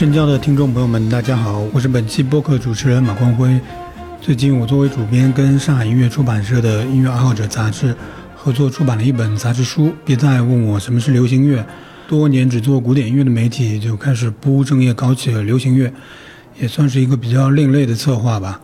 [0.00, 3.60] 深交的听众朋友们，大家好，我是本期播客主持人马光辉。
[4.18, 7.94] 最近我作为主编，跟上海音乐出版社的音乐爱好者杂志
[8.34, 9.92] 合作出版了一本杂志书。
[10.02, 11.62] 别再问我什么是流行乐，
[12.08, 15.92] 多年只做古典音乐的媒体就开始不务正业，搞起了流行乐，
[16.58, 18.58] 也算是一个比较另类的策划吧。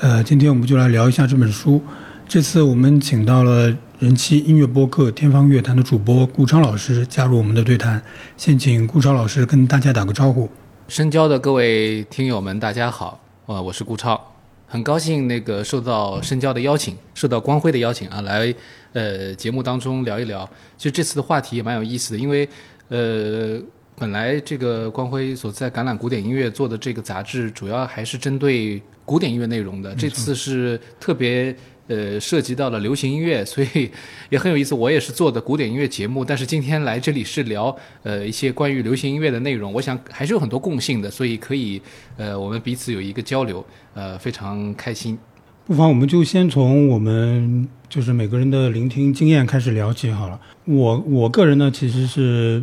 [0.00, 1.80] 呃，今天我们就来聊一下这本书。
[2.26, 8.02] 这次我们请到了人气音乐播客《天方乐坛》的主播顾超老师加入我们的对谈。
[8.36, 10.50] 先请顾超老师跟大家打个招呼。
[10.90, 14.20] 深交的各位听友们，大家好，呃，我是顾超，
[14.66, 18.52] 很高兴那个受到深交的邀请，受到光辉的邀请啊，来
[18.92, 20.44] 呃节目当中聊一聊。
[20.76, 22.48] 其实这次的话题也蛮有意思的，因为
[22.88, 23.62] 呃
[23.96, 31.54] 本来这个光辉所在橄榄古典音乐做的这个杂志，主要还是针对古典音乐内容的，这次是特别。
[31.90, 33.90] 呃，涉及到了流行音乐，所以
[34.28, 34.76] 也很有意思。
[34.76, 39.72] 我也是做的古典音乐节目，但是今天来这里是聊呃一些关于流行音乐的内容。
[39.72, 41.82] 我想还是有很多共性的，所以可以
[42.16, 45.18] 呃我们彼此有一个交流，呃非常开心。
[45.66, 50.40] 不妨我们就先从我们就是每个人的聆听经验开始聊起好了。
[50.66, 52.62] 我我个人呢，其实是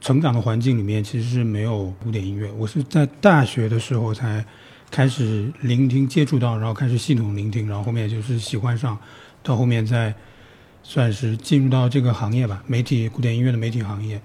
[0.00, 4.42] 成长的环境里面其实是没有古典音乐，我是在大学的时候才。
[4.92, 8.96] 开始聆听、接触到，然后开始系统聆听，然后后面就是喜欢上，
[9.42, 10.14] 到后面再
[10.82, 14.20] 算是进入到这个行业吧，媒体古典音乐的媒体行业。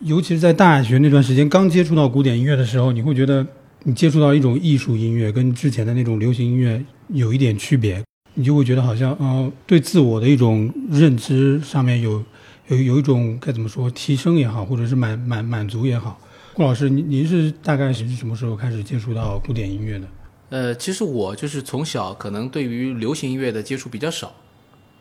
[0.00, 3.46] 尤其是在大学那段时间，刚接触到古典音乐的时候，你会觉得
[3.84, 8.02] 你接触到一种艺术音乐，跟之前的那种流行音乐有一点区别，
[8.34, 12.24] 你就会觉得好像，呃，对自我的一种认知上面有
[12.66, 16.20] 有有一种该怎么说提升也好，或者是满满满足也好。
[16.58, 20.08] 顾老师，您您是大概是什么时候开始接触到古典音乐的？
[20.48, 24.34] 呃，其实我就是从小可能对于流行音乐的接触比较少，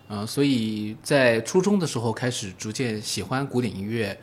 [0.08, 4.16] 啊，所以在初中的时候开始逐渐喜欢古典音乐，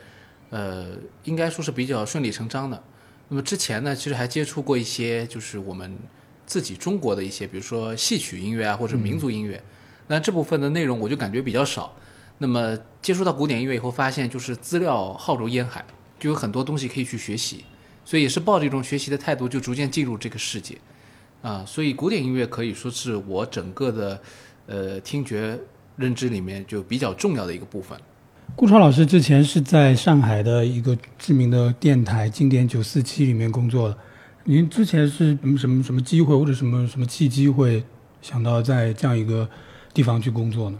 [0.49, 0.91] 呃，
[1.25, 2.81] 应该说是比较顺理成章的。
[3.27, 5.93] 那么之前呢，其实还接触过一些就是我们
[6.45, 9.61] 自己中国的一些，比如说戏曲音乐啊，或者民族音乐，
[10.07, 11.97] 那这部分的内容我就感觉比较少。
[12.37, 15.83] 那么接触到古典音乐以后，发现就是资料浩如烟海。
[16.25, 17.63] 就有很多东西可以去学习，
[18.03, 20.75] 所以也是抱着一种学习的态度，就逐渐进入这个世界，
[21.43, 24.19] 啊，所以古典音乐可以说是我整个的，
[24.65, 25.55] 呃，听觉
[25.97, 27.95] 认知里面就比较重要的一个部分。
[28.55, 33.97] 顾超老师之前是在上海的一个知名的电台经典九四七里面工作的，
[34.45, 37.83] 您之前是什么什么什么机会或者什么什么契机会
[38.23, 39.47] 想到在这样一个
[39.93, 40.79] 地方去工作呢？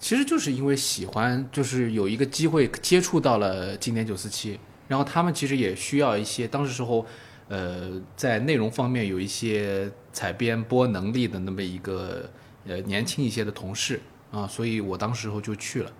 [0.00, 4.58] 其实就是因为喜欢，就是有一个机会接触到了经典九四七。
[4.90, 7.06] 然后他们其实也需要一些当时时候，
[7.46, 12.28] 呃，在内容方面有一些采编播能力的那么一个
[12.66, 14.00] 呃年轻一些的同事
[14.32, 15.92] 啊，所以我当时候就去了，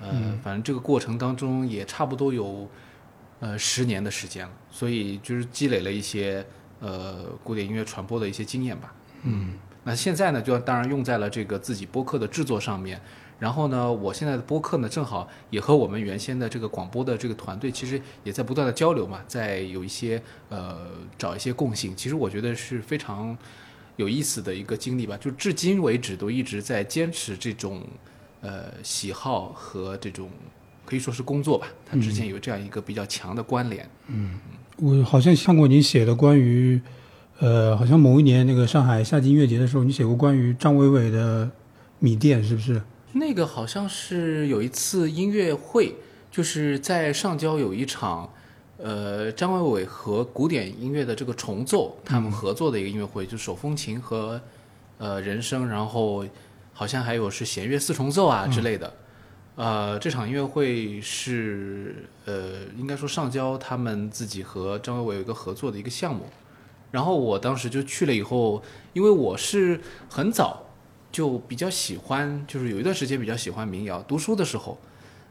[0.00, 0.10] 呃，
[0.42, 2.68] 反正这个过程当中也差不多有
[3.38, 6.44] 呃十年的时间了，所以就是积累了一些
[6.80, 8.92] 呃古典音乐传播的一些经验吧。
[9.22, 9.52] 嗯，
[9.84, 13.00] 那现在呢，就当然用在了这个自己播客的制作上面。
[13.38, 20.78] 然后呢，我现在的播客呢，正好也和我们原先的这个广播的这个团队，其实也在不断的交流嘛，在有一些呃
[21.16, 21.94] 找一些共性。
[21.96, 23.36] 其实我觉得是非常
[23.96, 25.16] 有意思的一个经历吧。
[25.18, 27.82] 就至今为止都一直在坚持这种
[28.40, 30.28] 呃喜好和这种
[30.84, 33.88] 可以说是工作吧，它之间有这样一个比较强的关联。
[34.08, 34.40] 嗯，
[34.78, 36.80] 我好像看过你写的关于
[37.38, 41.48] 呃，好像某一年那个上海夏季音乐节的时候，你写过关于张伟伟的
[42.00, 42.82] 米店，是不是？
[43.18, 45.96] 那个好像是有一次音乐会，
[46.30, 48.32] 就是在上交有一场，
[48.76, 54.40] 呃，张伟伟和古典音乐的这个重奏，他们合作的一个音乐会，就手风琴和
[54.98, 56.24] 呃人声，然后
[56.72, 58.94] 好像还有是弦乐四重奏啊之类的。
[59.56, 66.26] 呃，这场音乐会是呃，应该说上交他们自己和张伟伟有一个合作的一个项目，
[66.92, 68.62] 然后我当时就去了以后，
[68.92, 70.66] 因为我是很早。
[71.18, 74.00] 就比较喜欢，就是有一段时间比较喜欢民谣。
[74.02, 74.78] 读书的时候，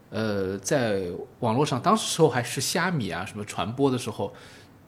[0.10, 1.04] 呃，在
[1.40, 4.34] 网络上，当时时候还是虾米啊什么传播的时候，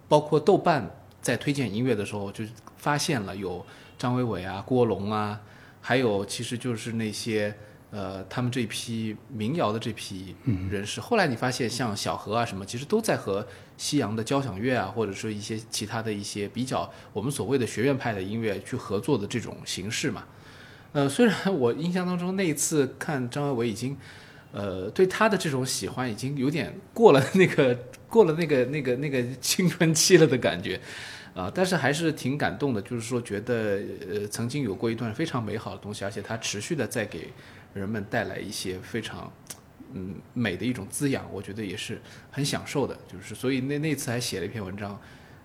[0.09, 2.43] 包括豆瓣在推荐音乐的时候，就
[2.75, 3.65] 发现了有
[3.97, 5.39] 张伟伟啊、郭龙啊，
[5.79, 7.55] 还有其实就是那些
[7.91, 10.35] 呃他们这批民谣的这批
[10.69, 10.99] 人士。
[10.99, 13.47] 后来你发现像小何啊什么，其实都在和
[13.77, 20.25] 西洋的交响乐啊，或者说一些其他的一些比较我们所谓的学院派的音乐去合作的这种形式嘛。
[20.91, 23.95] 呃，虽然我印象当中那一次看张伟伟已经，
[24.51, 27.75] 呃，对他的这种喜欢已经有点过了那个
[28.07, 30.81] 过了那个那个那个青春期了的感觉，
[31.35, 37.31] 啊，但是还是挺感动的，就是说觉得呃曾经有过一段非常美好的东西，而且他持续的在给
[37.75, 39.31] 人们带来一些非常
[39.93, 42.01] 嗯美的一种滋养，我觉得也是
[42.31, 44.99] 很享受的，就是所以那那次还写了一篇文章，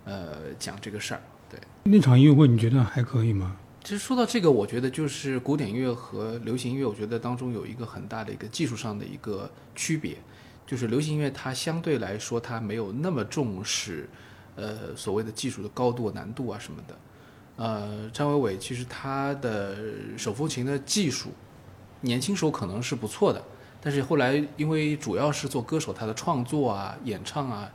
[0.06, 1.20] 呃讲这个事儿。
[1.50, 3.58] 对，那场音乐会你觉得还可以吗？
[3.84, 10.16] 其实说到这个，我觉得就是古典音乐和流行音乐，我觉得当中有一个很大的一个技术上的一个区别，
[10.66, 14.08] 就是流行音乐它相对来说它没有那么重视，
[14.56, 16.96] 呃所谓的技术的高度、难度啊什么的。
[17.56, 19.76] 呃，张伟伟其实他的
[20.16, 21.28] 手风琴的技术，
[22.00, 23.44] 年轻时候可能是不错的，
[23.82, 27.70] 但是后来因为主要是做歌手，他的创作啊、演唱啊，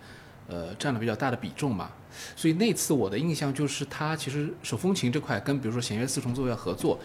[0.50, 1.90] 呃占了比较大的比重嘛。
[2.36, 7.00] 所以那次我的印象就是他其实手风琴这块跟比如说弦乐四重奏要合作，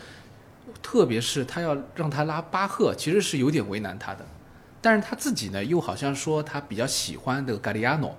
[0.82, 4.24] 特别是他要让他拉巴赫，其实是有点为难他的。
[4.80, 8.16] 但是他自己呢又好像说他比较喜欢这个 g 利亚诺，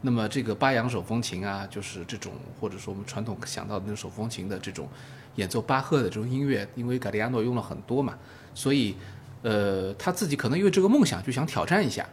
[0.00, 4.88] 那么这个巴扬手风琴啊，就是这种或者说我们传统想到的那种手风琴的这种
[5.36, 8.18] 演奏巴赫的这种音乐，因为 g 利亚诺用了很多嘛，
[8.54, 8.96] 所以
[9.42, 12.06] 呃他自己可能因为这个梦想就想挑战一下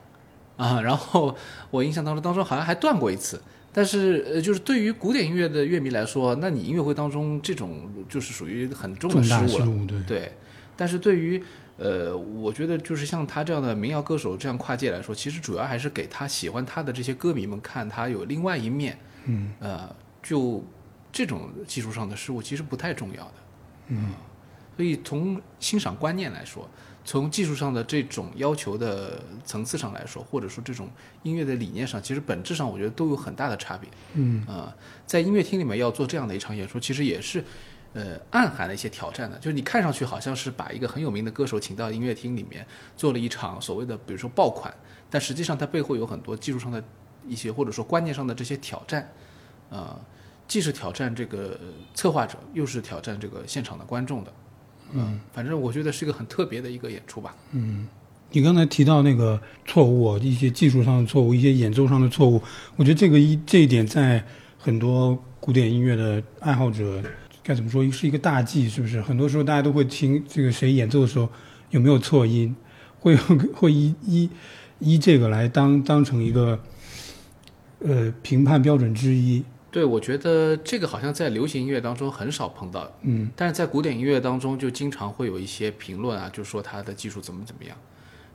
[0.59, 0.81] 啊。
[0.83, 1.35] 然后
[1.71, 3.41] 我印象当中当中好像还断过一次。
[3.71, 10.31] 但是，呃，就是对于古典音乐的乐迷来说，那你音乐会当中这种就是属于很重的失误了，对。
[10.75, 11.41] 但是对于，
[11.77, 20.65] 呃，我觉得就是像他这样的民谣歌手这样跨界来说，其实主要还是给他喜欢他的这些歌迷们看他有另外一面，嗯，呃，就
[21.11, 23.33] 这种技术上的失误其实不太重要的，
[23.89, 24.09] 嗯。
[24.75, 26.67] 所以从欣赏观念来说。
[27.05, 30.87] 从技术上的这种要求的层次上来说，或者说这种
[31.23, 33.89] 音乐的理念上，其实本质上我觉得都有很大的差别。
[34.13, 34.75] 嗯啊，
[35.07, 37.43] 在音乐厅里面要做这样的一场演出，其实也是，
[37.93, 39.37] 呃，暗含了一些挑战的。
[39.39, 42.65] 就是你看上去好像是把一个很有名的歌手请到音乐厅里面
[42.95, 44.71] 做了一场所谓的，比如说爆款，
[45.09, 46.83] 但实际上它背后有很多技术上的
[47.27, 49.11] 一些或者说观念上的这些挑战，
[49.71, 49.99] 啊，
[50.47, 51.59] 既是挑战这个
[51.95, 54.31] 策划者，又是挑战这个现场的观众的。
[54.93, 57.35] 嗯，反正我觉得是一个很特别的一个演出吧。
[57.51, 57.87] 嗯，
[58.31, 62.41] 你刚才提到那个错误，一些技术上的错误，一些演奏上的错误，
[62.75, 64.23] 我觉得这个一这一点在
[64.57, 67.01] 很多古典音乐的爱好者
[67.43, 69.01] 该怎么说，是一个大忌，是不是？
[69.01, 71.29] 很多时候大家都会听这个谁演奏的时候
[71.69, 72.55] 有没有错音，
[72.99, 74.29] 会会依依
[74.79, 76.59] 依这个来当当成一个
[77.79, 79.43] 呃评判标准之一。
[79.71, 87.77] 对，我觉得这个好像在流行音乐当中很少碰到，嗯，但是在古典音乐当中就经常会有一些评论啊，就说它的技术怎么怎么样。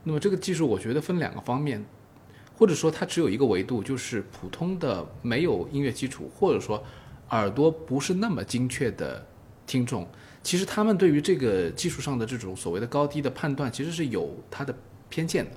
[0.04, 1.84] 那么这个技术我觉得分两个方面，
[2.56, 6.80] 或者说它只有一个维度，就是普通的没有音乐基础，或者说
[7.30, 9.26] 耳朵不是那么精确的
[9.66, 10.06] 听众，
[10.42, 14.72] 其实他们对于这个技术上的这种所谓的高低的判断，其实是有它的
[15.08, 15.56] 偏见的，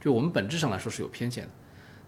[0.00, 1.50] 就我们本质上来说是有偏见的。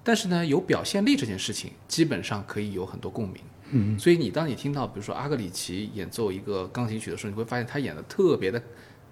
[0.09, 3.43] 但是呢，有表现力这件事情，基本上可以有很多共鸣。
[3.73, 8.59] 嗯，所以你当你听到，比如说阿格里奇演奏一个钢琴曲的时候，你会发现他演的特别的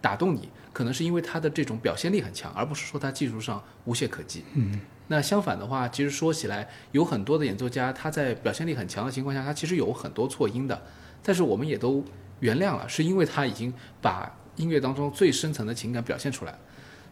[0.01, 4.43] 打动你，可能是因为他的这种表现力很强，而不是说他技术上无懈可击。
[4.55, 10.83] 嗯，那相反的话，其实说起来，有很多的演奏家，他在表现力很强的情况下，他其实有很多错音的，
[11.23, 12.03] 但是我们也都
[12.41, 16.59] 原谅了，是因为他已经把音乐当中最深层的情感表现出来。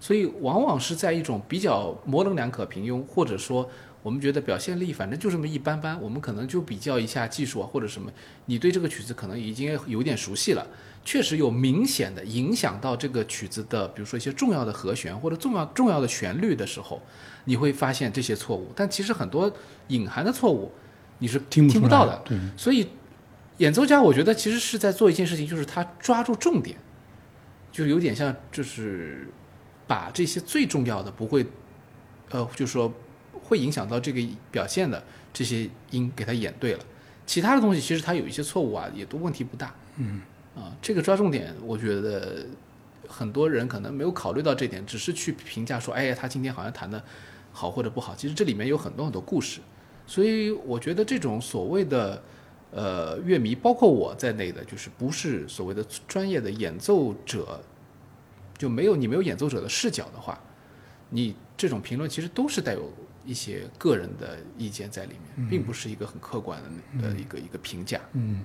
[0.04, 3.66] 所以往往是在一种比较模棱两可、平庸，或者说
[4.02, 8.12] 我们觉得表现力反正就这么一般般，我们可能就比较一下技术啊或者什么，
[8.44, 10.66] 你对这个曲子可能已经有点熟悉了，
[11.06, 17.00] 确实有明显的影响到这个曲子的，比如说一些重要的和弦或者重要重要的旋律的时候，
[17.46, 18.70] 你会发现这些错误。
[18.76, 19.50] 但其实很多
[19.88, 20.70] 隐含的错误
[21.18, 22.20] 你是听不到的。
[22.26, 22.88] 对，所以
[23.56, 26.76] 演奏家我觉得其实是在做一件事情，就是他抓住重点，
[27.72, 29.26] 就有点像就是。
[29.86, 31.44] 把这些最重要的不会，
[32.30, 32.92] 呃，就是说
[33.42, 36.80] 会影响到这个表现的这些音给他演对了，
[37.26, 39.74] 其他的东西其实他有一些错误啊，也都问题不大。
[39.96, 40.22] 嗯，
[40.56, 42.46] 啊，这个抓重点，我觉得
[43.06, 47.02] 很多人可能没有考虑到这点，只是去评价说，哎呀，他今天好像弹的
[47.52, 49.60] 好或者不好，其实这里面有很多很多故事。
[50.06, 52.22] 所以我觉得这种所谓的
[52.70, 57.60] 呃乐迷，包括我在内的，就是不是所谓的专业的演奏者。
[58.64, 60.40] 就没有你没有演奏者的视角的话，
[61.10, 62.90] 你这种评论其实都是带有
[63.26, 66.58] 一些个人的意见在里面，并不是一个很客观
[66.98, 68.00] 的的一个一个评价。
[68.14, 68.40] 嗯，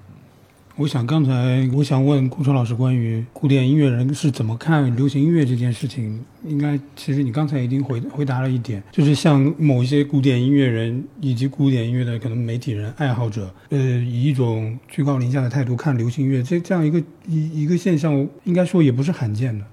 [0.75, 19.65] 我想刚才我想问顾超老师关于古典音乐人是怎么看流行音乐这件事情，应该其实你刚才已经回回答了一点，就是像某一些古典音乐人以及古典音乐的可能媒体人爱好者，呃，以一种居高临下的态度看流行音乐，这这样一个一一个现象，应该说也不是罕见的。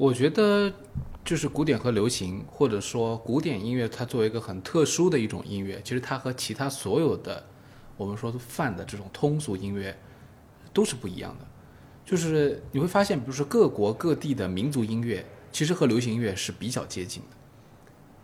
[0.00, 0.72] 我觉得，
[1.22, 7.44] 就是古典和流行，或者说古典音乐，它作为一个很特殊的一种音乐，其实它和其他所有的
[7.98, 9.94] 我们说泛的这种通俗音乐
[10.72, 11.46] 都是不一样的。
[12.02, 17.36] 就是你会发现，比如说各国各地的民族音乐，其实和流行音乐是比较接近的。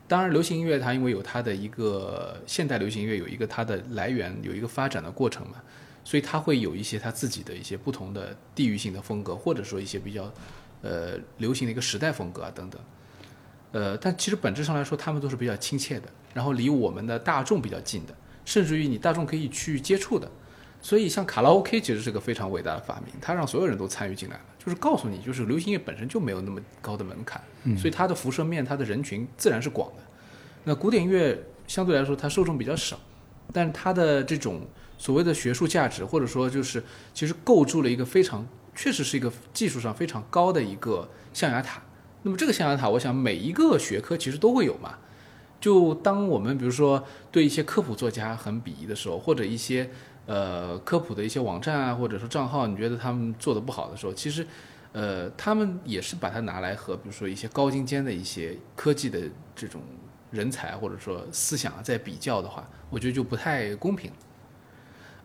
[0.08, 5.56] 当然，流行音乐它因为有它的一个现代流行音乐有一个它的来源，有一个发展的过程嘛，
[6.04, 10.32] 所以它会有一些它自己的一些不同的地域性的风格，或者说一些比较
[10.86, 12.80] 呃流行的一个时代风格啊等等。
[13.72, 18.14] 呃，但其实本质上来说，他们都是比较亲切的，然后离我们的大众比较近的，
[18.44, 20.30] 甚至于你大众可以去接触的。
[20.80, 27.42] 所以，像卡拉 OK 其实是个非常伟大的发明，它让所有人都参与进来了，就是告诉你，就是流行音乐本身就没有那么高的门槛，
[27.76, 30.02] 所以它的辐射面、它的人群自然是广的。
[30.64, 32.98] 那古典音乐相对来说，它受众比较少，
[33.52, 34.60] 但它的这种
[34.96, 41.82] 所谓的学术价值，或者说就是其实构筑了一个非常，确实是一个技术上非常高的一个象牙塔。
[42.22, 44.98] 那么这个象牙塔，我想每一个学科其实都会有嘛。
[45.58, 47.02] 就当我们比如说
[47.32, 49.88] 对一些科普作家很鄙夷的时候，或者一些
[50.26, 54.46] 呃科普的一些网站啊，或者说账号，你觉得他们做的不好的时候，其实
[54.92, 59.20] 呃他们也是把它拿来和比如说一些高精尖的一些科技的
[59.54, 59.80] 这种
[60.30, 64.12] 人才或者说思想啊在比较的话，我觉得就不太公平。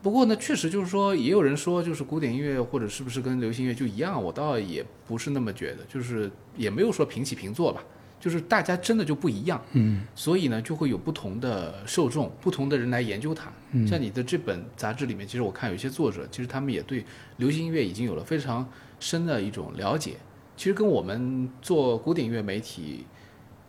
[0.02, 7.84] 不过呢，确实就是说，也有人说，就是古典音乐或者是不是跟流行乐就一样，我倒也不是那么觉得，就是也没有说平起平坐吧，
[8.20, 13.52] 就是大家真的就不一样，嗯，所以呢，就会有不同的受众，不同的人来研究它。
[13.74, 17.06] 嗯像你的这本杂志里面，其实我看有些作者，其实他们也对
[17.38, 18.68] 流行音乐已经有了非常
[19.00, 20.16] 深的一种了解，
[20.58, 23.06] 其实跟我们做古典音乐媒体，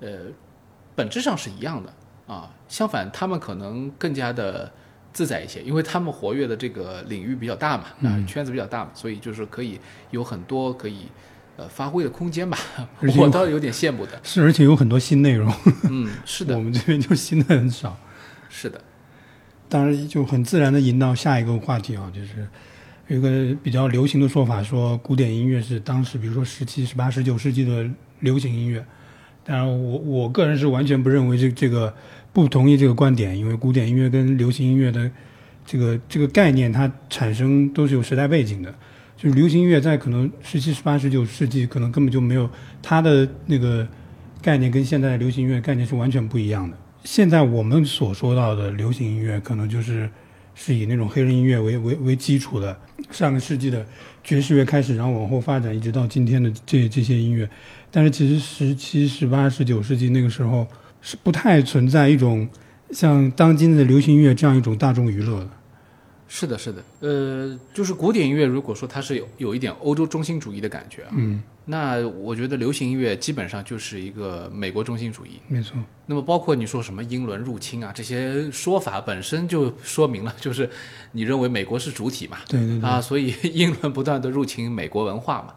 [0.01, 0.27] 呃，
[0.95, 1.93] 本质上是一样的
[2.27, 2.55] 啊。
[2.69, 4.73] 相反，他们可能更加的
[5.13, 9.79] 自在一些，因为他们活跃的这个领域比较大嘛，啊，圈子比较大嘛，所以就是可以
[10.11, 11.07] 有很多可以
[11.57, 12.59] 呃发挥的空间吧。
[13.19, 14.19] 我倒有点羡慕的。
[14.23, 15.53] 是，而且有很多新内容，
[15.91, 17.97] 嗯， 是的我，们这边就新的很少。
[18.49, 18.81] 是的，
[19.69, 22.47] 当然就很自然的引到下一个话题啊，就是
[23.09, 27.87] 有一个比较流行的说法，说古典音乐是当时比如说十七、十八、十九世纪的
[28.21, 28.85] 流行音乐。
[29.45, 31.93] 当然我，我个人是完全不认为这这个
[32.33, 35.11] 不同意这个观点，因为古典音乐跟流行音乐的
[35.67, 38.75] 这个这个概念，它产生都是有时代背景的。
[39.17, 42.51] 就是流行音乐在可能十七、十八、十九世纪，可能根本就没有
[42.83, 43.87] 它的那个
[44.41, 46.77] 概念，跟现在流行音乐概念是完全不一样的。
[47.05, 50.11] 现在我们所说到的流行音乐，可能就是
[50.57, 52.77] 是以那种黑人音乐为为为基础的，
[53.13, 53.87] 上个世纪的
[54.25, 57.49] 爵士乐开始，然后往后发展，一直到今天的这这些音乐。
[57.93, 60.67] 但是其实十七、十八、十九世纪那个时候
[61.03, 62.49] 是不太存在一种
[62.91, 65.51] 像当今的流行音乐这样一种大众娱乐的。
[66.35, 75.33] 是的，是的，呃，就是古典音乐，如果说它是有有一点欧洲中心主义的感觉啊，嗯，那我觉得流行音乐基本上就是一个美国中心主义。
[75.47, 80.71] 没错，那么包括你说什么英伦入侵啊，这些说法本身就说明了，就是
[81.11, 85.53] 你认为美国是主体嘛，对对对，啊，所以 英伦不断的入侵美国文化嘛，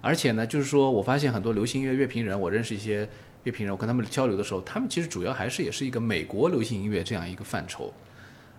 [0.00, 3.06] 而且呢，就是说我发现很多流行音乐乐评人，我认识一些
[3.44, 7.92] 乐评人，我跟他们交流的时候，他们其实主要还是也是一个美国流行音乐这样一个范畴。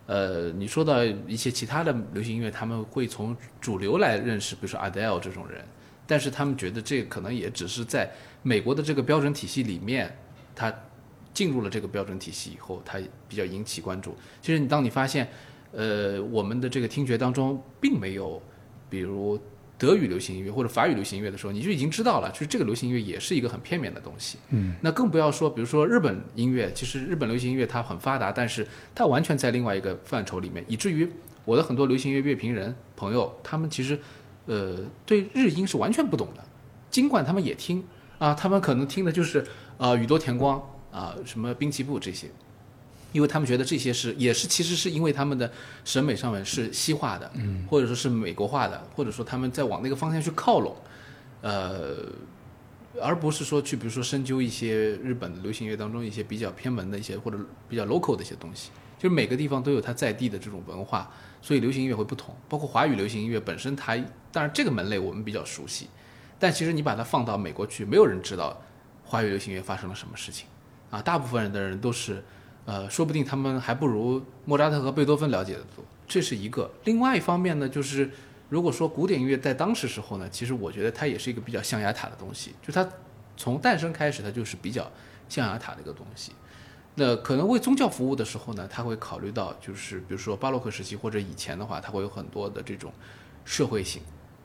[0.08, 5.66] 呃，你说到一些其他的流行音乐，他们会从主流来认识，比如说 Adele 这种人，
[6.06, 8.10] 但是他们觉得这可能也只是在
[8.44, 10.16] 美国的这个标准体系里面，
[10.54, 10.72] 他
[11.34, 14.16] 进入了这个标准体系以后，他比较引起关注。
[14.44, 15.28] 其实你当你发现，
[15.72, 18.40] 呃，我们的这个听觉当中并没有，
[18.88, 19.40] 比如
[19.78, 24.38] 德语流行音乐或者法语流行音乐的时候，你就已经知道了，就是这个流行音乐也是一个很片面的东西。
[24.50, 31.10] 嗯，那更不要说，比如说日本音乐，其实日本流行音乐它很发达，但是它完全在另外一个范畴里面，以至于
[31.44, 34.00] 我的很多流行音乐乐评人朋友，他们其实
[34.46, 36.44] 呃对日音是完全不懂的，
[36.90, 37.84] 尽管他们也听
[38.18, 39.46] 啊，他们可能听的就是
[39.78, 42.28] 啊、宇多田光啊、什么滨崎步这些。
[43.16, 45.50] 因为他们觉得这些是也是其实是因为他们的
[45.86, 50.76] 审美上面是西化的，嗯，或者说是美国化的，或者说他们在往那个方向去靠拢，
[51.40, 51.96] 呃，
[53.02, 57.38] 而不是说去比如说深究一些日本的流行乐当中一些比较偏门的一些或者
[57.70, 58.70] 比较 local 的一些东西。
[59.00, 61.10] 就是每个地方都有它在地的这种文化，
[61.42, 62.36] 所以流行音乐会不同。
[62.50, 63.96] 包括华语流行音乐本身它，
[64.30, 65.88] 当然这个门类我们比较熟悉，
[66.38, 68.62] 但其实你把它放到美国去，没有人知道
[69.06, 70.48] 华语流行乐发生了什么事情
[70.90, 71.02] 啊。
[71.02, 72.22] 大部分人的人都是。
[72.66, 76.70] 呃，说不定他们还不如莫扎特和贝多芬了解的多，这是一个。
[76.84, 78.10] 另外一方面呢，就是
[78.50, 82.88] 如果说古典音乐在当时时候呢，其实我觉得它也是一个比较象牙塔的东西，就它
[83.38, 84.92] 从诞生开始，它就是比较
[85.30, 86.32] 象牙塔的一个东西。
[86.96, 92.92] 那可能为宗教服务的时候呢，他会考虑到，就是比如说巴洛克时期或者以前的话，它会有很多的这种
[93.44, 94.02] 社会性。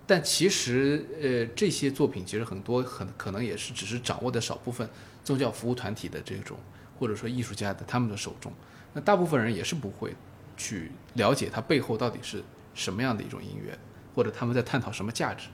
[0.06, 4.86] 但其实，呃，这些作品其实很多很可能也是只是掌握的少部分
[5.22, 6.58] 宗教服务团体的这种。
[7.00, 8.52] 或者说艺术家的他们的手中，
[8.92, 10.14] 那大部分人也是不会
[10.56, 13.76] 去了解它背后到底是什么样的一种音乐，
[14.14, 15.48] 或者他们在探讨什么价值。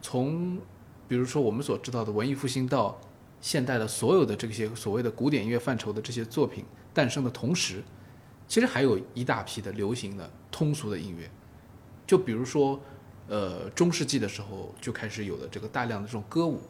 [0.00, 0.56] 从
[1.08, 2.98] 比如说我们所知道的文艺复兴到
[3.40, 7.82] 现代的所有的这些所谓的古典音乐范畴的这些作品诞生的同时，
[8.46, 11.28] 其实还有一大批的流行的通俗的音乐，
[12.06, 12.80] 就比如说，
[13.26, 16.60] 呃，中世纪的时候就开始有的这个大量的这种歌舞，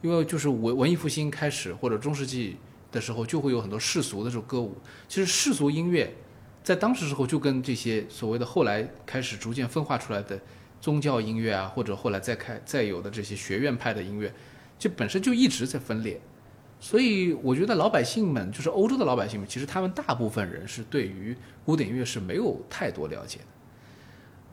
[0.00, 2.56] 因为就是文文艺复兴开始或者中世纪
[2.90, 4.76] 的时候就会有很多世俗的这种歌舞，
[5.08, 6.14] 其实世俗音乐
[6.62, 10.40] 在当时时候就跟这些所谓的后来开始逐渐分化出来的
[10.80, 14.32] 宗教音乐啊，或者后来再开再有的这些学院派的音乐，
[14.78, 16.20] 就本身就一直在分裂。
[16.80, 23.44] 所以我觉得老百姓们，就是欧洲的老百姓们，其实他们大部分人是对于古典音乐是没有太多了解的。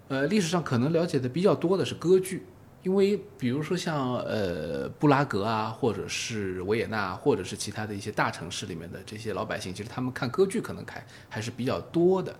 [0.08, 2.44] 呃，历史上可能了解的比较多的是歌剧，
[2.86, 12.36] 因为比如说像呃布拉格啊，或者是维也纳，或者是其他的一些大城市里面的这些老百姓，其实他们看歌剧可能还还是比较多的，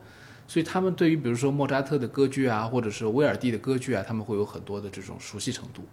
[0.48, 5.84] 所以他们对于比如说莫扎特的歌剧啊，或者是威尔第的歌剧啊，他们会有很多的这种熟悉程度。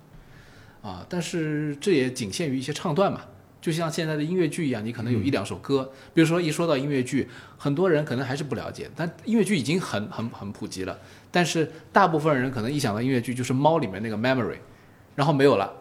[0.83, 3.23] 啊，但是这也仅限于一些唱段嘛。
[3.63, 10.99] 就像现在的音乐剧一样，你可能有一两首歌，比如说一说到音乐剧，很多人可能还是不了解，但音乐剧已经很很很普及了。
[11.33, 14.59] 但是大部分人可能一想到音乐剧就是猫里面那个 memory，
[15.17, 15.73] 然后没有了。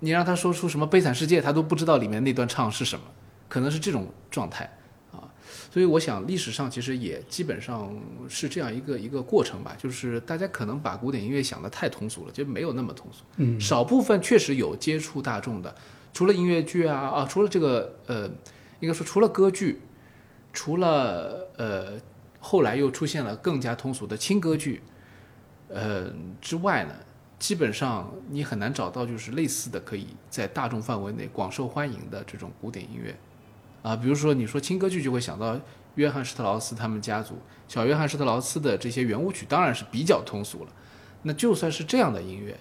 [0.00, 3.04] 你让他说出什么悲惨世界，他都不知道里面那段唱是什么，
[3.48, 4.76] 可能是这种状态
[5.12, 5.32] 啊。
[5.72, 7.96] 所以我想历史上其实也基本上
[8.28, 13.24] 是这样一个一个过程吧，就是大家可能把古典音乐想得太通俗了，就没有那么通俗。
[13.36, 15.74] 嗯，少部分确实有接触大众的。
[16.12, 18.28] 除了音乐剧啊啊，除了这个呃，
[18.80, 19.80] 应该说除了歌剧，
[20.52, 21.92] 除了呃
[22.44, 24.82] 后来又出现了更加通俗的轻歌剧，
[25.68, 26.94] 呃之外呢，
[27.38, 33.16] 基本上你很难找到就是类似的可以在大众范围内广受欢迎的这种古典音乐，
[33.82, 35.58] 啊，比如说你说轻歌剧就会想到
[35.94, 40.70] 约翰施特劳斯他们家族，小约翰施特劳斯的这些圆舞曲当然是比较通俗了，
[41.22, 42.54] 那就算是这样的音乐。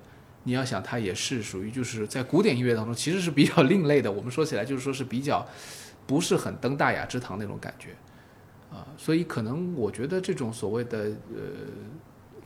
[0.46, 4.12] 你要想，它也是属于就是在古典音乐当中，其实是比较另类的。
[4.12, 5.46] 我们说起来，就是说是比较
[6.06, 7.96] 不是很登大雅之堂那种感觉
[8.71, 8.88] 啊。
[8.97, 11.41] 所以可能我觉得这种所谓的呃，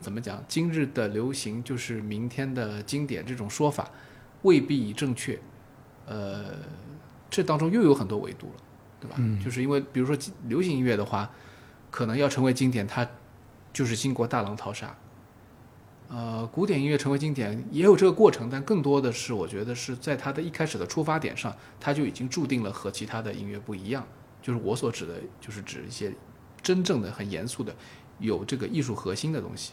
[0.00, 3.90] 怎么讲，今日的流行就是明天的经典这种说法，
[4.42, 5.38] 未必正确。
[6.06, 6.54] 呃，
[7.28, 8.62] 这当中又有很多维度了，
[9.00, 9.16] 对吧？
[9.18, 11.30] 嗯就是因为比如说流行音乐的话，
[11.90, 13.06] 可能要成为经典，它
[13.72, 14.96] 就是经过大浪淘沙。
[16.08, 24.06] 呃，古典音乐成为经典也有这个过程，但更多的是我觉得是在它的一开始的出发点上，它就已经注定了和其他的音乐不一样。
[24.40, 26.12] 就是我所指的，就是指一些
[26.62, 27.74] 真正的很严肃的、
[28.18, 29.72] 有这个艺术核心的东西。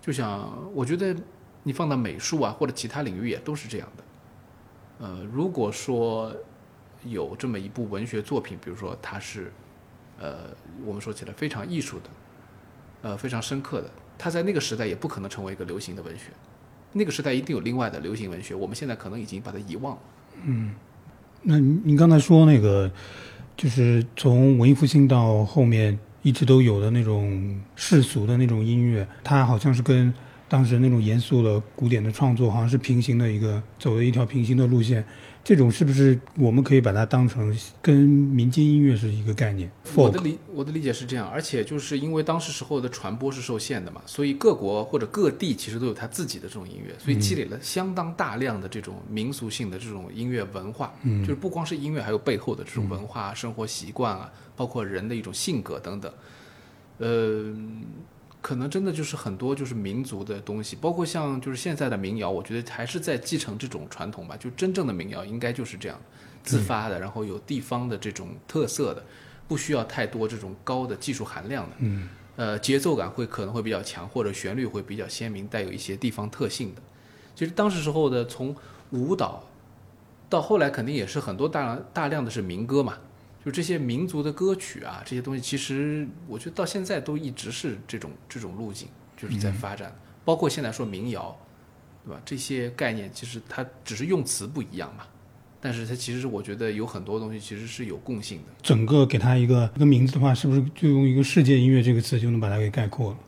[0.00, 1.14] 就像我觉得
[1.62, 4.04] 你放到美术啊或者其他领域也都是这样的。
[4.98, 6.34] 呃，如果说
[7.04, 9.52] 有这么一部文学作品，比如说它是，
[10.18, 10.48] 呃，
[10.84, 12.10] 我们说起来非常艺术的，
[13.02, 13.90] 呃，非常深刻的。
[14.16, 16.30] 它在那个时代也不可能成为一个流行的文学，
[16.92, 20.02] 那个时代一定有另外的流行文学，我们现在可能已经把它遗忘了。
[20.44, 20.74] 嗯
[21.42, 22.90] 那您您刚才说那个，
[23.56, 30.12] 就是从文艺复兴到后面一直都有的那种世俗的那种音乐，它好像是跟
[30.48, 35.04] 当时那种严肃的古典的创作好像是平行的一个走的一条平行的路线。
[35.46, 50.92] 这种是不是我们可以把它当成跟民间音乐是一个概念我的理我的理解是这样，而且就是因为当时时候的传播是受限的嘛，所以各国或者各地其实都有它自己的这种音乐，所以积累了相当大量的这种民俗性的这种音乐文化。
[51.04, 56.12] 嗯就是不光是音乐，还有背后的这种文化、生活习惯啊，包括人的一种性格等等。
[56.98, 57.54] 呃，
[58.46, 64.36] 可能真的就是很多就是民族的东西，包括像就是现在的民谣，我觉得还是在继承这种传统吧。
[64.36, 66.00] 就真正的民谣应该就是这样，
[66.44, 69.02] 自发的，然后有地方的这种特色的，
[69.48, 71.76] 不需要太多这种高的技术含量的。
[71.80, 76.82] 嗯呃，节奏感会可能会比较强，或者旋律会比较鲜明，带有一些地方特性的。
[77.34, 78.54] 其实当时时候的从
[78.92, 79.42] 舞蹈
[80.28, 82.96] 到后来，肯定也是很多大量大量的是民歌嘛，
[83.46, 89.96] 就这些民族的歌曲啊，这些东西，其实我觉得到现在都一直是这种这种路径，就是在发展。
[90.24, 91.38] 包括现在说民谣，
[92.04, 92.20] 对吧？
[92.24, 95.04] 这些概念其实它只是用词不一样嘛，
[95.60, 98.52] 但是它其实我觉得有很多东西其实是有共性的。
[98.60, 103.18] 整个给它一个一个名字的话，是不是就用一个世界音乐这个词就能把它给概括了？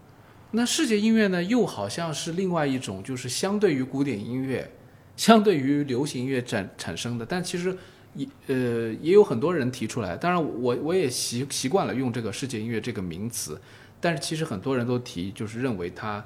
[0.50, 4.68] 那世界音乐呢，又好像是另外一种，就是相对于古典音乐，
[5.16, 7.24] 相对于流行音乐产产生的。
[7.24, 7.78] 但其实
[8.14, 13.61] 也呃也有很多人提出来，当然我我也习习惯了用这个世界音乐这个名词，
[14.01, 16.25] 但是其实很多人都提，就是认为它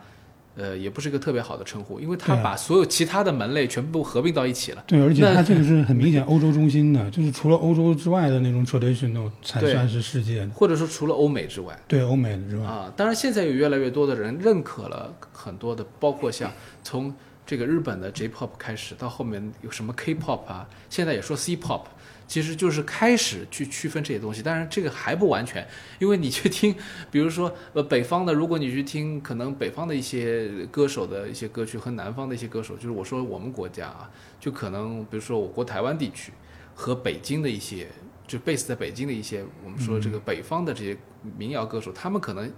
[0.55, 4.85] 呃也不是一个特别好的称呼，因为它把所有其他的门类全部合并到一起了。
[4.87, 10.51] 对，而且它这个是很明显欧洲中心的，就是除了欧洲之外的那种 traditional 才对算是世界的。
[10.51, 21.83] 或者说除了欧美之外，对欧美的之外，啊，当然现在有越来越多的人认可了很多的，包括像从这个日本的 J-pop 开始，到后面有什么 K-pop 啊，现在也说 C-pop，
[22.28, 24.42] 其实就是开始去区分这些东西。
[24.42, 25.66] 当然这个还不完全，
[25.98, 26.74] 因为你去听，
[27.11, 36.33] 比如说呃北方的，如果你去听，可能北方的一些歌手的一些歌曲和南方的一些歌手，就是我说我们国家啊，就可能比如说我国台湾地区
[36.74, 37.88] 和北京的一些，
[38.26, 40.96] 就 base 在北京的一些，我们说这个北方的这些
[41.37, 42.50] 民谣歌手，他们可能。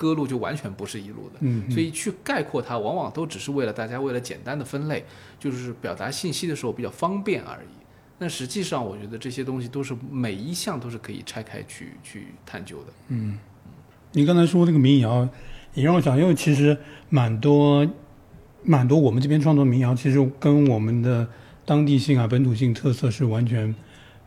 [0.00, 5.04] 歌路就完全不是一路的，嗯，所以去概括它，往往都只是为了大家为了简单的分类，
[5.38, 7.68] 就是表达信息的时候比较方便而已。
[8.16, 12.86] 那实际上，我觉得这些东西都是每一项都是可以拆开去去探究的。
[13.08, 13.38] 嗯，
[14.12, 15.28] 你刚才说这个民谣，
[15.74, 16.74] 也让我想，因为其实
[17.10, 17.86] 蛮多
[18.62, 21.28] 蛮多我们这边创作民谣，其实跟我们的
[21.66, 23.74] 当地性啊、本土性特色是完全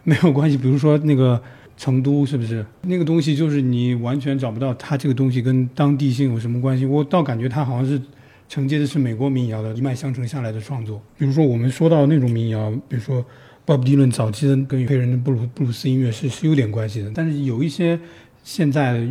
[0.04, 0.56] 没有关系。
[0.56, 1.42] 比如说那个。
[1.76, 3.36] 成都是不是那个东西？
[3.36, 6.86] 就是你完全找不到它这个东西跟当地性有什么关系。
[6.86, 8.02] 我倒感觉它好像是
[8.48, 11.02] 承接的是美国民谣的一脉相承下来的创作。
[11.18, 13.26] 比如说我们说到那种民谣，比如说
[13.66, 17.12] 鲍勃迪伦早期的跟黑人的布鲁布鲁斯音乐是是有点关系的。
[17.14, 18.00] 但是有一些
[18.44, 19.08] 现在，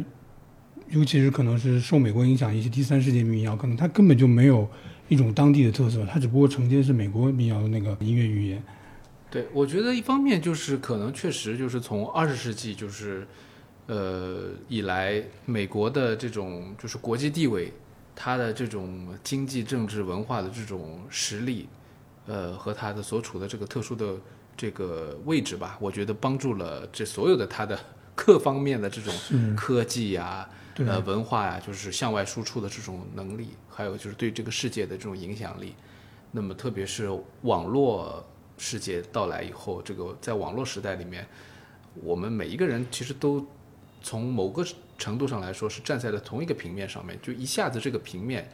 [0.90, 4.68] 尤其是可能是受美国影响一些第三世界民谣，可能它根本就没有
[5.08, 8.62] 一种当地的特色，它只不过承接的是美国民谣的那个音乐语言。
[9.32, 13.26] 对，我觉得一方面就是可能确实就是从二十世纪就是，
[13.86, 17.72] 呃以来，美国的这种就是国际地位，
[18.14, 21.66] 它的这种经济、政治、文化的这种实力，
[22.26, 24.16] 呃和它的所处的这个特殊的
[24.54, 27.78] 这个位置吧，我觉得帮助了这所有的它的
[28.14, 29.14] 各方面的这种
[29.56, 35.74] 科技呀、呃文化呀，就是向外输出的这种能力，还有就是对这个世界的这种影响力。
[36.30, 37.08] 那么特别是
[37.40, 38.22] 网络。
[38.62, 41.26] 世界到来以后，这个在网络时代里面，
[41.96, 43.44] 我们每一个人其实都
[44.00, 44.64] 从某个
[44.96, 48.48] 程度上来说是站在了同一个平面上面，就一下子这个平面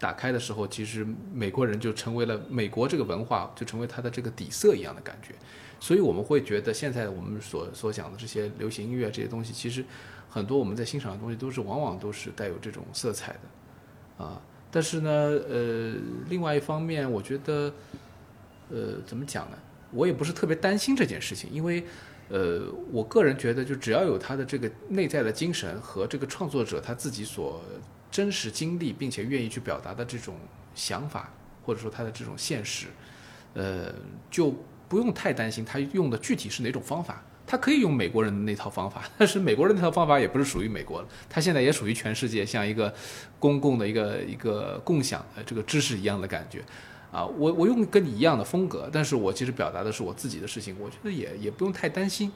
[0.00, 5.32] 打开的时候，其实美国人就成为了美国这个文化就成为它的这个底色一样的感觉，
[5.78, 9.84] 所以我们会觉得现在我们所所讲的这些流行音乐这些东西，其实
[10.28, 14.42] 很多我们在欣赏的东西都是往往都是带有这种色彩的啊。
[14.72, 15.10] 但是呢，
[15.48, 15.94] 呃，
[16.28, 17.72] 另外一方面，我觉得。
[18.70, 19.58] 呃，怎么讲呢？
[19.92, 21.84] 我也不是特别担心这件事情，因为，
[22.28, 27.60] 呃，我个人觉得，就只要有他的这个内在的精神和这个创作者他自己所
[28.10, 30.36] 真实经历并且愿意去表达的这种
[30.74, 31.32] 想法，
[31.64, 32.86] 或者说他的这种现实，
[33.54, 33.92] 呃，
[34.30, 34.54] 就
[34.88, 37.22] 不用太担心他用的具体是哪种方法。
[37.46, 42.94] 他可以用美国人的那套方法，但是美国人那套方法也不是属于美国的，他现在也属于全世界，像一个
[43.40, 46.62] 公共的一个一个共享的这个知识一样的感觉。
[47.12, 52.30] 啊，我我用跟你一样的风格，但是我其实表达的是我自己的事情，我觉得也也不用太担心，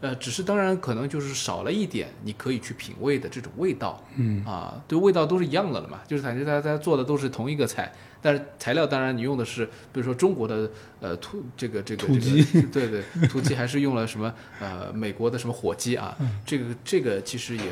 [0.00, 17.64] 呃，只是当然可能就是少了一点你可以去品味的这种味道，嗯，啊，对，味道都是一样的了嘛，就是感觉大家大家做的都是同一个菜，但是材料当然你用的是，比如说中国的呃土这个这个土鸡，对对，土鸡还是用了什么呃美国的什么火鸡啊，这个这个其实也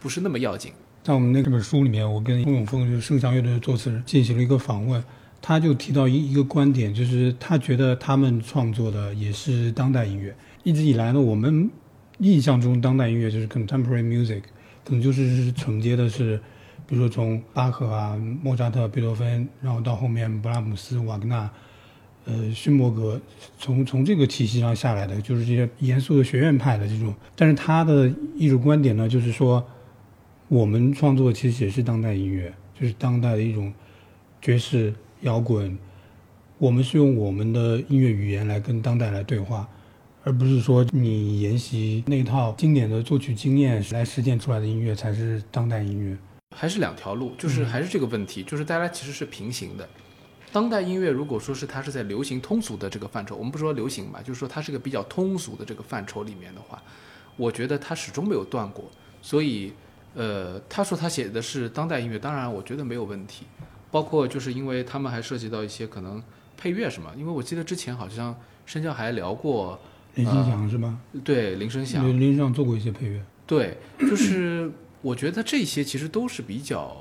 [0.00, 0.72] 不是那么要紧。
[1.02, 5.02] 在我们那本书里面，我跟洪永峰就是盛祥乐队的作词人进行了一个访问。
[5.40, 10.34] 他就提到一一个观点，就是他觉得他们创作的也是当代音乐。
[10.64, 11.70] 一直以来呢，我们
[12.18, 14.42] 印象中当代音乐就是 contemporary music，
[14.84, 16.36] 可能就是承接的是，
[16.86, 21.48] 比如说从巴赫啊、莫扎特、贝多芬，然后到后面布拉姆斯、瓦格纳、
[22.24, 23.20] 呃勋伯格，
[23.56, 27.14] 从从这个体系上下来的，就是这些严肃的学院派的这种。
[27.36, 29.64] 但是他的艺术观点呢，就是说，
[30.48, 33.72] 我们创作其实也是当代音乐，就是当代的一种
[34.42, 34.92] 爵士。
[35.26, 35.76] 摇滚，
[36.56, 39.68] 我们是用我们的音乐语言来跟当代来对话，
[40.22, 46.16] 而不是说你沿袭那套经典的作曲经验来实践出来的音乐才是当代音乐，
[46.56, 49.88] 还是两条路，就是还是这个问题，就是大家其实是平行的。
[50.52, 56.80] 当代音乐如果说是它是在流行通俗的这个范畴，我们不说流行吧，就是说它是个比较通俗的这个范畴里面的话，
[57.36, 58.84] 我觉得它始终没有断过。
[59.20, 59.72] 所以，
[60.14, 63.44] 呃，他说他写的是当代音乐，当然我觉得没有问题。
[63.96, 66.22] 包括就是因为他们还涉及到一些可能
[66.54, 69.80] 配乐什么，因为我记得之前好像申教还聊过
[70.16, 71.00] 林声祥是吗？
[71.24, 73.24] 对，林声祥，林声祥做过一些配乐。
[73.46, 76.94] 对，就是我觉得这些其实都是比较，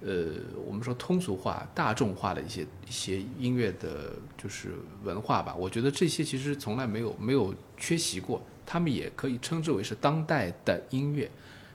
[0.00, 0.24] 呃，
[0.66, 4.70] 我们说通俗化、大众化的一些一些音乐的，就是
[5.04, 5.54] 文化吧。
[5.54, 11.30] 我觉得这些其实从来没有没有缺席过，他们也可以称之为是当代的音乐。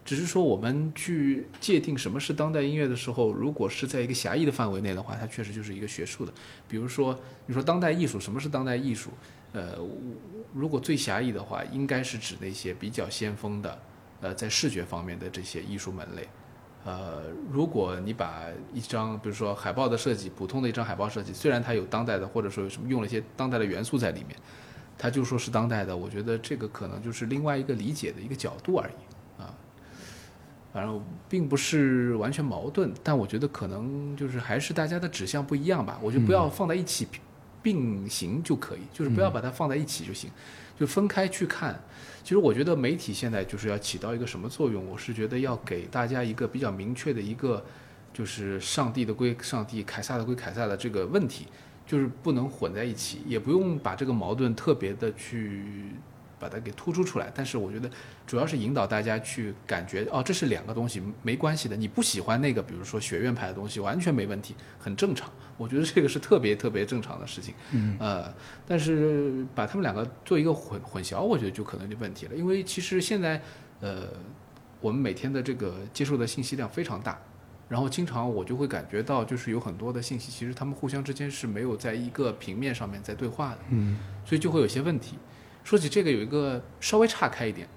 [0.06, 6.34] 只是说，我们去界定什么是当代音乐的时候，如果是在一个狭义的范围内的话，它确实就是一个学术的。
[6.68, 9.12] 比如说，你说当代艺术，什么是当代艺术？
[9.54, 9.78] 呃，
[10.54, 13.80] 如果最狭义的话，应该是指那些比较先锋的，
[14.20, 16.28] 呃，在视觉方面的这些艺术门类，
[16.84, 24.36] 呃，如果你把一张，比如说海报的设计，普通的一张海报设计，虽然它有当代的，或者说什么用了一些当代的元素在里面，
[24.98, 29.13] 它就说是当代的，我觉得这个可能就是另外一个理解的一个角度而已
[30.74, 30.76] 啊。
[30.76, 36.00] 反正并不是完全矛盾，但我觉得可能就是还是大家的指向不一样吧。
[36.02, 37.08] 我就不要放在一起
[37.62, 40.32] 并行就可以，就是不要把它放在一起就行，
[40.78, 41.80] 就分开去看。
[42.24, 44.84] 其实我觉得媒体现在就是要起到一个什么作用？
[44.90, 47.64] 我是觉得要给大家一个比较明确的一个，
[48.12, 51.46] 就是上帝的归上帝，凯撒的归凯撒的这个问题，
[51.86, 55.92] 就是不能混在一起，也不用把这个矛盾特别的去。
[56.44, 57.90] 把它给突出出来，但是我觉得
[58.28, 61.78] 主要是引导大家去感觉哦，这是两个东西，没关系的。
[61.78, 65.32] 你不喜欢那个，比如说学院派的东西，完全没问题，很正常。
[65.56, 67.54] 我觉得这个是特别特别正常的事情。
[67.72, 68.34] 嗯，呃，
[68.68, 72.36] 但是把他们两个做一个混混淆，我觉得就可能就问题了。
[72.36, 73.42] 因为其实现在，
[73.80, 74.10] 呃，
[74.82, 77.18] 我们每天的这个接受的信息量非常大，
[77.70, 83.60] 然后经常我就会感觉到，就是有很多的信息，其实他们互相之间是没有在一个平面上面在对话的。
[83.70, 85.18] 嗯，所以就会有些问题。
[85.64, 87.68] 说起这个，有一个稍微岔开一点，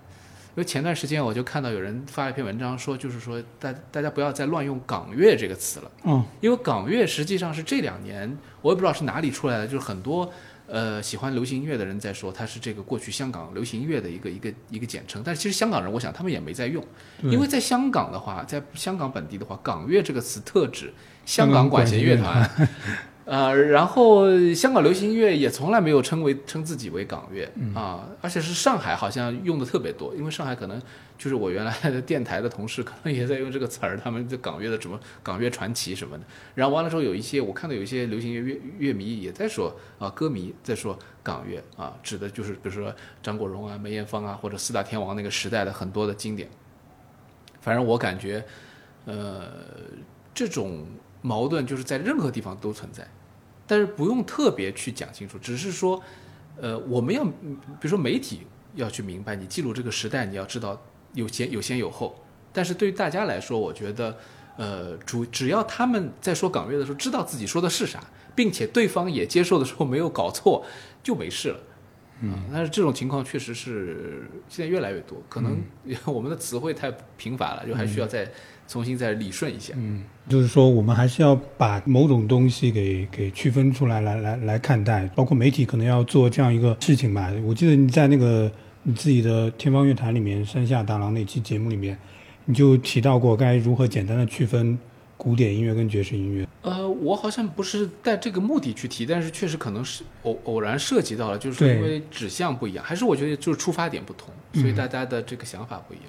[0.55, 5.91] 因为前段时间我就看到有人发了一篇文章，说就是说大大家不要再乱用“港乐”这个词了。
[6.05, 10.33] 嗯，因为港乐实际上是这两年我也不知道是哪里出来的，就是很多
[10.67, 16.85] 呃喜欢流行音乐的人在说它是这个过去香港流行音乐的一个一个一个简称，但是其实香港人我想他们也没在用，
[17.23, 20.93] 因为在香港的话，在香港本地的话，“港乐”这个词特指
[21.25, 22.51] 香港管弦乐团。
[23.27, 30.81] 呃，然后香港流行音乐也从来没有称为称自己为港乐啊，而且是上海好像用的特别多，因为上海可能
[31.19, 36.23] 就是我原来的电台的同事可能也在用这个词儿，他们的港乐的什么港乐传奇什么的。
[36.55, 46.49] 然后完了之后，有一些我看到有一些流行乐乐乐迷也在说啊，歌迷在说港乐啊，指的就是比如说张国荣啊、梅艳芳啊，或者四大天王那个时代的很多的经典。
[47.61, 48.45] 反正我感觉，
[49.05, 49.49] 呃，
[50.33, 50.87] 这种。
[51.27, 53.05] 矛盾就是在任何地方都存在，
[53.67, 56.01] 但是不用特别去讲清楚，只是说，
[56.61, 58.43] 呃，我们要比如说媒体
[58.77, 60.81] 要去明白，你记录这个时代，你要知道
[61.15, 62.15] 有先有先有后。
[62.53, 64.17] 但是对于大家来说，我觉得，
[64.57, 68.01] 呃，主只要他们在说港乐的时候知道自己说的是啥，
[68.37, 70.65] 并且对方也接受的时候没有搞错，
[71.03, 71.59] 就没事了。
[72.21, 75.61] 嗯，但是这种情况确实是现在越来越多，可能
[76.07, 78.31] 我们的词汇太贫乏了，就还需要再。
[78.69, 87.31] 重新再理顺一下，嗯，就是说我们还是要把某种东西给给区分出来，来来来看待，包括媒体可能要做这样一个事情吧。
[87.45, 88.51] 我记得你在那个
[88.83, 91.97] 你自己的天方乐坛里面，山下达郎那期节目里面，
[92.45, 94.79] 你就提到过该如何简单的区分
[95.17, 96.47] 古典音乐跟爵士音乐。
[96.63, 106.07] 呃，我好像不是带这个目的去提，但是确实可能是偶偶然涉及到了，就是因为指向不一样，还是我觉得就是出发点不同，所以大家的这个想法不一样。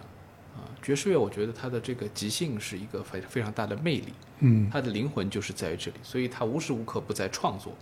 [0.87, 7.73] 爵士乐，我觉得它的这个即兴是一个非非常大的魅力，嗯，它的灵魂就是在于这里，所以它无时无刻不在创作。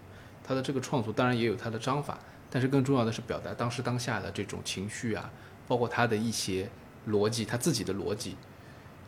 [0.43, 2.17] 它的这个创作当然也有它的章法，
[2.49, 5.31] 但是更重要的是表达当时当下的这种情绪啊，
[5.67, 6.67] 包括它的一些
[7.07, 8.35] 逻辑，他自己的逻辑。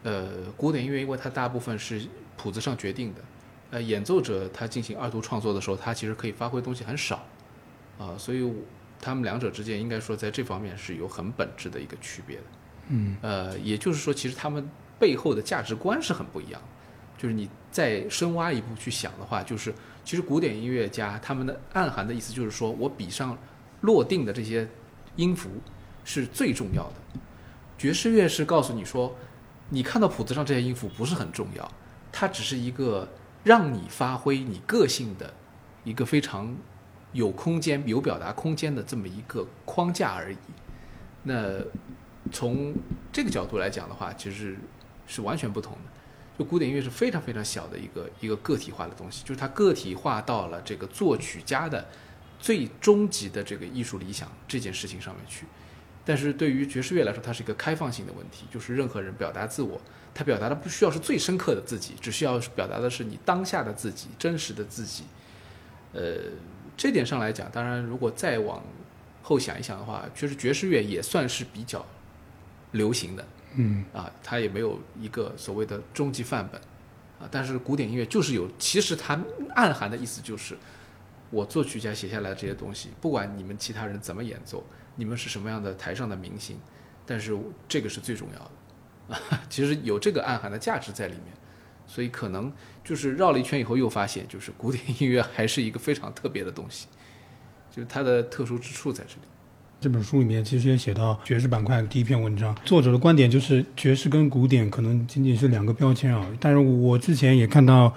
[0.04, 2.04] 呃，古典音乐因为它大部分是
[2.38, 3.22] 谱子上决定的，
[3.72, 7.26] 呃，演奏者他进行二度创作的时候，他其实可以发挥东西很少，
[7.98, 8.48] 啊，所以
[9.02, 12.44] 他们两者之间应该说在这方面是有很本质的一个区别的。
[12.90, 14.70] 嗯，呃，也就是说，其实他们
[15.00, 16.62] 背后的价值观是很不一样。
[17.18, 19.74] 就是你再深挖一步去想的话，就是
[20.04, 23.36] 其实古典音乐家他们的暗含的意思就是说，我笔上
[23.82, 24.68] 落定的这些
[25.16, 25.50] 音符
[26.06, 27.20] 是最重要的。
[27.76, 29.16] 爵士乐是告诉你说，
[29.70, 31.72] 你看到谱子上这些音符不是很重要，
[32.12, 33.10] 它只是一个
[33.44, 35.34] 让你发挥你个性的
[35.84, 36.56] 一个非常
[37.14, 40.38] 有空间、有表达空间的这么一个框架而已。
[41.24, 41.34] 那。
[42.32, 42.74] 从
[43.12, 44.58] 这个角度来讲的话，其实
[45.06, 45.80] 是完全不同的。
[46.38, 51.88] 就古典音乐是非常非常小的一个一个个体化的东西，就是它个体化到了这个作曲家的
[52.40, 55.48] 最终极的这个艺术理想这件事情上面去。
[56.06, 59.82] 但是对于爵士乐来说，它是一个开放性的问题，就是任何人表达自我，
[60.14, 65.06] 他表达的不需要是最深刻的自己，只需要表达的是你当下的自己，真实的自己。
[65.94, 66.18] 呃，
[66.78, 68.64] 这点上来讲，当然如果再往
[69.24, 71.84] 后想一想的话，其实爵士乐也算是比较。
[72.78, 73.84] 流行的，嗯。
[73.94, 76.62] 啊，它也没有一个所谓的终极范本，
[77.20, 79.20] 啊，但是古典音乐就是有，其实它
[79.56, 80.58] 暗含的意思就是，
[81.30, 84.64] 我作曲家写下来的这些东西，不管你们其他人怎么演奏，
[84.96, 86.58] 你们是什么样的台上的明星，
[87.06, 87.38] 但是
[87.68, 91.34] 这个是最重要的，啊， 其实有这个暗含的价值在里面，
[91.86, 92.52] 所以可能
[92.84, 96.88] 就是绕了一圈以后又发现，就是古典音乐还是一个非常特别的东西，
[97.72, 99.22] 就是它的特殊之处在这里。
[99.80, 106.26] 这本书里面其实也写到爵士板块第一篇文章，作者的观点就是爵士跟古典可能仅仅是两个标签啊。
[106.40, 107.94] 但是我之前也看到，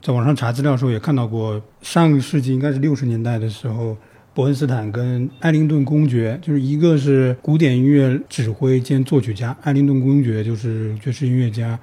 [0.00, 3.96] 在网上查资料的时候也看到过，上个世纪应该是六十年代的时候，
[4.32, 11.76] 伯恩斯坦跟艾灵顿公爵，就是一个是古典音乐指挥兼作曲家，艾灵顿公爵就是爵士音乐家。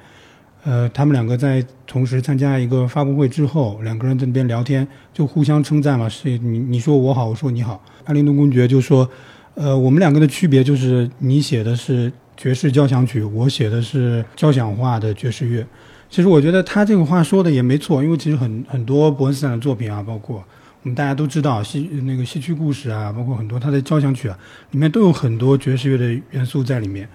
[0.65, 7.79] 呃，他们两个在同时参加一个发布会之后，两个人在那边聊天，就互相称赞嘛，是你你说我好，我说你好。
[8.05, 9.07] 阿灵顿公爵就说，
[9.53, 15.63] 呃，我们两个的区别就是你写的是爵士交响曲，我写的是交响化的爵士乐。
[16.09, 20.43] 其实我觉得他这个话说的也没错，因为其实很很多伯恩斯坦的作品啊，包括
[20.81, 24.35] 我们大家都知道戏那个戏曲故事啊，包括很多他的交响曲啊，
[24.71, 27.07] 里面都有很多爵士乐的元素在里面。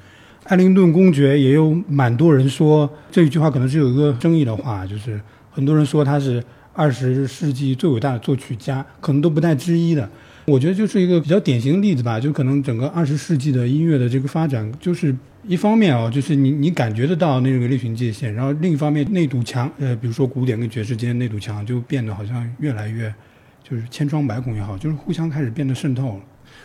[0.51, 10.11] 艾灵顿公爵也有蛮多人说这一句话可能是有一个争议的话，就是很多人说他是二十世纪最伟大的作曲家，可能都不带之一的。
[10.47, 15.15] 我觉得就是一个比较典型的例子吧，就可能整个二十世纪的音乐的这个发展，就是
[15.47, 23.15] 一方面啊，就是你你感觉得到那个类型界限，然后另一方面那堵墙，呃，比如说古典跟爵士间那堵墙就变得好像越来越，
[23.63, 26.21] 就是千疮百孔也好，就是互相开始变得渗透了。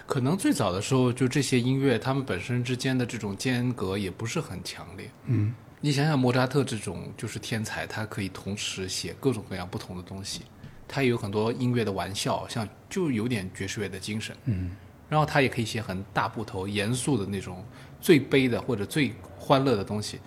[0.07, 5.09] 可能最早的时候，就这些音乐，他们本身之间的这种间隔也不是很强烈。
[5.25, 10.43] 嗯，你想想莫扎特这种就是天才，他可以同时写各种各样不同的东西，
[10.87, 14.35] 他也有很多音乐的玩笑，像就有点爵士乐的精神。
[14.45, 14.71] 嗯，
[15.09, 17.65] 然后他也可以写很大部头、严肃的那种
[17.99, 20.19] 最悲的或者最欢乐的东西，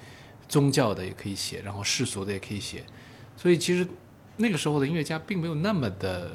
[0.49, 2.85] 宗教的也可以写，然后世俗的也可以写。
[3.37, 3.87] 所以其实
[4.37, 6.33] 那个时候的音乐家并没有那么的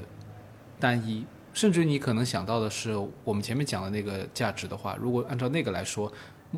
[0.80, 1.26] 单一。
[1.54, 6.12] 甚至你可能想到的是，我们前面讲的那个价值的话，如果按照那个来说，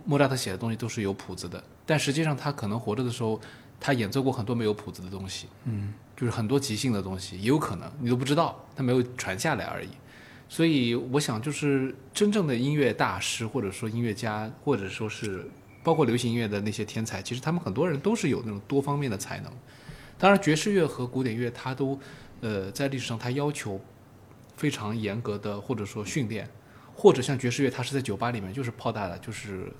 [0.05, 3.39] 莫扎特写的东西都是有谱子的，但实际上他可能活着的时候，
[3.79, 9.89] 他演奏过很多没有谱子的东西，嗯，就是很多即兴的东西，也有可能你都不知道，他没有传下来而已。
[10.47, 15.45] 所以我想，就是真正的音乐大师，或者说音乐家，或者说是
[15.84, 19.51] 包括流行音乐的那些天才，其实他们很多人都是有那种多方面的才能。
[20.17, 21.99] 当然，爵士乐和古典乐，它都，
[22.41, 23.81] 呃，在历史上它要求。
[24.55, 26.49] 非常严格的，或者说训练，
[26.95, 29.71] 或者像爵士乐，它是在酒吧里面就是泡大的，就是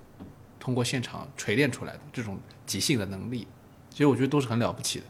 [0.60, 3.48] 通过现场锤炼出来的这种即兴的能力，
[3.90, 5.06] 其实我觉得都是很了不起的。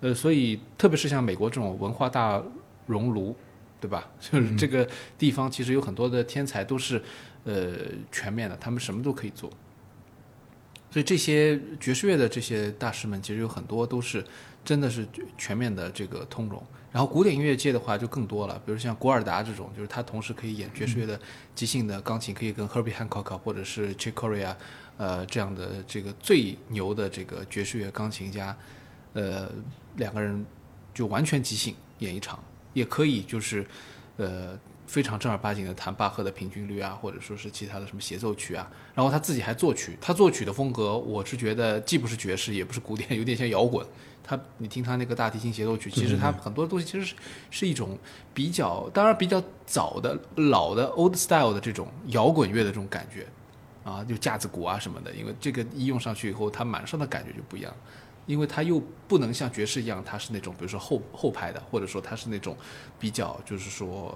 [0.00, 2.42] 呃，所以特别是像美国这种文化大
[2.86, 3.34] 熔炉，
[3.80, 4.08] 对吧？
[4.20, 7.02] 就是这个地方其实有很多的天才都是
[7.44, 7.74] 呃
[8.12, 9.50] 全面的，他们什么都可以做。
[10.90, 14.24] 所以这些爵士乐的这些大师们，其实有很多都是
[14.66, 16.62] 真的是全面的这个通融。
[16.92, 21.20] 然后古典音乐界的话就更多了，比如像古尔达这种，就是他同时可以演爵士乐的
[21.54, 24.54] 即兴的钢琴，可以跟 Herbie Hancock 或者是 Chick Corea，
[24.96, 28.56] 呃这样的这个最牛的这个爵士乐钢琴家，
[29.12, 29.50] 呃
[29.96, 30.44] 两个人
[30.94, 33.66] 就完全即兴演一场，也可以就是
[34.16, 43.86] 呃非常正儿八经的弹巴赫的平均律啊，或者说是其他的什么协奏曲啊，然后他自己还作曲，他作曲的风格我是觉得既不是爵士也不是古典，有点像摇滚。
[44.26, 47.14] 他，你听他那个大提琴协奏曲，其实他很多东西其实是
[47.48, 47.96] 是一种
[48.34, 53.24] 比较，当然比较早的老的 old style 的这种摇滚乐的这种感觉，
[53.84, 57.72] 啊，就架子鼓啊什么的，因为这个一用上去以后，它马上的感觉就不一样，
[58.26, 62.56] 因为它又不能像爵士一样，它是那种比如说后后拍的，或者说它是那种
[62.98, 64.12] 比较就是说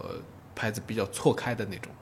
[0.57, 1.93] 拍子比较错开的那种，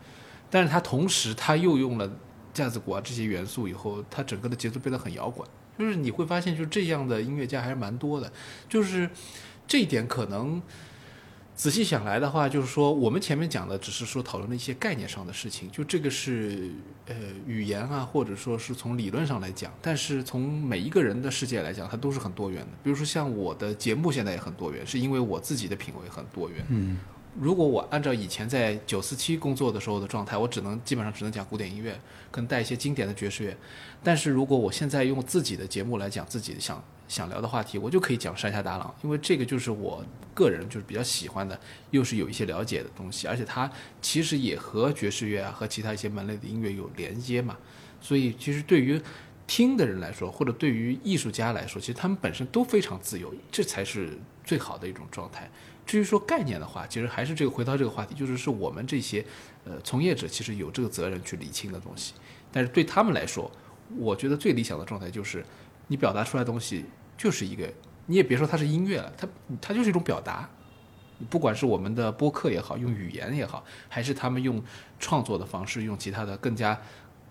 [0.48, 2.10] 但是它同时它又用了
[2.54, 5.46] 架子鼓啊这些元素以后，它整个的节奏变得很摇滚。
[5.78, 8.32] 就是你会发现，就这样的音乐家还是蛮多的。
[8.68, 9.08] 就是
[9.66, 10.60] 这一点，可能
[11.54, 16.70] 仔细想来的话，就是说我们前面讲的只是说讨论了一些概念上的事情，就这个是
[17.06, 17.14] 呃
[17.46, 19.72] 语言啊，或者说是从理论上来讲。
[19.80, 22.68] 但是从每一个人的世界来讲，它都是很多元的。
[22.82, 26.64] 比如说像我的节目现在也很多元，是因为我自己的品味很多元。
[26.68, 26.98] 嗯。
[27.40, 31.96] 如果我按照以前在九四七工作的时候的状态，我只能基本上只能讲古典音乐，
[32.32, 33.56] 可能带一些经典的爵士乐。
[34.02, 41.58] 但是如果我现在用自己的节目来讲自己想想聊的话题，我就可以讲山下达郎，因为这个就是我个人就是比较喜欢的，
[41.92, 43.70] 又是有一些了解的东西，而且它
[44.02, 47.56] 其实也和爵士乐啊和其他一些门类的音乐有连接嘛。
[48.00, 49.00] 所以其实对于
[49.46, 55.48] 听的人来说，或者对于艺术家来说，其实他们本身都非常自由，这才是最好的一种状态。
[55.88, 59.24] 至于说概念的话，其实还是这个回到这个话题，就是是我们这些
[59.64, 62.12] 呃从业者其实有这个责任去理清的东西。
[62.52, 63.50] 但是对他们来说，
[63.96, 65.42] 我觉得最理想的状态就是
[65.86, 66.84] 你表达出来的东西
[67.16, 67.66] 就是一个，
[68.04, 69.26] 你也别说它是音乐了，它
[69.62, 70.46] 它就是一种表达。
[71.30, 74.62] 不管是我们的播客也好，用语言也好，还是他们用
[75.00, 76.78] 创作的方式，用其他的更加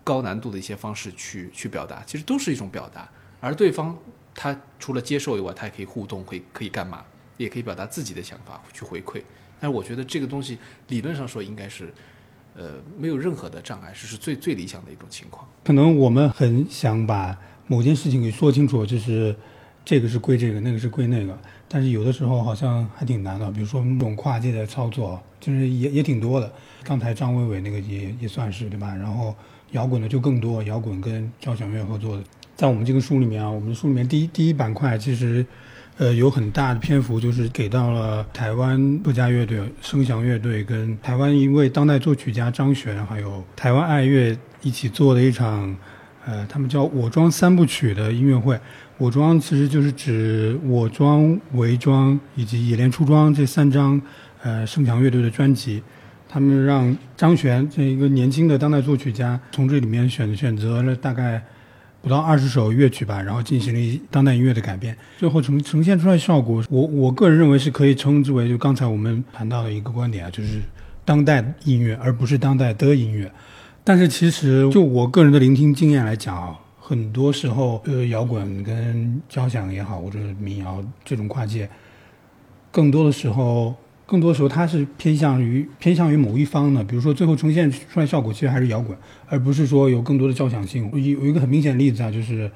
[0.04, 3.08] 高难度的一些方式去去表达，其实都是一种表达。
[3.40, 3.96] 而对方
[4.34, 7.06] 他除了接受以外，他也可以互动，可以可以干嘛？
[7.38, 9.22] 也可以表达自己的想法去回馈，
[9.60, 10.58] 但是我觉得这个东西
[10.90, 11.94] 理论上说应该是，
[12.56, 15.48] 呃，没有任何的障碍，这是最最理想的一种情况。
[15.64, 19.36] 可能我们很想把某件事情给说清楚，就是
[19.86, 23.52] 这个是归这个，那个是归那个，但是有的时候好像还挺难的。
[23.52, 26.52] 比如说那种跨界的操作，就是也也挺多的。
[26.84, 28.96] 刚才张伟伟那个也也算是对吧？
[28.96, 29.36] 然后
[29.72, 32.24] 摇滚的就更多，摇滚跟交响乐合作的。
[32.56, 35.46] 在我们这个书里面啊，我们书里面第一第一板块其实，
[36.00, 45.76] 呃，有很大的篇幅就是给到了台湾客家乐队、声祥乐队跟台湾一位当代作曲家张悬，还有台湾爱乐一起做的一场，
[46.24, 48.60] 呃，他们叫“我庄三部曲”的音乐会。
[49.00, 54.00] 我庄其实就是指我庄、韦庄以及野莲出庄这三张，
[54.44, 55.82] 呃，声祥乐队的专辑。
[56.30, 61.44] 他们让张悬这一个年轻的当代作曲家从这里面选选择了大概。
[62.08, 70.62] 不到二十首乐曲吧，然后进行了一当代音乐的改编，最后呈呈现出来效果，我我个人认为是可以称之为就刚才我们谈到的一个观点啊，就是
[71.04, 73.30] 当代音乐，而不是当代的音乐。
[73.84, 81.70] 但是其实就我个人的聆听经验来讲啊，很多时候呃摇滚跟交响也好，或者民谣这种跨界，
[82.72, 83.76] 更多的时候。
[84.08, 88.98] 更多时候，它是偏向于偏向于某一方的，比如说最后呈现出来效果其实还是摇滚，
[89.28, 90.90] 而不是说有更多的交响性。
[90.94, 92.50] 有有一个很明显的例子啊，就是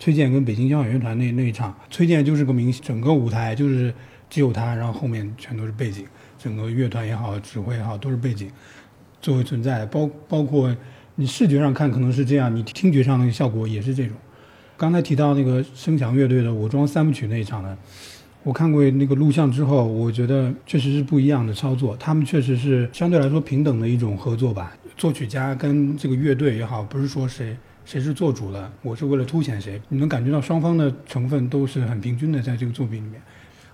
[0.00, 3.94] 崔健跟北京交响乐团那那一场，崔健就是个明星整个舞台就是
[4.28, 6.04] 只有他，然后后面全都是背景，
[6.36, 8.50] 整个乐团也好，指挥也好都是背景
[9.22, 10.76] 作为存在，包包括
[11.14, 14.16] 你视觉上看可能是这样，你听觉上的效果也是这种。
[14.76, 17.78] 刚才提到那个声强乐队的《武装三部曲》那一场呢？
[18.42, 21.96] 我看过那个录像之后，我觉得确实是不一样的操作。
[21.98, 24.74] 他们确实是相对来说平等的一种合作吧。
[24.96, 29.80] 作曲家跟这个乐队也好，不是说谁谁是做主了，我是为了凸显谁。
[29.88, 33.20] 你能感觉到双方的成分都是很平均的，在这个作品里面。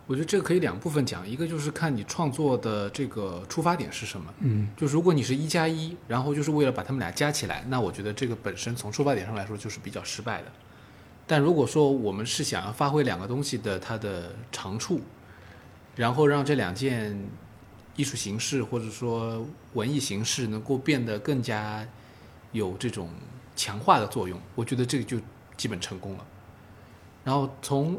[0.09, 4.27] 我觉得这个可以两部分讲，一个就是看你创作的这个出发点是什么。
[4.41, 10.47] 嗯，就如果你是一加一，然后就是为了把他们俩加起来，那我觉得这个本身从出发点上来说就是比较失败的。
[11.27, 15.01] 但如果说我们是想要发挥两个东西的它的长处，
[15.97, 17.19] 然后让这两件
[17.97, 21.87] 艺术形式或者说文艺形式能够变得更加
[22.53, 23.11] 有这种
[23.57, 25.19] 强化的作用，我觉得这个就
[25.57, 26.25] 基本成功了。
[27.25, 27.99] 然后从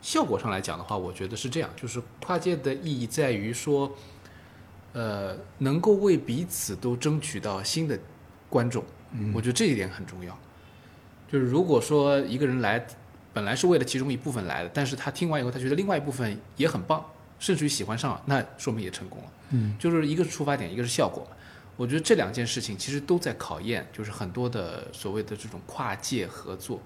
[0.00, 3.90] 效果上来讲的话，我觉得是这样，就是跨界的意义在于说，
[4.92, 7.98] 呃，能够为彼此都争取到新的
[8.48, 8.84] 观众，
[9.34, 10.38] 我觉得这一点很重要。
[11.30, 12.84] 就是如果说一个人来，
[13.32, 17.04] 本来是为了其中一部分来的，但是他听完以后，他觉得另外一部分也很棒，
[17.38, 19.32] 甚至于喜欢上了，那说明也成功了。
[19.50, 21.26] 嗯，就是一个是出发点，一个是效果。
[21.76, 26.80] 我觉得这两件事情其实都在考验，就是很多的所谓的这种跨界合作。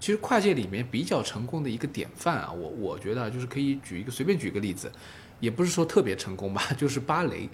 [0.00, 4.90] 其实跨界里面比较成功的一个典范啊，我我觉得就是可以举一个随便举一个例子，
[5.40, 7.48] 也不是说特别成功吧， 就是芭蕾，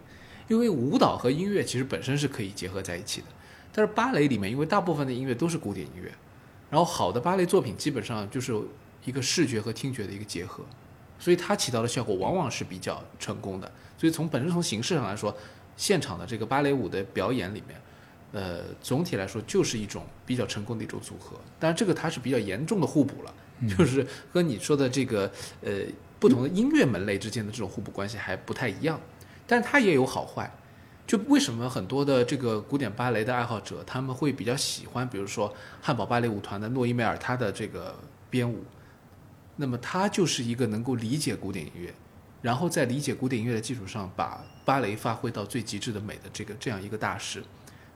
[0.47, 3.27] 因为舞蹈和音乐其实本身是可以结合在一起的，
[3.73, 6.13] 但是芭蕾里面因为大部分的音乐都是古典音乐。
[6.71, 8.53] 然后好的芭蕾作品基本上就是
[9.05, 10.65] 一个视觉和听觉的一个结合，
[11.19, 13.71] 所以它起到的效果往往是比较成功的。
[13.97, 15.35] 所以从本身从形式上来说，
[15.77, 17.81] 现场的这个芭蕾舞的表演里面，
[18.33, 21.37] 呃，总体来说就是一种比较成功的一种组合。
[21.61, 23.35] 但是这个它是比较严重的互补了，
[23.77, 25.31] 就是和你说的这个
[25.62, 25.73] 呃
[26.19, 29.01] 不同的音乐门类之间的这种互补关系还不太一样，
[29.47, 30.53] 但它也有好坏。
[31.07, 37.95] 就为什么很多的这个古典芭蕾的爱好者，他们会比较喜欢，比如说汉堡芭蕾舞团的诺伊梅尔他的这个
[38.31, 38.65] 编舞，
[39.57, 41.93] 那么他就是一个能够理解古典音乐，
[42.41, 47.45] 然后在理解古典音乐的基础上，把芭蕾发挥到最极致的美的这个这样一个大师，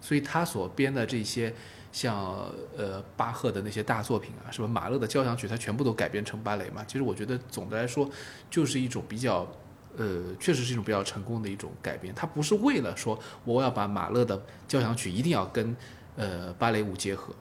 [0.02, 1.54] 所以他所编的这些
[1.90, 2.14] 像
[2.76, 6.84] 呃巴赫的那些大作品啊，什么马勒的交响曲，他全部都改编成芭蕾嘛。
[6.86, 8.06] 其实我觉得总的来说，
[8.50, 9.50] 就是一种比较。
[9.98, 12.14] 呃，确实是一种比较成功的一种改编。
[12.14, 15.76] 它不是为了说我要把马勒的交响曲一定要跟
[16.14, 17.34] 呃芭蕾舞结合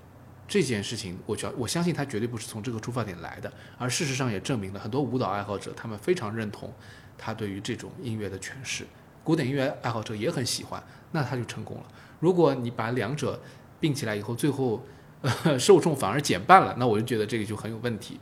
[0.48, 3.54] 这件事情，我觉我相信它绝对不是从这个出发点来的。
[3.78, 6.74] 而事实上也证明了很多舞蹈爱好者他们非常认同
[7.18, 8.86] 他对于这种音乐的诠释，
[9.24, 11.84] 古典音乐爱好者也很喜欢，那他就成功了。
[12.20, 13.40] 如果你把两者
[13.80, 14.84] 并起来以后，最后
[15.22, 18.20] 呃 受众反而减半了，那我就觉得这个就很有问题。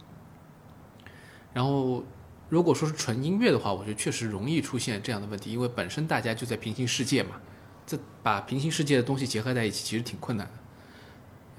[1.54, 2.04] 然后。
[2.48, 7.32] 如果说是纯音乐的话，我觉得确实容易出现这样的问题，因为本身大家就在平行世界嘛，
[7.88, 10.54] 这把平行世界的东西结合在一起，其实挺困难的。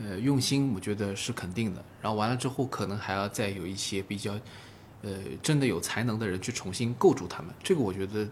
[0.05, 4.39] 呃，用心我觉得是肯定的，然后完了之后，可能还要再有一些比较，
[5.03, 5.11] 呃，
[5.43, 7.53] 真的有才能的人去重新构筑他们。
[7.63, 8.29] 这个我觉得，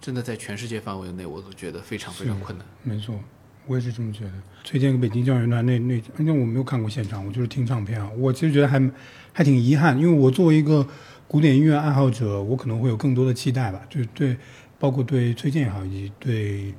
[0.00, 2.64] 真的在全世界范围内，我都觉得非常非常困难。
[2.84, 3.18] 没错，
[3.66, 4.32] 我也是这么觉得。
[4.62, 8.08] 推荐个北京交响乐团那那，因为我没有看过现场，我就是听唱片啊。
[8.16, 8.90] 我其实觉得还
[9.32, 10.86] 还挺遗憾，因为我作为一个。
[11.28, 14.34] 古典音乐爱好者，我可能会有更多的期待吧，就对，
[14.78, 16.74] 包括对崔健也好，以及对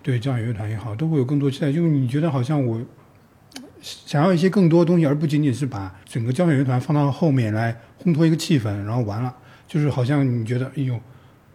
[0.00, 1.72] 对交响乐团也好，都会有更多期待。
[1.72, 2.80] 就是你觉得好像我
[3.80, 9.34] 想要一些更多的东西，而不仅仅是把整个交响乐团放到后面来烘托一个气氛，然后完了，
[9.66, 10.96] 就是好像你觉得哎呦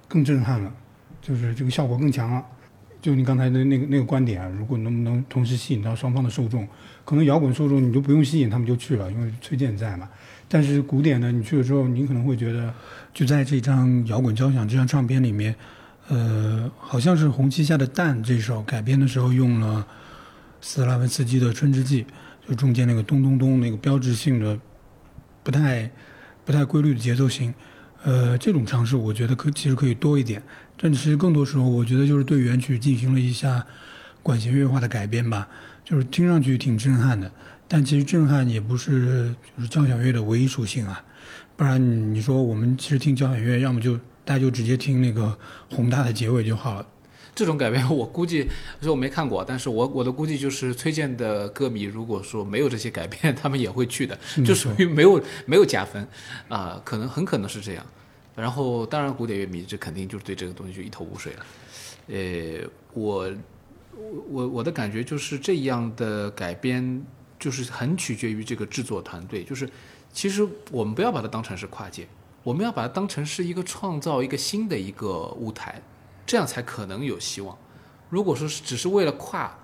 [0.09, 0.69] 更震撼了，
[1.21, 2.45] 就是这个效果更强了。
[3.01, 6.67] 就你刚才的那个那个观点啊，如果能不能同时吸引到双方的受众，
[7.05, 10.09] 可能摇滚受众你就不用吸引他们就去了，因为崔健在嘛。
[10.49, 12.73] 但是古典呢，你去了之后，你可能会觉得，
[13.13, 15.53] 就在这张摇滚交响这张唱片里面，
[16.07, 19.85] 呃，好像是红旗下的蛋这首改编的时候用了
[20.61, 22.03] 斯拉文斯基的《春之祭》，
[22.47, 24.57] 就中间那个咚咚咚那个标志性的、
[25.43, 25.91] 不太
[26.45, 27.53] 不太规律的节奏型，
[28.03, 30.41] 呃，这种尝试我觉得可其实可以多一点。
[30.77, 33.65] 但其实更多时候，我觉得就是对原曲进行了一下
[34.23, 35.49] 管弦乐化的改编吧，
[35.83, 37.29] 就是听上去挺震撼的。
[37.67, 41.03] 但其实震撼也不是就是交响乐的唯一属性啊，
[41.55, 45.37] 不然你说我们其实听交响乐，要么就大家就直接听那个
[45.71, 46.87] 宏大的结尾就好了。
[47.35, 48.47] 这种改编我估计，
[48.81, 56.07] 说我没看过，但是我我的估计就是崔健的歌迷，如果说没有这些改编， 他们也会去的，就属于没有没有加分
[56.47, 57.85] 啊，可能很可能是这样。
[58.35, 61.45] 然后，当然，古典乐迷这肯定就是对这个东西就一头雾水了。
[62.07, 63.31] 呃，我
[64.29, 67.03] 我我的感觉就是这样的改编，
[67.39, 69.43] 就是很取决于这个制作团队。
[69.43, 69.69] 就是
[70.11, 72.07] 其实我们不要把它当成是跨界，
[72.43, 75.81] 我们要把它当成是一个创造一个新的一个舞台，
[76.25, 77.57] 这样才可能有希望。
[78.09, 79.57] 如果说是只是为了跨，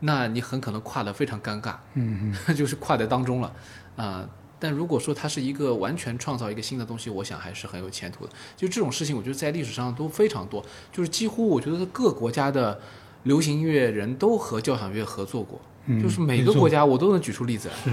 [0.00, 3.54] 那你很可能跨得非常尴尬，嗯 就是跨在当中了
[3.96, 4.28] 啊。
[4.58, 8.32] 但如果说它是一个完全创造一个新的东西，我想还是很有前途的。
[8.56, 12.80] 就这种事情，我觉得在历史上都非常多，就是几乎我觉得各国家的
[13.24, 17.74] 流行音乐人都和交响乐合作过，嗯，就是每个国家我都能举出例子来。
[17.84, 17.90] 是。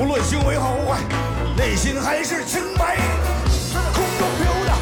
[0.00, 0.96] 无论行为好坏，
[1.58, 2.96] 内心还是清白。
[3.92, 4.78] 空中飘荡，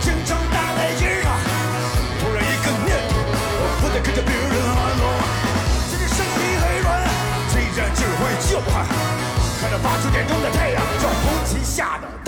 [0.00, 1.30] 京城大台阶上，
[2.18, 3.14] 突然一个念头，
[3.62, 5.06] 我不再跟着别人喊喽。
[5.86, 6.98] 现在身体很软，
[7.48, 8.82] 虽然只会叫喊，
[9.60, 12.25] 看着八九点钟的太阳，叫红旗下的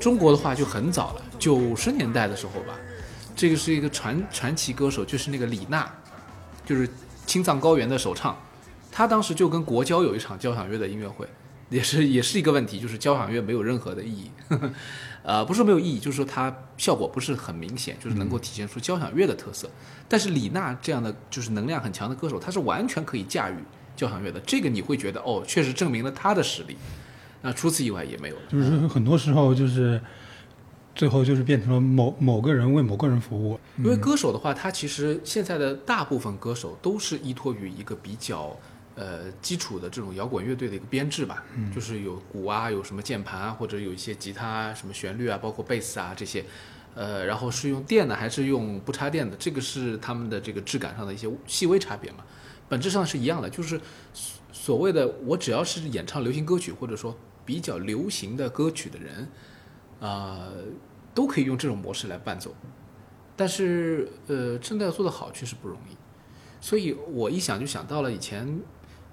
[0.00, 2.74] 中国的话就很早了，九十年代的时候吧，
[3.34, 5.90] 这个是一个传传奇歌手，就是那个李娜，
[6.64, 6.88] 就是
[7.26, 8.36] 青藏高原的首唱，
[8.92, 11.26] 她当时就跟国交有一场交响乐的音乐会，
[11.68, 14.30] 也是也是一个问题，就是交响乐没有任何的意义，
[15.24, 19.68] 呃，不是没有意义，就是说它效果不是很明显，就是能够体现出交响乐的特色。
[20.08, 23.56] 但是李娜这样的就是能量很强的歌手，她是完全可以驾驭
[23.96, 26.76] 交响乐的，这个你会觉得哦，确实证明了她的实力。
[27.42, 28.42] 那除此以外也没有了。
[28.50, 30.00] 就是很多时候就是
[30.94, 33.58] 最后就是变成了某某个人为某个人服务。
[33.76, 38.56] 因为歌手的话，他其实现在的大部分歌手都是依托于一个比较
[38.96, 46.44] 呃基础的这种摇滚乐队的一个编制吧，就是有鼓啊，有什么键盘啊，或者有一些吉他、什么旋律啊，包括贝斯啊这些，
[46.96, 52.24] 呃，然后是用电的还是用不插电的，这个是他们的这个质感上的一些细微差别嘛，
[52.68, 53.80] 本质上是一样的，就是
[54.68, 59.26] 所谓的我只要是演唱流行歌曲或者说比较流行的歌曲的人，
[59.98, 60.50] 啊、
[61.14, 62.54] 都可以用这种模式来伴奏。
[63.34, 65.96] 但是呃，真的要做得好确实不容易，
[66.60, 68.60] 所以我一想就想到了以前，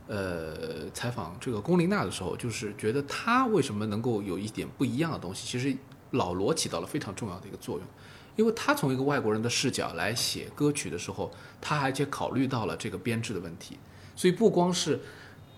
[0.08, 5.74] 呃，采访这个龚琳娜的时候，就是觉得她为什么能够有一点不一样的东西，其实
[6.12, 7.88] 老罗起到了非常重要的一个作用，
[8.36, 11.32] 因为他从一个外国人的视角来写歌曲的时候，
[11.62, 13.80] 他还且考虑到了这个编制的问题，
[14.18, 15.00] 所以不光是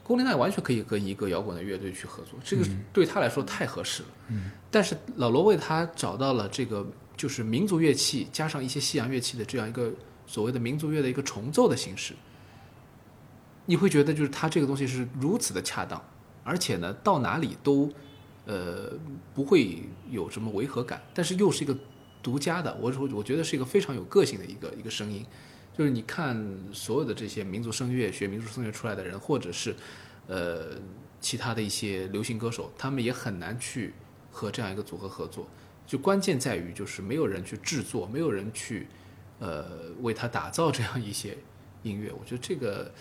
[0.07, 4.09] 龚琳娜完全可以跟一个摇滚的乐队去合作，这个对他来说太合适了。
[4.29, 6.87] 嗯，但是老罗为他找到了这个
[7.17, 9.91] 就是民族乐器加上一些西洋乐器的这样一个
[10.25, 12.13] 所谓的民族乐的一个重奏的形式，
[13.65, 16.01] 你会觉得就是他这个东西是如此的恰当，
[16.45, 17.91] 而且呢到哪里都
[18.45, 18.93] 呃
[19.35, 21.77] 不会有什么违和感，但是又是一个
[22.23, 25.25] 独家的，我我我觉得是一个非常有个性的一个一个声音。
[25.78, 29.75] 就是你看所有的这些民族声乐、学民族声乐出来的人，或者是
[30.25, 30.71] 呃
[31.21, 33.93] 其他的一些流行歌手，他们也很难去
[34.32, 35.47] 和这样一个组合合作。
[35.86, 38.88] 就关键在于就是没有人去制作，没有人去
[39.39, 41.38] 呃为他打造这样一些
[41.84, 42.11] 音乐。
[42.11, 42.91] 我觉得这个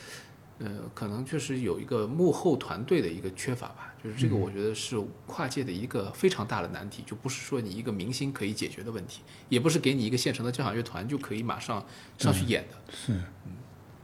[0.59, 3.95] 呃可能确实有一个幕后团队的一个缺乏吧。
[4.03, 4.97] 就是这个我觉得是
[5.27, 11.85] 跨界的一个非常大的难题，就不是说你一个明星可以解决的问题，也不是给你一个现成的交响乐团就可以马上
[12.17, 12.77] 上去演的。
[12.95, 13.21] 是，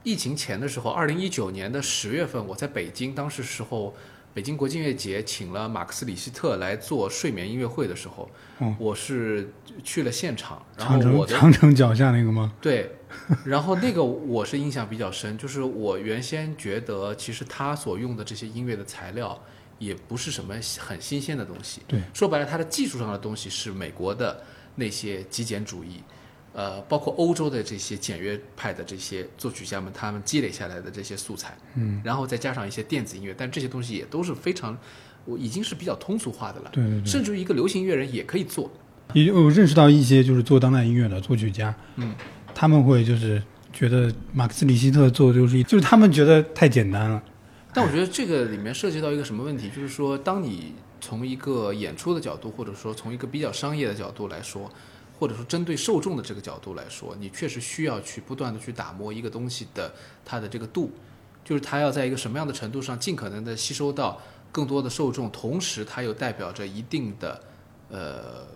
[0.03, 3.95] 疫情前的时候，二零一九年的十月份，我在北京，当时时候
[4.33, 8.29] 北京国际音乐节请了马克思里希特来做睡眠音乐会的时候，
[8.59, 9.53] 嗯我是
[9.83, 12.53] 去了现场，然后长城我的长城脚下那个吗？
[12.61, 12.91] 对，
[13.45, 19.41] 然后那个我是印象比较深，就是我原先觉得其实他所用的这些音乐的材料
[19.79, 24.41] 也不是什么很新鲜的东西，对，说白了，它的技术上的东西是美国的
[24.75, 26.01] 那些极简主义，
[26.53, 34.77] 呃，包括欧洲的这些简约派的这些作曲家们，他们积累下来的这些素材，嗯，然后再加上一些电子音乐，但这些东西也都是非常，
[35.25, 37.05] 我已经是比较通俗化的了，对对对。
[37.05, 38.71] 甚至于一个流行音乐人也可以做，
[39.11, 42.15] 也我认识到一些就是做当代音乐的作曲家，嗯，
[42.55, 43.43] 他们会就是
[43.73, 47.21] 觉得马克思里希特做的就是一就是他们觉得太简单了，
[47.73, 54.71] 但我觉得这个里面涉及到一个什么问题，就是说，当你从一个演出的角度，或者说从一个比较商业的角度来说，
[55.19, 59.93] 或者说针对受众的这个角度来说，你确实需要去不断的去打磨一个东西的
[60.23, 60.91] 它的这个度，
[61.43, 67.41] 就是它要在一个什么样的程度上尽可能的吸收到更多的受众，同时它又代表着一定的
[67.89, 68.47] 呃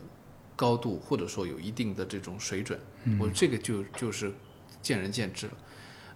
[0.58, 2.78] 高度，或者说有一定的这种水准。
[3.18, 4.34] 我这个就就是
[4.82, 5.54] 见仁见智了。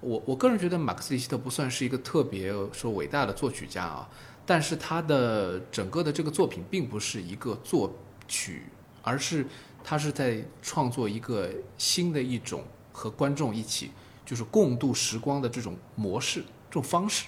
[0.01, 4.09] 我我个人觉得马克思里希特不算是一个特别说伟大的作曲家啊，
[4.45, 7.95] 但是他的整个的这个作品并不是一个作
[8.27, 8.63] 曲，
[9.03, 9.45] 而是
[9.83, 13.91] 他是在创作一个新的一种和观众一起
[14.25, 17.27] 就是共度时光的这种模式、这种方式。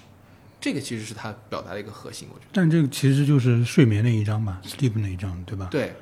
[0.60, 2.52] 这个其实是他表达的一个核心，我觉得。
[2.54, 5.68] 但这个其实就是睡眠那一章吧，sleep 那一章，对吧？
[5.70, 5.94] 对，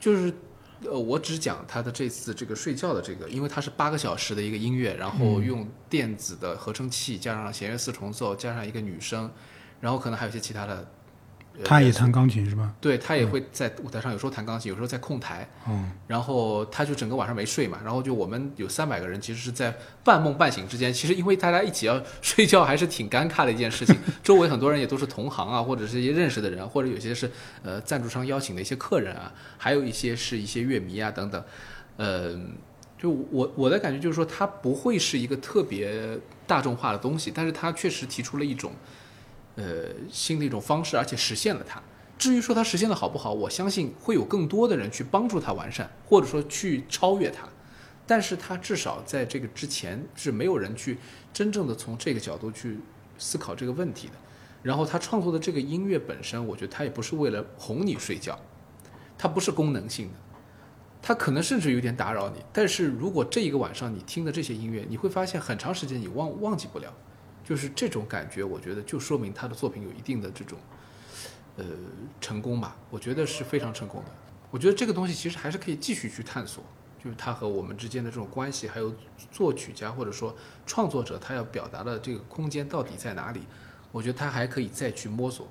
[0.00, 0.34] 就是
[0.84, 9.30] 呃，我只讲他的这次这个睡觉的这个，因为它是八个小时的一个音乐，然后用电子的合成器加上弦乐四重奏，加上一个女声，
[9.80, 10.90] 然后可能还有一些其他的。
[11.64, 12.74] 他也弹钢琴是吧？
[12.80, 23.96] 对他也会在舞台上有时候弹钢琴，有时候在控台，嗯，然后他就整个晚上没睡嘛，然后就我们有三百个人，其实是在半梦半醒之间，其实因为大家一起要睡觉，还是挺尴尬的一件事情。
[24.22, 27.30] 周围很多人也都是同行啊，或者是一些认识的人，或者有些是
[27.62, 31.42] 呃赞助商邀请的一些客人啊，还有一些是一些乐迷啊等等。
[31.96, 32.34] 呃，
[32.98, 38.72] 就我我的感觉就是说，它不会是一个特别大众化的东西，但是它确实提出了一种
[39.60, 41.80] 呃新的一种方式，而且实现了它。
[42.18, 47.46] 至于说它实现的好不好，我相信会有更多的人去帮助它完善，或者说去超越它。
[48.06, 50.98] 但是它至少在这个之前是没有人去
[51.32, 52.78] 真正的从这个角度去
[53.18, 54.14] 思考这个问题的。
[54.62, 58.38] 然后他创作的这个音乐本身，我觉得他也不是为了哄你睡觉，
[59.16, 60.14] 它不是功能性的，
[61.00, 62.44] 它可能甚至有点打扰你。
[62.52, 66.92] 但是如果这一个晚上你听的这些音乐，你会发现很长时间你忘忘记不了，
[67.50, 70.56] 就是这种感觉，我觉得就说明他的作品有一定的这种
[71.56, 71.64] 呃
[72.20, 74.10] 成功吧，我觉得是非常成功的。
[74.52, 76.62] 我觉得这个东西其实还是可以继续去探索，
[77.02, 78.94] 就是他和我们之间的这种关系，还有
[79.32, 80.32] 作曲家或者说
[80.64, 83.40] 创作者他要表达的这个空间到底在哪里。
[83.90, 85.48] 我觉得他还可以再去摸索。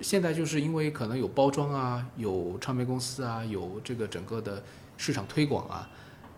[0.00, 4.64] 现在就是因为可能有包装啊，有唱片公司啊，有这个整个的
[4.96, 5.90] 市场推广啊，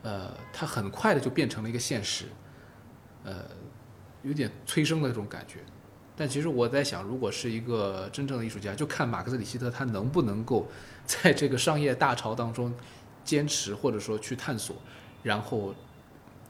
[0.02, 2.24] 呃，它很快的就变成了一个现实，
[3.22, 3.44] 呃，
[4.22, 5.60] 有点催生的这种感觉。
[6.16, 10.68] 但其实我在想，如果是一个真正的艺术家，就看马克思·里希特他能不能够
[11.06, 12.74] 在这个商业大潮当中
[13.24, 14.74] 坚持，或者说去探索，
[15.22, 15.72] 然后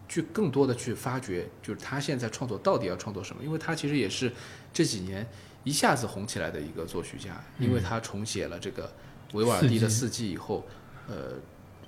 [0.09, 3.45] 去更多的去发掘，就是他现在创作到底要创作什么？
[3.45, 4.33] 因为他其实也是
[4.73, 5.27] 这几年
[5.65, 8.91] 一下子红起来的一个作曲家，因为他重写了这个
[9.35, 10.67] 维瓦尔第的《四季》以后，
[11.09, 11.35] 呃，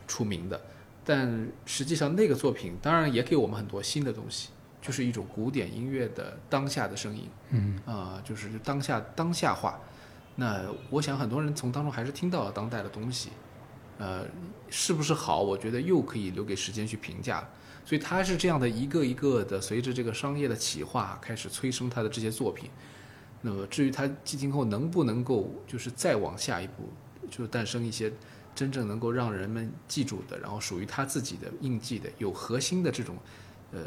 [0.07, 0.61] 出名的。
[1.03, 4.51] 但实际上那个作品当然也给我们很多新的东西，
[4.81, 7.28] 就是一种古典音乐的当下的声音。
[7.51, 9.78] 嗯啊、就是当下当下化。
[10.37, 13.31] 那我想很多人从当中还是听到了当代的东西，
[13.99, 14.24] 呃，
[14.70, 15.43] 是不是好？
[15.43, 17.47] 我觉得又可以留给时间去评价。
[17.85, 22.70] 所以他是这样的一个一个的，随着这个商业的企划开始催生他的这些作品。
[23.43, 26.91] 那么至于他今后能不能够就是再往下一步，
[27.31, 28.12] 就诞生一些
[28.55, 33.16] 真正能够让人们记住的，然后属于他自己的印记的、有核心的这种
[33.72, 33.81] 呃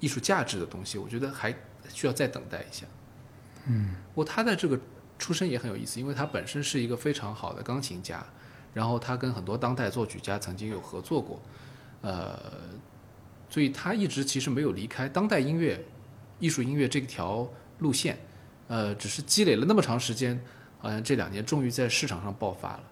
[0.00, 1.54] 艺术价值的东西，我觉得还
[1.92, 2.86] 需要再等待一下。
[3.66, 4.78] 嗯不过他的这个
[5.18, 8.24] 出身也很有意思，因为他本身是一个非常好的钢琴家，
[8.72, 11.42] 然后他跟很多当代作曲家曾经有合作过，
[12.02, 12.38] 呃，
[13.50, 15.84] 所以他一直其实没有离开当代音乐、
[16.38, 18.18] 艺术音乐这条路线，
[18.68, 20.40] 呃，只是积累了那么长时间，
[20.78, 22.84] 好像这两年终于在市场上爆发了。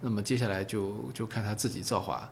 [0.00, 2.30] 那么接下来就就看他自己造化，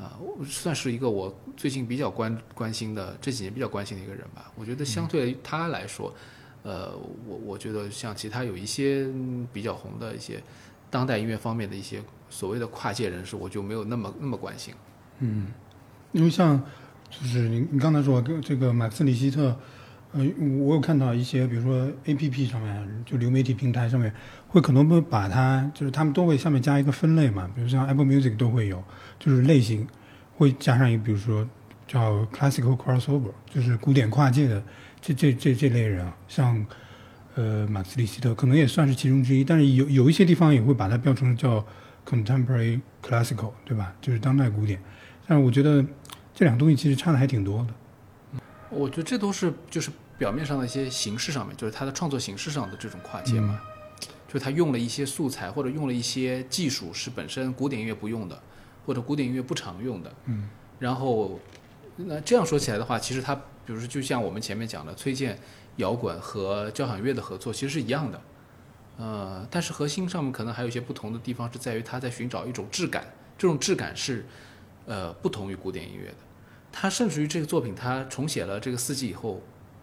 [0.00, 4.50] 啊、我算是一个我最近比较关关心的这几年比较关心的一个人吧。
[4.56, 6.10] 我觉得相对于他来说，
[6.62, 6.96] 呃，
[7.26, 10.42] 我我觉得像其他有一些嗯比较红的一些
[10.88, 14.72] 当代音乐方面的一些所谓的跨界人士，我就没有那么那么关心。
[15.18, 15.48] 嗯，
[16.12, 16.58] 因为像
[17.10, 19.54] 就是你你刚才说跟这个马克思里希特，
[20.12, 20.24] 呃，
[20.60, 24.10] 我有看到一些，比如说 A P P 上面，就流媒体平台上面，
[24.48, 28.82] 会可能会把它，就是他们都会下面加一个分类嘛，比如像 Apple Music 都会有，
[29.20, 29.86] 就是类型
[30.36, 31.46] 会加上一个，比如说
[31.86, 34.60] 叫 Classical Crossover，就是古典跨界的
[35.00, 36.66] 这这这这类人啊，像
[37.36, 41.64] 呃马克思里希特可能也算是其中之一，但是有有一些地方也会把它标成叫
[42.04, 43.94] Contemporary Classical，对吧？
[44.00, 44.82] 就是当代古典。
[45.26, 45.84] 但是我觉得
[46.34, 47.74] 这两个东西其实差的还挺多的。
[48.70, 53.60] 我觉得这都是就是表面上的一些形式上面，就是他的创作形式上的这种跨界嘛，
[54.26, 58.40] 就他用了一些素材或者用了一些技术是本身古典音乐不用的，
[58.86, 61.38] 或者古典音乐不常用的，嗯，然后
[61.96, 65.38] 那这样说起来的话，其实他比如说就像我们前面讲的崔健
[65.76, 68.22] 摇滚和交响乐的合作其实是一样的，
[68.96, 73.04] 呃，但是核心上面可能还有一些不同的地方，是在于他在寻找一种质感，
[73.38, 74.26] 这种质感是
[74.86, 76.16] 呃不同于古典音乐的。
[76.72, 79.42] 他甚至于这个作品，他重写了这个四季以后，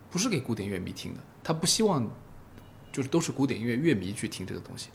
[0.10, 2.10] 不是给古典乐迷听的，他不希望
[2.92, 4.90] 就是都是古典音乐乐迷去听这个东西。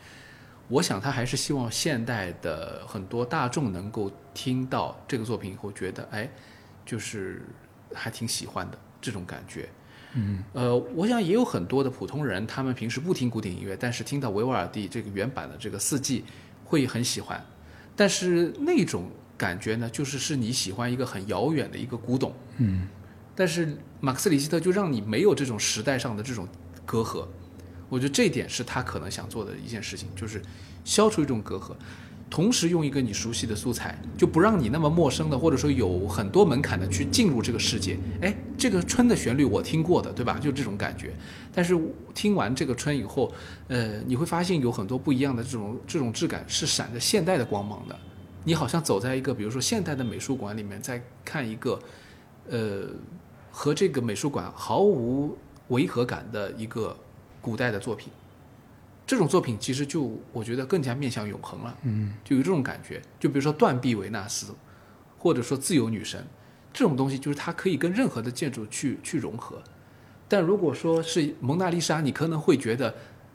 [0.73, 6.27] 我想他还是希望现代的很多大众能够听到这个作品以后，觉得哎，
[6.87, 7.43] 就是
[7.93, 9.69] 还挺喜欢的这种感觉。
[10.15, 16.25] 嗯，呃，我想也有很多的普通人，他们平时不听古典音乐，但是听到维瓦尔第这个原版的这个四季，
[16.65, 17.39] 会很喜欢。
[17.95, 22.89] 但是那种感觉呢，就是是你喜欢一个很遥远的一个古董，嗯
[23.35, 26.49] 但是马克思里希特就让你没有这种时代上的这种
[26.87, 27.27] 隔阂，
[27.93, 30.41] 我觉得这一点是他可能想做的一件事情，就是
[30.83, 31.73] 消除一种隔阂，
[32.31, 37.99] 同时用一个你熟悉的素材，就不让你那么陌生的，或者说有很多门槛的去进入这个世界。
[38.23, 40.39] 哎，这个春的旋律我听过的，对吧？
[40.39, 41.13] 就这种感觉。
[41.53, 41.79] 但是
[42.15, 43.31] 听完这个春以后，
[43.69, 47.95] 呃，你会发现有很多不一样的这种这种质感，是闪着现代的光芒的。
[48.43, 51.79] 你好像走在一个比如说现代的美术馆里面，在看一个，
[52.49, 52.89] 呃，
[53.51, 55.37] 和这个美术馆毫无
[55.69, 56.97] 违和感的一个
[57.43, 58.11] 古代的作品。
[59.05, 63.03] 这种作品其实就我觉得更加面向永恒了，嗯就有这种感觉。
[63.19, 64.55] 就比如说断臂维纳斯，
[65.19, 66.25] 或者说自由女神
[66.73, 69.61] 这种东西，就是它可以跟任何的建筑去去融合。
[70.29, 72.95] 但如果说是蒙娜丽莎，你可能会觉得